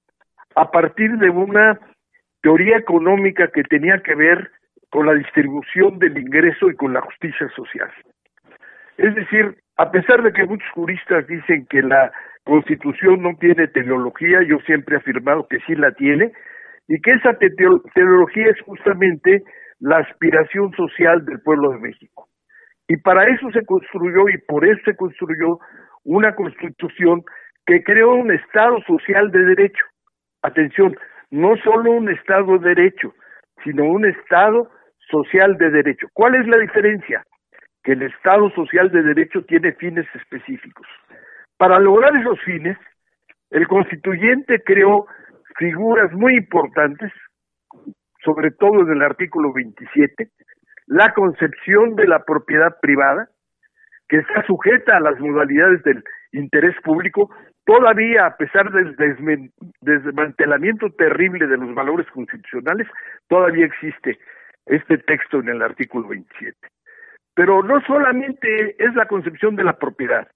a 0.54 0.70
partir 0.70 1.18
de 1.18 1.28
una 1.28 1.78
teoría 2.40 2.78
económica 2.78 3.48
que 3.48 3.62
tenía 3.64 4.02
que 4.02 4.14
ver 4.14 4.50
con 4.88 5.04
la 5.04 5.12
distribución 5.12 5.98
del 5.98 6.16
ingreso 6.16 6.70
y 6.70 6.76
con 6.76 6.94
la 6.94 7.02
justicia 7.02 7.46
social. 7.50 7.92
Es 8.96 9.14
decir, 9.14 9.58
a 9.76 9.90
pesar 9.90 10.22
de 10.22 10.32
que 10.32 10.44
muchos 10.44 10.68
juristas 10.70 11.26
dicen 11.26 11.66
que 11.68 11.82
la 11.82 12.12
constitución 12.44 13.22
no 13.22 13.36
tiene 13.38 13.68
teleología, 13.68 14.42
yo 14.42 14.58
siempre 14.60 14.96
he 14.96 14.98
afirmado 14.98 15.46
que 15.48 15.58
sí 15.66 15.74
la 15.74 15.92
tiene, 15.92 16.32
y 16.88 17.00
que 17.00 17.12
esa 17.12 17.36
teleología 17.94 18.46
es 18.50 18.60
justamente 18.62 19.42
la 19.80 19.98
aspiración 19.98 20.72
social 20.72 21.24
del 21.24 21.40
pueblo 21.40 21.72
de 21.72 21.78
México. 21.78 22.28
Y 22.88 22.96
para 22.98 23.24
eso 23.24 23.50
se 23.50 23.66
construyó 23.66 24.28
y 24.28 24.38
por 24.46 24.64
eso 24.64 24.80
se 24.84 24.96
construyó 24.96 25.58
una 26.04 26.34
constitución 26.34 27.22
que 27.66 27.82
creó 27.82 28.14
un 28.14 28.32
Estado 28.32 28.80
social 28.86 29.30
de 29.32 29.44
derecho. 29.44 29.84
Atención, 30.42 30.96
no 31.30 31.56
solo 31.64 31.90
un 31.90 32.08
Estado 32.08 32.58
de 32.58 32.74
derecho, 32.74 33.12
sino 33.64 33.84
un 33.84 34.06
Estado 34.06 34.70
social 35.10 35.56
de 35.58 35.70
derecho. 35.70 36.06
¿Cuál 36.12 36.36
es 36.36 36.46
la 36.46 36.58
diferencia? 36.58 37.24
Que 37.86 37.92
el 37.92 38.02
Estado 38.02 38.50
social 38.50 38.90
de 38.90 39.00
derecho 39.00 39.44
tiene 39.44 39.70
fines 39.74 40.06
específicos. 40.12 40.88
Para 41.56 41.78
lograr 41.78 42.16
esos 42.16 42.40
fines, 42.40 42.76
el 43.50 43.68
constituyente 43.68 44.60
creó 44.64 45.06
figuras 45.56 46.12
muy 46.12 46.34
importantes, 46.34 47.12
sobre 48.24 48.50
todo 48.50 48.80
en 48.80 48.90
el 48.90 49.02
artículo 49.02 49.52
27, 49.52 50.30
la 50.86 51.14
concepción 51.14 51.94
de 51.94 52.08
la 52.08 52.24
propiedad 52.24 52.76
privada, 52.82 53.28
que 54.08 54.16
está 54.16 54.44
sujeta 54.46 54.96
a 54.96 55.00
las 55.00 55.20
modalidades 55.20 55.80
del 55.84 56.02
interés 56.32 56.74
público, 56.82 57.30
todavía 57.64 58.26
a 58.26 58.36
pesar 58.36 58.72
del 58.72 58.96
desmantelamiento 59.80 60.90
terrible 60.90 61.46
de 61.46 61.56
los 61.56 61.72
valores 61.72 62.08
constitucionales, 62.10 62.88
todavía 63.28 63.66
existe 63.66 64.18
este 64.66 64.98
texto 64.98 65.38
en 65.38 65.50
el 65.50 65.62
artículo 65.62 66.08
27. 66.08 66.56
Pero 67.36 67.62
no 67.62 67.80
solamente 67.82 68.74
es 68.82 68.94
la 68.94 69.06
concepción 69.06 69.56
de 69.56 69.64
la 69.64 69.78
propiedad, 69.78 70.26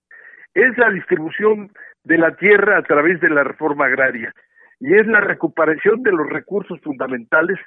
es 0.55 0.77
la 0.77 0.91
distribución 0.91 1.73
de 2.05 2.19
la 2.19 2.37
tierra 2.37 2.77
a 2.77 2.83
través 2.83 3.21
de 3.21 3.31
la 3.31 3.43
reforma 3.43 3.87
agraria 3.87 4.33
y 4.81 4.95
es 4.95 5.07
la 5.07 5.21
recuperación 5.21 6.03
de 6.03 6.13
los 6.13 6.29
recursos 6.29 6.79
fundamentales 6.83 7.59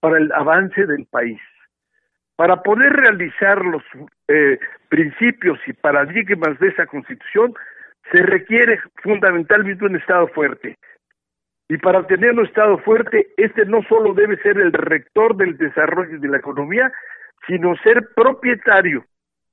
para 0.00 0.18
el 0.18 0.32
avance 0.32 0.86
del 0.86 1.06
país. 1.06 1.40
Para 2.34 2.62
poder 2.62 2.92
realizar 2.92 3.64
los 3.64 3.82
eh, 4.26 4.58
principios 4.88 5.60
y 5.66 5.72
paradigmas 5.72 6.58
de 6.58 6.68
esa 6.68 6.86
constitución, 6.86 7.54
se 8.10 8.22
requiere 8.22 8.80
fundamentalmente 9.02 9.84
un 9.84 9.94
Estado 9.94 10.26
fuerte. 10.28 10.76
Y 11.68 11.78
para 11.78 12.04
tener 12.08 12.32
un 12.32 12.44
Estado 12.44 12.78
fuerte, 12.78 13.28
este 13.36 13.66
no 13.66 13.82
solo 13.88 14.14
debe 14.14 14.36
ser 14.38 14.58
el 14.58 14.72
rector 14.72 15.36
del 15.36 15.56
desarrollo 15.58 16.18
de 16.18 16.28
la 16.28 16.38
economía, 16.38 16.90
sino 17.46 17.76
ser 17.76 18.08
propietario, 18.14 19.04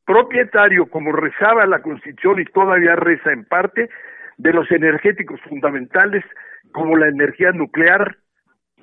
propietario, 0.05 0.87
como 0.87 1.11
rezaba 1.11 1.65
la 1.65 1.81
Constitución 1.81 2.39
y 2.39 2.45
todavía 2.45 2.95
reza 2.95 3.31
en 3.31 3.45
parte, 3.45 3.89
de 4.37 4.53
los 4.53 4.69
energéticos 4.71 5.41
fundamentales 5.41 6.23
como 6.71 6.95
la 6.95 7.07
energía 7.07 7.51
nuclear, 7.51 8.17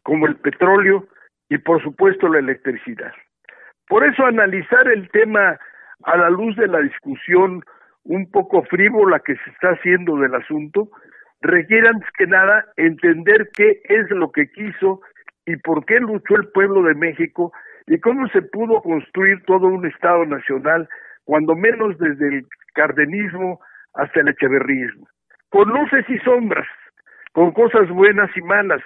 como 0.03 0.27
el 0.27 0.37
petróleo 0.37 1.07
y 1.49 1.59
por 1.59 1.83
supuesto 1.83 2.29
la 2.29 2.41
electricidad. 2.41 3.13
Por 3.89 4.05
eso 4.05 4.25
analizar 4.25 4.89
el 4.89 5.09
tema 5.11 5.59
a 6.05 6.17
la 6.17 6.31
luz 6.31 6.57
de 6.57 6.67
la 6.67 6.81
discusión 6.81 7.63
un 8.05 8.31
poco 8.31 8.63
frívola 8.65 9.21
que 9.21 9.35
se 9.37 9.51
está 9.51 9.71
haciendo 9.71 10.17
del 10.17 10.35
asunto, 10.35 10.91
requiere 11.41 11.89
antes 11.89 12.09
que 12.19 12.27
nada 12.27 12.67
entender 12.77 13.51
qué 13.55 13.81
es 13.85 14.11
lo 14.11 14.31
que 14.33 14.51
quiso 14.51 15.01
y 15.47 15.57
por 15.57 15.85
qué 15.85 16.01
luchó 16.01 16.37
el 16.37 16.49
pueblo 16.49 16.83
de 16.83 16.95
México 16.95 17.53
y 17.87 17.99
cómo 18.01 18.29
se 18.29 18.43
pudo 18.43 18.81
construir 18.83 19.43
todo 19.45 19.67
un 19.67 19.87
Estado 19.87 20.25
nacional, 20.27 20.89
cuando 21.25 21.55
menos 21.55 21.99
desde 21.99 22.29
el 22.29 22.47
cardenismo 22.75 23.61
hasta 23.95 24.21
el 24.21 24.29
echeverrismo, 24.29 25.07
con 25.51 25.69
luces 25.69 26.05
y 26.09 26.19
sombras, 26.19 26.67
con 27.33 27.53
cosas 27.53 27.89
buenas 27.89 28.31
y 28.37 28.43
malas, 28.43 28.83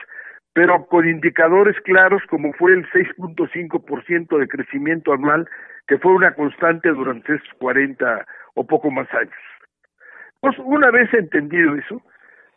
pero 0.53 0.86
con 0.86 1.09
indicadores 1.09 1.76
claros 1.82 2.22
como 2.28 2.53
fue 2.55 2.72
el 2.72 2.88
6.5% 2.90 4.38
de 4.38 4.49
crecimiento 4.49 5.12
anual, 5.12 5.49
que 5.86 5.99
fue 5.99 6.12
una 6.12 6.34
constante 6.34 6.88
durante 6.90 7.36
estos 7.36 7.53
40 7.59 8.26
o 8.55 8.66
poco 8.66 8.90
más 8.90 9.09
años. 9.14 9.32
Pues 10.40 10.57
una 10.59 10.90
vez 10.90 11.12
entendido 11.14 11.74
eso, 11.76 12.03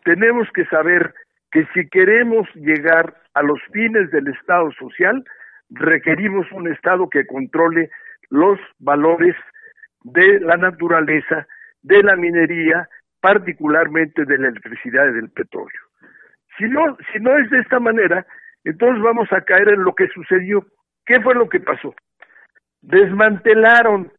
tenemos 0.03 0.47
que 0.53 0.65
saber 0.65 1.13
que 1.51 1.65
si 1.73 1.87
queremos 1.89 2.47
llegar 2.55 3.15
a 3.33 3.43
los 3.43 3.59
fines 3.71 4.09
del 4.11 4.27
Estado 4.27 4.71
social, 4.73 5.23
requerimos 5.71 6.51
un 6.51 6.71
Estado 6.71 7.09
que 7.09 7.25
controle 7.25 7.89
los 8.29 8.59
valores 8.79 9.35
de 10.03 10.39
la 10.39 10.57
naturaleza, 10.57 11.47
de 11.81 12.03
la 12.03 12.15
minería, 12.15 12.87
particularmente 13.19 14.25
de 14.25 14.37
la 14.37 14.49
electricidad 14.49 15.07
y 15.09 15.13
del 15.13 15.29
petróleo. 15.29 15.81
Si 16.57 16.65
no, 16.65 16.97
si 17.11 17.19
no 17.19 17.37
es 17.37 17.49
de 17.49 17.59
esta 17.59 17.79
manera, 17.79 18.25
entonces 18.63 19.01
vamos 19.01 19.31
a 19.31 19.41
caer 19.41 19.69
en 19.69 19.83
lo 19.83 19.93
que 19.93 20.07
sucedió. 20.09 20.65
¿Qué 21.05 21.21
fue 21.21 21.33
lo 21.35 21.49
que 21.49 21.59
pasó? 21.59 21.95
Desmantelaron 22.81 24.11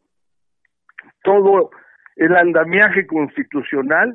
todo 1.23 1.71
el 2.17 2.37
andamiaje 2.37 3.07
constitucional 3.07 4.15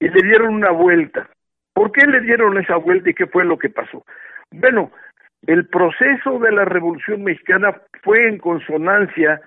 y 0.00 0.08
le 0.08 0.22
dieron 0.22 0.54
una 0.54 0.70
vuelta. 0.70 1.28
¿Por 1.72 1.92
qué 1.92 2.06
le 2.06 2.20
dieron 2.20 2.58
esa 2.58 2.76
vuelta 2.76 3.10
y 3.10 3.14
qué 3.14 3.26
fue 3.26 3.44
lo 3.44 3.58
que 3.58 3.68
pasó? 3.68 4.04
Bueno, 4.50 4.92
el 5.46 5.66
proceso 5.68 6.38
de 6.38 6.52
la 6.52 6.64
Revolución 6.64 7.22
Mexicana 7.22 7.74
fue 8.02 8.28
en 8.28 8.38
consonancia 8.38 9.40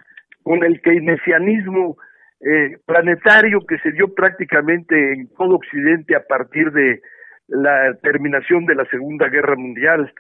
con 0.44 0.64
el 0.64 0.82
keynesianismo 0.82 1.98
eh, 2.42 2.78
planetario 2.86 3.66
que 3.66 3.80
se 3.80 3.92
dio 3.92 4.14
prácticamente 4.14 5.14
en 5.14 5.28
todo 5.36 5.56
Occidente 5.56 6.16
a 6.16 6.24
partir 6.28 6.72
de 6.72 7.02
la 7.48 7.96
terminación 8.04 8.66
de 8.66 8.76
la 8.76 8.86
Segunda 8.86 9.28
Guerra 9.28 9.56
Mundial. 9.56 10.14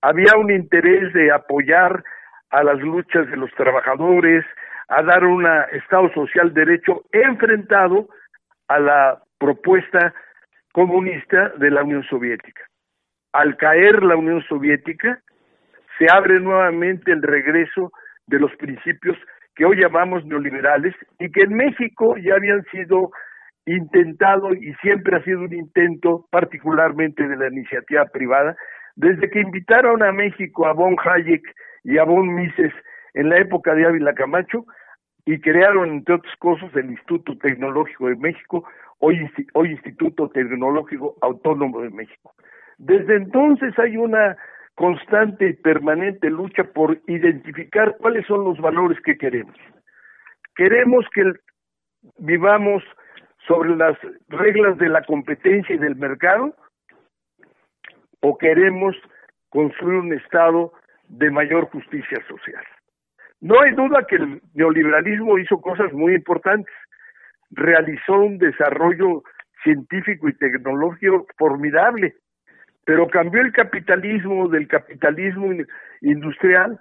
Había 0.00 0.36
un 0.36 0.50
interés 0.50 1.12
de 1.12 1.32
apoyar 1.32 2.04
a 2.50 2.62
las 2.62 2.78
luchas 2.78 3.28
de 3.28 3.36
los 3.36 3.50
trabajadores, 3.54 4.44
a 4.88 5.02
dar 5.02 5.24
un 5.24 5.44
Estado 5.72 6.12
social 6.14 6.54
derecho 6.54 7.02
enfrentado 7.10 8.08
a 8.68 8.78
la 8.78 9.22
propuesta 9.38 10.14
comunista 10.72 11.48
de 11.58 11.70
la 11.70 11.82
Unión 11.82 12.04
Soviética. 12.04 12.65
Al 13.36 13.58
caer 13.58 14.02
la 14.02 14.16
Unión 14.16 14.42
Soviética, 14.48 15.20
se 15.98 16.06
abre 16.10 16.40
nuevamente 16.40 17.12
el 17.12 17.20
regreso 17.20 17.92
de 18.26 18.40
los 18.40 18.50
principios 18.56 19.14
que 19.54 19.66
hoy 19.66 19.76
llamamos 19.78 20.24
neoliberales 20.24 20.94
y 21.18 21.30
que 21.30 21.42
en 21.42 21.52
México 21.52 22.16
ya 22.16 22.36
habían 22.36 22.64
sido 22.72 23.10
intentado 23.66 24.54
y 24.54 24.72
siempre 24.80 25.18
ha 25.18 25.22
sido 25.22 25.40
un 25.40 25.52
intento, 25.52 26.26
particularmente 26.30 27.28
de 27.28 27.36
la 27.36 27.48
iniciativa 27.48 28.06
privada, 28.06 28.56
desde 28.94 29.28
que 29.28 29.40
invitaron 29.40 30.02
a 30.02 30.12
México 30.12 30.66
a 30.66 30.72
Von 30.72 30.96
Hayek 31.04 31.42
y 31.84 31.98
a 31.98 32.04
Von 32.04 32.34
Mises 32.34 32.72
en 33.12 33.28
la 33.28 33.36
época 33.36 33.74
de 33.74 33.84
Ávila 33.84 34.14
Camacho 34.14 34.64
y 35.26 35.38
crearon, 35.42 35.90
entre 35.90 36.14
otras 36.14 36.34
cosas, 36.36 36.74
el 36.74 36.90
Instituto 36.90 37.36
Tecnológico 37.36 38.08
de 38.08 38.16
México, 38.16 38.66
hoy, 38.98 39.30
hoy 39.52 39.72
Instituto 39.72 40.30
Tecnológico 40.30 41.16
Autónomo 41.20 41.82
de 41.82 41.90
México. 41.90 42.32
Desde 42.78 43.16
entonces 43.16 43.78
hay 43.78 43.96
una 43.96 44.36
constante 44.74 45.48
y 45.48 45.52
permanente 45.54 46.28
lucha 46.28 46.64
por 46.64 46.98
identificar 47.06 47.96
cuáles 47.98 48.26
son 48.26 48.44
los 48.44 48.58
valores 48.58 48.98
que 49.00 49.16
queremos. 49.16 49.56
Queremos 50.54 51.06
que 51.14 51.32
vivamos 52.18 52.82
sobre 53.46 53.74
las 53.76 53.96
reglas 54.28 54.76
de 54.78 54.88
la 54.88 55.02
competencia 55.02 55.74
y 55.74 55.78
del 55.78 55.96
mercado 55.96 56.54
o 58.20 58.36
queremos 58.36 58.96
construir 59.48 60.00
un 60.00 60.12
Estado 60.12 60.72
de 61.08 61.30
mayor 61.30 61.70
justicia 61.70 62.18
social. 62.28 62.64
No 63.40 63.60
hay 63.60 63.72
duda 63.72 64.06
que 64.08 64.16
el 64.16 64.42
neoliberalismo 64.54 65.38
hizo 65.38 65.60
cosas 65.60 65.92
muy 65.92 66.14
importantes. 66.14 66.74
Realizó 67.50 68.14
un 68.14 68.38
desarrollo 68.38 69.22
científico 69.62 70.28
y 70.28 70.34
tecnológico 70.34 71.26
formidable, 71.38 72.14
pero 72.86 73.08
cambió 73.08 73.42
el 73.42 73.52
capitalismo 73.52 74.48
del 74.48 74.68
capitalismo 74.68 75.52
industrial 76.00 76.78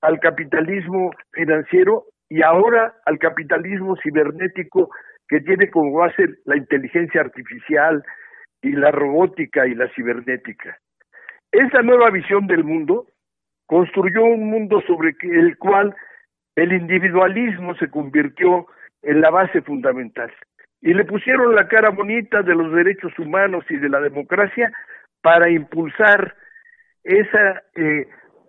al 0.00 0.18
capitalismo 0.20 1.10
financiero 1.32 2.04
y 2.30 2.42
ahora 2.42 2.94
al 3.04 3.18
capitalismo 3.18 3.96
cibernético 4.02 4.88
que 5.28 5.40
tiene 5.40 5.68
como 5.68 5.98
base 5.98 6.24
la 6.44 6.56
inteligencia 6.56 7.20
artificial 7.20 8.02
y 8.62 8.72
la 8.72 8.92
robótica 8.92 9.66
y 9.66 9.74
la 9.74 9.88
cibernética. 9.94 10.78
Esa 11.50 11.82
nueva 11.82 12.10
visión 12.10 12.46
del 12.46 12.62
mundo 12.62 13.06
construyó 13.66 14.22
un 14.22 14.50
mundo 14.50 14.80
sobre 14.86 15.16
el 15.22 15.58
cual 15.58 15.94
el 16.54 16.72
individualismo 16.72 17.74
se 17.74 17.90
convirtió 17.90 18.66
en 19.02 19.20
la 19.20 19.30
base 19.30 19.62
fundamental. 19.62 20.32
Y 20.80 20.94
le 20.94 21.04
pusieron 21.04 21.56
la 21.56 21.66
cara 21.66 21.90
bonita 21.90 22.42
de 22.42 22.54
los 22.54 22.72
derechos 22.72 23.18
humanos 23.18 23.64
y 23.68 23.76
de 23.76 23.88
la 23.88 24.00
democracia 24.00 24.70
para 25.22 25.50
impulsar 25.50 26.34
esa 27.04 27.62
eh, 27.76 28.06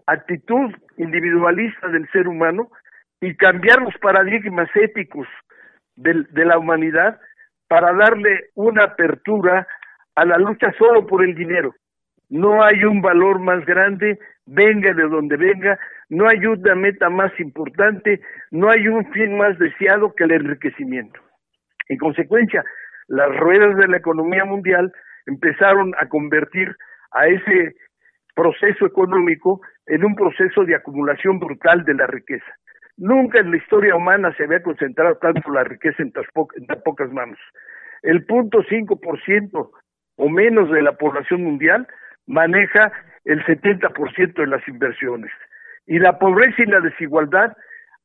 actitud 0.07 0.73
individualista 0.97 1.87
del 1.87 2.07
ser 2.09 2.27
humano 2.27 2.69
y 3.19 3.35
cambiar 3.35 3.81
los 3.81 3.95
paradigmas 3.97 4.69
éticos 4.75 5.27
de, 5.95 6.45
la 6.45 6.57
humanidad 6.57 7.19
para 7.67 7.93
darle 7.93 8.49
una 8.55 8.83
apertura 8.83 9.67
a 10.15 10.25
la 10.25 10.37
lucha 10.37 10.73
solo 10.77 11.05
por 11.05 11.23
el 11.23 11.35
dinero. 11.35 11.73
No 12.29 12.63
hay 12.63 12.83
un 12.83 13.01
valor 13.01 13.39
más 13.39 13.65
grande, 13.65 14.19
venga 14.45 14.93
de 14.93 15.03
donde 15.03 15.37
venga, 15.37 15.79
no 16.09 16.27
hay 16.27 16.45
una 16.45 16.75
meta 16.75 17.09
más 17.09 17.31
importante, 17.39 18.21
no 18.49 18.69
hay 18.69 18.87
un 18.87 19.05
fin 19.11 19.37
más 19.37 19.57
deseado 19.59 20.13
que 20.15 20.23
el 20.23 20.31
enriquecimiento. 20.31 21.19
En 21.87 21.97
consecuencia, 21.97 22.63
las 23.07 23.35
ruedas 23.37 23.75
de 23.77 23.87
la 23.87 23.97
economía 23.97 24.45
mundial 24.45 24.91
empezaron 25.31 25.93
a 25.99 26.07
convertir 26.07 26.75
a 27.11 27.27
ese 27.27 27.75
proceso 28.35 28.85
económico 28.85 29.61
en 29.85 30.03
un 30.03 30.15
proceso 30.15 30.63
de 30.65 30.75
acumulación 30.75 31.39
brutal 31.39 31.83
de 31.85 31.93
la 31.93 32.07
riqueza. 32.07 32.51
Nunca 32.97 33.39
en 33.39 33.51
la 33.51 33.57
historia 33.57 33.95
humana 33.95 34.33
se 34.35 34.43
había 34.43 34.61
concentrado 34.61 35.15
tanto 35.17 35.51
la 35.51 35.63
riqueza 35.63 36.03
en 36.03 36.11
tan, 36.11 36.25
pocas 36.83 37.11
manos. 37.11 37.39
El 38.03 38.25
punto 38.25 38.63
cinco 38.69 38.99
por 38.99 39.21
ciento 39.23 39.71
o 40.17 40.29
menos 40.29 40.69
de 40.69 40.81
la 40.81 40.93
población 40.93 41.43
mundial 41.43 41.87
maneja 42.27 42.91
el 43.25 43.43
70% 43.45 44.33
de 44.33 44.47
las 44.47 44.67
inversiones. 44.67 45.31
Y 45.87 45.99
la 45.99 46.19
pobreza 46.19 46.61
y 46.61 46.65
la 46.65 46.79
desigualdad 46.79 47.55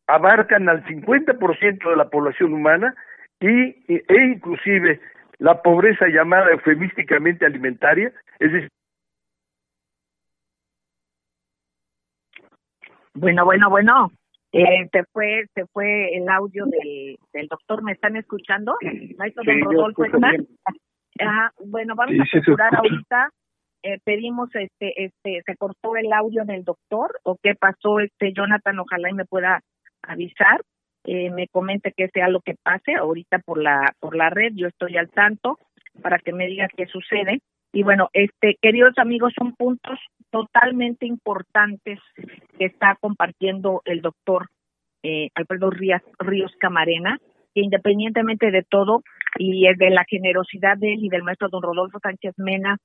abarcan 0.06 0.68
al 0.68 0.84
50% 0.84 1.90
de 1.90 1.96
la 1.96 2.08
población 2.08 2.52
humana 2.52 2.94
y, 3.40 3.84
e 3.88 4.22
inclusive 4.32 5.00
la 5.38 5.62
pobreza 5.62 6.06
llamada 6.08 6.50
eufemísticamente 6.50 7.44
alimentaria, 7.44 8.12
es 8.38 8.52
decir, 8.52 8.70
Bueno, 13.16 13.44
bueno, 13.44 13.70
bueno. 13.70 14.12
Eh, 14.52 14.88
se 14.92 15.04
fue 15.12 15.46
se 15.54 15.66
fue 15.66 16.16
el 16.16 16.28
audio 16.28 16.66
del, 16.66 17.18
del 17.32 17.48
doctor. 17.48 17.82
¿Me 17.82 17.92
están 17.92 18.16
escuchando? 18.16 18.76
Maestro 19.18 19.42
don 19.44 19.60
Rodolfo 19.60 20.02
bueno, 21.64 21.94
vamos 21.94 22.14
a 22.20 22.24
procurar 22.30 22.74
ahorita. 22.74 23.30
Eh, 23.82 23.98
pedimos 24.04 24.48
este 24.54 25.04
este 25.04 25.42
se 25.44 25.56
cortó 25.56 25.96
el 25.96 26.12
audio 26.12 26.44
del 26.44 26.64
doctor 26.64 27.18
o 27.22 27.36
qué 27.42 27.54
pasó 27.54 28.00
este 28.00 28.32
Jonathan 28.32 28.78
ojalá 28.78 29.10
y 29.10 29.14
me 29.14 29.24
pueda 29.24 29.60
avisar 30.02 30.60
eh, 31.06 31.30
me 31.30 31.48
comente 31.48 31.92
que 31.96 32.08
sea 32.08 32.28
lo 32.28 32.40
que 32.40 32.54
pase 32.62 32.94
ahorita 32.94 33.38
por 33.38 33.62
la 33.62 33.94
por 34.00 34.16
la 34.16 34.28
red. 34.28 34.52
Yo 34.54 34.66
estoy 34.66 34.96
al 34.96 35.08
tanto 35.10 35.58
para 36.02 36.18
que 36.18 36.32
me 36.32 36.46
diga 36.46 36.68
qué 36.76 36.86
sucede. 36.86 37.40
Y 37.72 37.82
bueno, 37.82 38.08
este, 38.12 38.56
queridos 38.60 38.94
amigos, 38.98 39.32
son 39.36 39.54
puntos 39.54 39.98
totalmente 40.30 41.06
importantes 41.06 42.00
que 42.58 42.66
está 42.66 42.96
compartiendo 43.00 43.82
el 43.84 44.00
doctor 44.00 44.48
eh, 45.02 45.28
Alfredo 45.34 45.70
Ríos, 45.70 46.02
Ríos 46.18 46.52
Camarena, 46.58 47.18
que 47.54 47.60
independientemente 47.60 48.50
de 48.50 48.62
todo 48.62 49.02
y 49.38 49.66
de 49.76 49.90
la 49.90 50.04
generosidad 50.08 50.76
de 50.78 50.94
él 50.94 51.04
y 51.04 51.08
del 51.08 51.22
maestro 51.22 51.48
don 51.48 51.62
Rodolfo 51.62 51.98
Sánchez 52.02 52.34
Mena, 52.38 52.78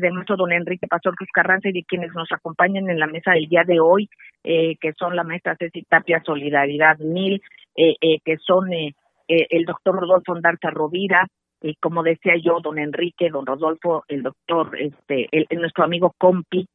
del 0.00 0.12
maestro 0.12 0.36
don 0.36 0.52
Enrique 0.52 0.86
Pastor 0.86 1.14
Cruz 1.14 1.30
Carranza 1.32 1.68
y 1.68 1.72
de 1.72 1.84
quienes 1.84 2.12
nos 2.14 2.30
acompañan 2.32 2.88
en 2.88 2.98
la 2.98 3.06
mesa 3.06 3.32
del 3.32 3.48
día 3.48 3.64
de 3.66 3.80
hoy, 3.80 4.08
eh, 4.44 4.76
que 4.80 4.92
son 4.92 5.16
la 5.16 5.24
maestra 5.24 5.56
Ceci 5.58 5.82
Tapia 5.82 6.22
Solidaridad 6.24 6.98
Mil, 6.98 7.42
eh, 7.76 7.94
eh, 8.00 8.18
que 8.24 8.36
son 8.38 8.72
eh, 8.72 8.94
eh, 9.28 9.46
el 9.50 9.64
doctor 9.64 9.94
Rodolfo 9.94 10.32
Ondarza 10.32 10.70
Rovira, 10.70 11.26
y 11.60 11.74
como 11.76 12.02
decía 12.02 12.34
yo, 12.42 12.60
don 12.60 12.78
Enrique, 12.78 13.30
don 13.30 13.44
Rodolfo, 13.44 14.04
el 14.08 14.22
doctor, 14.22 14.76
este, 14.80 15.28
el, 15.32 15.46
nuestro 15.60 15.84
amigo 15.84 16.14
Compi, 16.16 16.66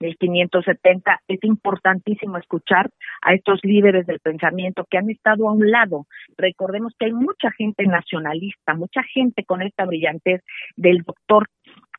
1570, 0.00 1.20
es 1.26 1.42
importantísimo 1.42 2.38
escuchar 2.38 2.88
a 3.20 3.34
estos 3.34 3.58
líderes 3.64 4.06
del 4.06 4.20
pensamiento 4.20 4.86
que 4.88 4.96
han 4.96 5.10
estado 5.10 5.48
a 5.48 5.52
un 5.52 5.70
lado. 5.70 6.06
Recordemos 6.36 6.92
que 6.98 7.06
hay 7.06 7.12
mucha 7.12 7.50
gente 7.50 7.84
nacionalista, 7.84 8.74
mucha 8.74 9.02
gente 9.02 9.44
con 9.44 9.60
esta 9.60 9.84
brillantez 9.84 10.42
del 10.76 11.02
doctor 11.02 11.48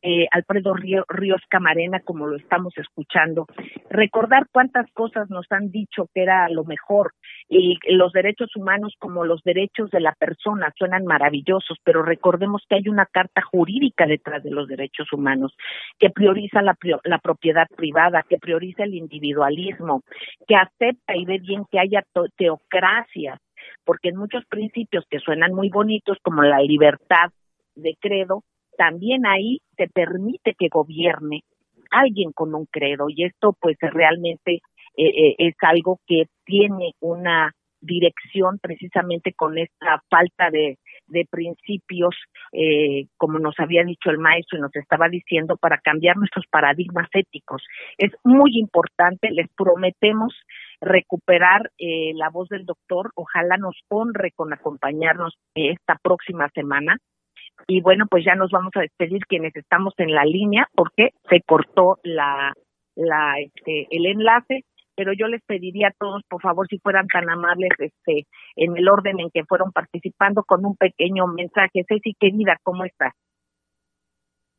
eh, 0.02 0.26
Alfredo 0.30 0.74
Ríos 0.74 1.42
Camarena, 1.48 2.00
como 2.00 2.26
lo 2.26 2.36
estamos 2.36 2.72
escuchando. 2.76 3.46
Recordar 3.90 4.46
cuántas 4.50 4.90
cosas 4.92 5.28
nos 5.30 5.46
han 5.50 5.70
dicho 5.70 6.08
que 6.14 6.22
era 6.22 6.48
lo 6.48 6.64
mejor. 6.64 7.12
Y 7.48 7.78
los 7.88 8.12
derechos 8.12 8.54
humanos 8.56 8.94
como 8.98 9.24
los 9.24 9.42
derechos 9.42 9.90
de 9.90 10.00
la 10.00 10.12
persona 10.12 10.72
suenan 10.78 11.04
maravillosos, 11.04 11.78
pero 11.84 12.02
recordemos 12.02 12.62
que 12.68 12.76
hay 12.76 12.88
una 12.88 13.06
carta 13.06 13.42
jurídica 13.42 14.06
detrás 14.06 14.42
de 14.42 14.50
los 14.50 14.68
derechos 14.68 15.12
humanos 15.12 15.54
que 15.98 16.10
prioriza 16.10 16.62
la, 16.62 16.76
la 17.04 17.18
propiedad 17.18 17.66
privada, 17.76 18.24
que 18.28 18.38
prioriza 18.38 18.84
el 18.84 18.94
individualismo, 18.94 20.02
que 20.46 20.56
acepta 20.56 21.16
y 21.16 21.24
ve 21.24 21.38
bien 21.38 21.64
que 21.70 21.78
haya 21.78 22.02
teocracias, 22.36 23.38
porque 23.84 24.10
en 24.10 24.16
muchos 24.16 24.44
principios 24.46 25.04
que 25.10 25.18
suenan 25.18 25.52
muy 25.52 25.68
bonitos, 25.68 26.18
como 26.22 26.42
la 26.42 26.60
libertad 26.60 27.30
de 27.74 27.96
credo, 28.00 28.42
también 28.80 29.26
ahí 29.26 29.58
se 29.76 29.88
permite 29.88 30.54
que 30.58 30.68
gobierne 30.70 31.42
alguien 31.90 32.32
con 32.32 32.54
un 32.54 32.64
credo 32.64 33.08
y 33.10 33.24
esto 33.24 33.54
pues 33.60 33.76
realmente 33.80 34.62
eh, 34.96 35.04
eh, 35.06 35.34
es 35.36 35.54
algo 35.60 36.00
que 36.06 36.24
tiene 36.46 36.92
una 37.00 37.52
dirección 37.82 38.58
precisamente 38.58 39.34
con 39.34 39.58
esta 39.58 40.02
falta 40.08 40.50
de, 40.50 40.78
de 41.08 41.26
principios, 41.30 42.14
eh, 42.52 43.06
como 43.18 43.38
nos 43.38 43.54
había 43.58 43.84
dicho 43.84 44.10
el 44.10 44.18
maestro 44.18 44.58
y 44.58 44.62
nos 44.62 44.74
estaba 44.74 45.08
diciendo, 45.08 45.56
para 45.56 45.78
cambiar 45.78 46.16
nuestros 46.16 46.46
paradigmas 46.50 47.08
éticos. 47.12 47.62
Es 47.98 48.12
muy 48.24 48.58
importante, 48.58 49.30
les 49.30 49.48
prometemos 49.56 50.34
recuperar 50.80 51.70
eh, 51.78 52.12
la 52.14 52.30
voz 52.30 52.48
del 52.48 52.64
doctor, 52.64 53.10
ojalá 53.14 53.58
nos 53.58 53.76
honre 53.88 54.30
con 54.34 54.52
acompañarnos 54.52 55.34
esta 55.54 55.96
próxima 56.02 56.48
semana 56.54 56.96
y 57.66 57.80
bueno, 57.80 58.06
pues 58.10 58.24
ya 58.24 58.34
nos 58.34 58.50
vamos 58.50 58.72
a 58.76 58.80
despedir 58.80 59.24
quienes 59.26 59.54
estamos 59.56 59.94
en 59.98 60.14
la 60.14 60.24
línea 60.24 60.68
porque 60.74 61.10
se 61.28 61.40
cortó 61.42 61.98
la, 62.02 62.52
la, 62.96 63.34
este, 63.40 63.86
el 63.90 64.06
enlace, 64.06 64.64
pero 64.94 65.12
yo 65.12 65.28
les 65.28 65.42
pediría 65.44 65.88
a 65.88 65.94
todos, 65.98 66.22
por 66.28 66.42
favor, 66.42 66.66
si 66.68 66.78
fueran 66.78 67.06
tan 67.06 67.28
amables, 67.30 67.70
este, 67.78 68.26
en 68.56 68.76
el 68.76 68.88
orden 68.88 69.20
en 69.20 69.30
que 69.30 69.44
fueron 69.44 69.72
participando, 69.72 70.42
con 70.42 70.64
un 70.64 70.76
pequeño 70.76 71.26
mensaje. 71.26 71.84
Ceci, 71.88 72.14
querida, 72.18 72.56
¿cómo 72.62 72.84
estás? 72.84 73.14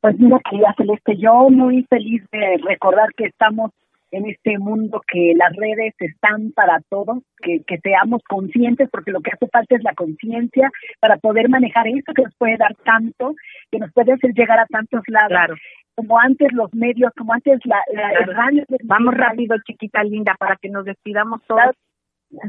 Pues 0.02 0.20
mira, 0.20 0.39
querida 0.49 0.74
Celeste, 0.76 1.16
yo 1.18 1.49
muy 1.49 1.84
feliz 1.84 2.24
de 2.32 2.58
recordar 2.66 3.14
que 3.16 3.26
estamos 3.26 3.72
en 4.12 4.26
este 4.30 4.57
mundo 4.59 5.01
que 5.07 5.34
las 5.36 5.55
redes 5.55 5.93
están 5.99 6.51
para 6.51 6.80
todos, 6.89 7.20
que, 7.41 7.64
que 7.66 7.78
seamos 7.80 8.22
conscientes, 8.28 8.89
porque 8.91 9.12
lo 9.12 9.22
que 9.22 9.32
hace 9.32 9.47
falta 9.47 9.76
es 9.76 9.84
la 9.84 9.93
conciencia 9.93 10.70
para 10.99 11.18
poder 11.18 11.49
manejar 11.49 11.88
esto 11.88 12.14
que 12.14 12.24
nos 12.24 12.36
puede 12.36 12.57
dar 12.57 12.76
tanto, 12.84 13.36
que 13.72 13.80
nos 13.80 13.91
puede 13.93 14.14
hacer 14.14 14.34
llegar 14.34 14.59
a 14.59 14.66
tantos 14.66 15.01
lados. 15.07 15.57
Como 15.95 16.20
antes 16.20 16.51
los 16.53 16.74
medios, 16.74 17.12
como 17.18 17.34
antes 17.34 17.59
la, 17.66 17.82
radio. 18.26 18.64
Vamos 18.84 19.14
rápido, 19.14 19.55
chiquita 19.66 20.03
linda, 20.03 20.36
para 20.39 20.55
que 20.57 20.70
nos 20.70 20.86
despidamos 20.86 21.41
todos. 21.47 21.76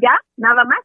¿Ya? 0.00 0.16
¿Nada 0.36 0.64
más? 0.64 0.78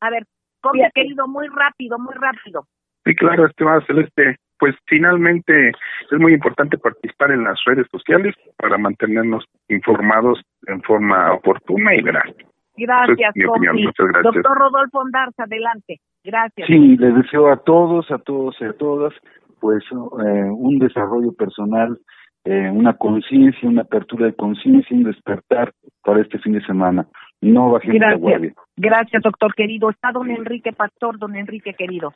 A 0.00 0.10
ver, 0.10 0.24
copia, 0.60 0.90
querido, 0.94 1.28
muy 1.28 1.46
rápido, 1.48 1.98
muy 1.98 2.14
rápido. 2.14 2.66
Sí, 3.04 3.14
claro, 3.14 3.46
estimada 3.46 3.84
Celeste 3.86 4.36
pues 4.62 4.76
finalmente 4.86 5.70
es 5.70 6.20
muy 6.20 6.34
importante 6.34 6.78
participar 6.78 7.32
en 7.32 7.42
las 7.42 7.58
redes 7.66 7.88
sociales 7.90 8.32
para 8.56 8.78
mantenernos 8.78 9.44
informados 9.68 10.40
en 10.68 10.80
forma 10.82 11.32
oportuna 11.32 11.92
y 11.96 12.00
veraz. 12.00 12.32
Gracias, 12.76 13.32
gracias. 13.34 14.22
Doctor 14.22 14.56
Rodolfo 14.56 15.00
Ondarza, 15.00 15.42
adelante. 15.42 15.96
Gracias. 16.22 16.68
Sí, 16.68 16.96
les 16.96 17.12
deseo 17.12 17.50
a 17.50 17.56
todos, 17.56 18.08
a 18.12 18.18
todos 18.18 18.54
y 18.60 18.64
a 18.66 18.72
todas, 18.74 19.12
pues 19.58 19.82
eh, 19.90 20.44
un 20.56 20.78
desarrollo 20.78 21.32
personal, 21.32 21.98
eh, 22.44 22.70
una 22.70 22.92
conciencia, 22.96 23.68
una 23.68 23.82
apertura 23.82 24.26
de 24.26 24.34
conciencia, 24.34 24.96
un 24.96 25.02
despertar 25.02 25.72
para 26.04 26.20
este 26.20 26.38
fin 26.38 26.52
de 26.52 26.64
semana. 26.64 27.08
No 27.40 27.72
bajemos 27.72 27.98
la 27.98 28.14
guardia. 28.14 28.52
Gracias, 28.82 29.22
doctor 29.22 29.54
querido. 29.54 29.90
Está 29.90 30.10
don 30.10 30.28
Enrique 30.28 30.72
Pastor, 30.72 31.16
don 31.16 31.36
Enrique 31.36 31.72
querido. 31.72 32.12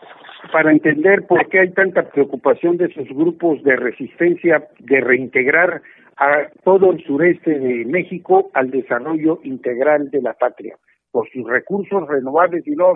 Para 0.53 0.73
entender 0.73 1.25
por 1.29 1.49
qué 1.49 1.61
hay 1.61 1.71
tanta 1.71 2.03
preocupación 2.11 2.77
de 2.77 2.87
esos 2.87 3.07
grupos 3.11 3.63
de 3.63 3.77
resistencia 3.77 4.67
de 4.81 5.01
reintegrar 5.01 5.81
a 6.17 6.49
todo 6.65 6.91
el 6.91 7.05
sureste 7.05 7.57
de 7.57 7.85
México 7.85 8.51
al 8.53 8.73
desarrollo 8.73 9.39
integral 9.45 10.11
de 10.11 10.21
la 10.21 10.33
patria, 10.33 10.77
por 11.13 11.31
sus 11.31 11.47
recursos 11.49 12.09
renovables 12.09 12.67
y 12.67 12.73
no 12.73 12.95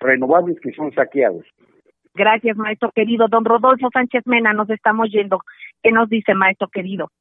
renovables 0.00 0.58
que 0.60 0.72
son 0.72 0.90
saqueados. 0.92 1.46
Gracias, 2.12 2.56
maestro 2.56 2.90
querido. 2.90 3.28
Don 3.28 3.44
Rodolfo 3.44 3.88
Sánchez 3.92 4.26
Mena, 4.26 4.52
nos 4.52 4.68
estamos 4.68 5.12
yendo. 5.12 5.38
¿Qué 5.80 5.92
nos 5.92 6.08
dice, 6.08 6.34
maestro 6.34 6.66
querido? 6.66 7.12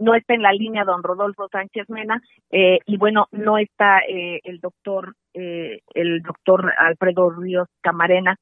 No 0.00 0.14
está 0.14 0.34
en 0.34 0.42
la 0.42 0.52
línea 0.52 0.84
don 0.84 1.02
Rodolfo 1.02 1.48
Sánchez 1.48 1.88
Mena 1.88 2.20
eh, 2.50 2.80
y 2.86 2.96
bueno 2.96 3.28
no 3.30 3.58
está 3.58 4.00
eh, 4.00 4.40
el 4.44 4.58
doctor 4.58 5.14
eh, 5.34 5.80
el 5.94 6.22
doctor 6.22 6.72
Alfredo 6.76 7.30
Ríos 7.30 7.68
Camarena 7.80 8.36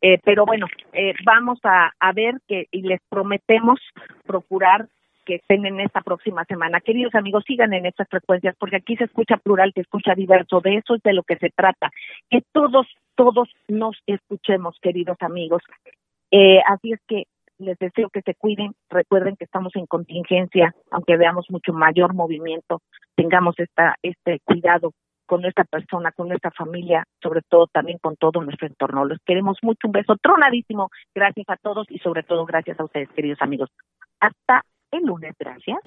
eh, 0.00 0.18
pero 0.24 0.46
bueno 0.46 0.66
eh, 0.92 1.14
vamos 1.24 1.58
a, 1.64 1.90
a 1.98 2.12
ver 2.12 2.36
que 2.48 2.66
y 2.70 2.82
les 2.82 3.00
prometemos 3.10 3.80
procurar 4.24 4.88
que 5.26 5.34
estén 5.34 5.66
en 5.66 5.80
esta 5.80 6.00
próxima 6.00 6.44
semana. 6.44 6.80
Queridos 6.80 7.14
amigos, 7.14 7.44
sigan 7.46 7.74
en 7.74 7.84
estas 7.84 8.08
frecuencias 8.08 8.54
porque 8.58 8.76
aquí 8.76 8.96
se 8.96 9.04
escucha 9.04 9.36
plural, 9.36 9.72
se 9.74 9.80
escucha 9.82 10.14
diverso, 10.14 10.60
de 10.60 10.76
eso 10.76 10.94
es 10.94 11.02
de 11.02 11.12
lo 11.12 11.24
que 11.24 11.36
se 11.36 11.50
trata, 11.50 11.90
que 12.30 12.42
todos, 12.52 12.86
todos 13.16 13.50
nos 13.68 14.00
escuchemos, 14.06 14.78
queridos 14.80 15.18
amigos. 15.20 15.62
Eh, 16.30 16.60
así 16.66 16.92
es 16.92 17.00
que 17.06 17.24
les 17.58 17.78
deseo 17.78 18.10
que 18.10 18.22
se 18.22 18.34
cuiden, 18.34 18.72
recuerden 18.88 19.36
que 19.36 19.44
estamos 19.44 19.74
en 19.76 19.86
contingencia, 19.86 20.74
aunque 20.90 21.16
veamos 21.16 21.46
mucho 21.50 21.72
mayor 21.72 22.14
movimiento, 22.14 22.82
tengamos 23.14 23.54
esta, 23.58 23.96
este 24.02 24.40
cuidado 24.44 24.92
con 25.26 25.42
nuestra 25.42 25.64
persona, 25.64 26.12
con 26.12 26.28
nuestra 26.28 26.50
familia, 26.52 27.04
sobre 27.20 27.40
todo 27.48 27.66
también 27.66 27.98
con 27.98 28.16
todo 28.16 28.42
nuestro 28.42 28.66
entorno. 28.66 29.04
Los 29.04 29.18
queremos 29.26 29.58
mucho, 29.62 29.88
un 29.88 29.92
beso 29.92 30.16
tronadísimo, 30.22 30.90
gracias 31.14 31.46
a 31.48 31.56
todos 31.56 31.86
y 31.90 31.98
sobre 31.98 32.22
todo 32.22 32.46
gracias 32.46 32.78
a 32.78 32.84
ustedes, 32.84 33.08
queridos 33.10 33.42
amigos. 33.42 33.70
Hasta 34.20 34.62
el 34.92 35.04
lunes, 35.04 35.34
gracias. 35.38 35.80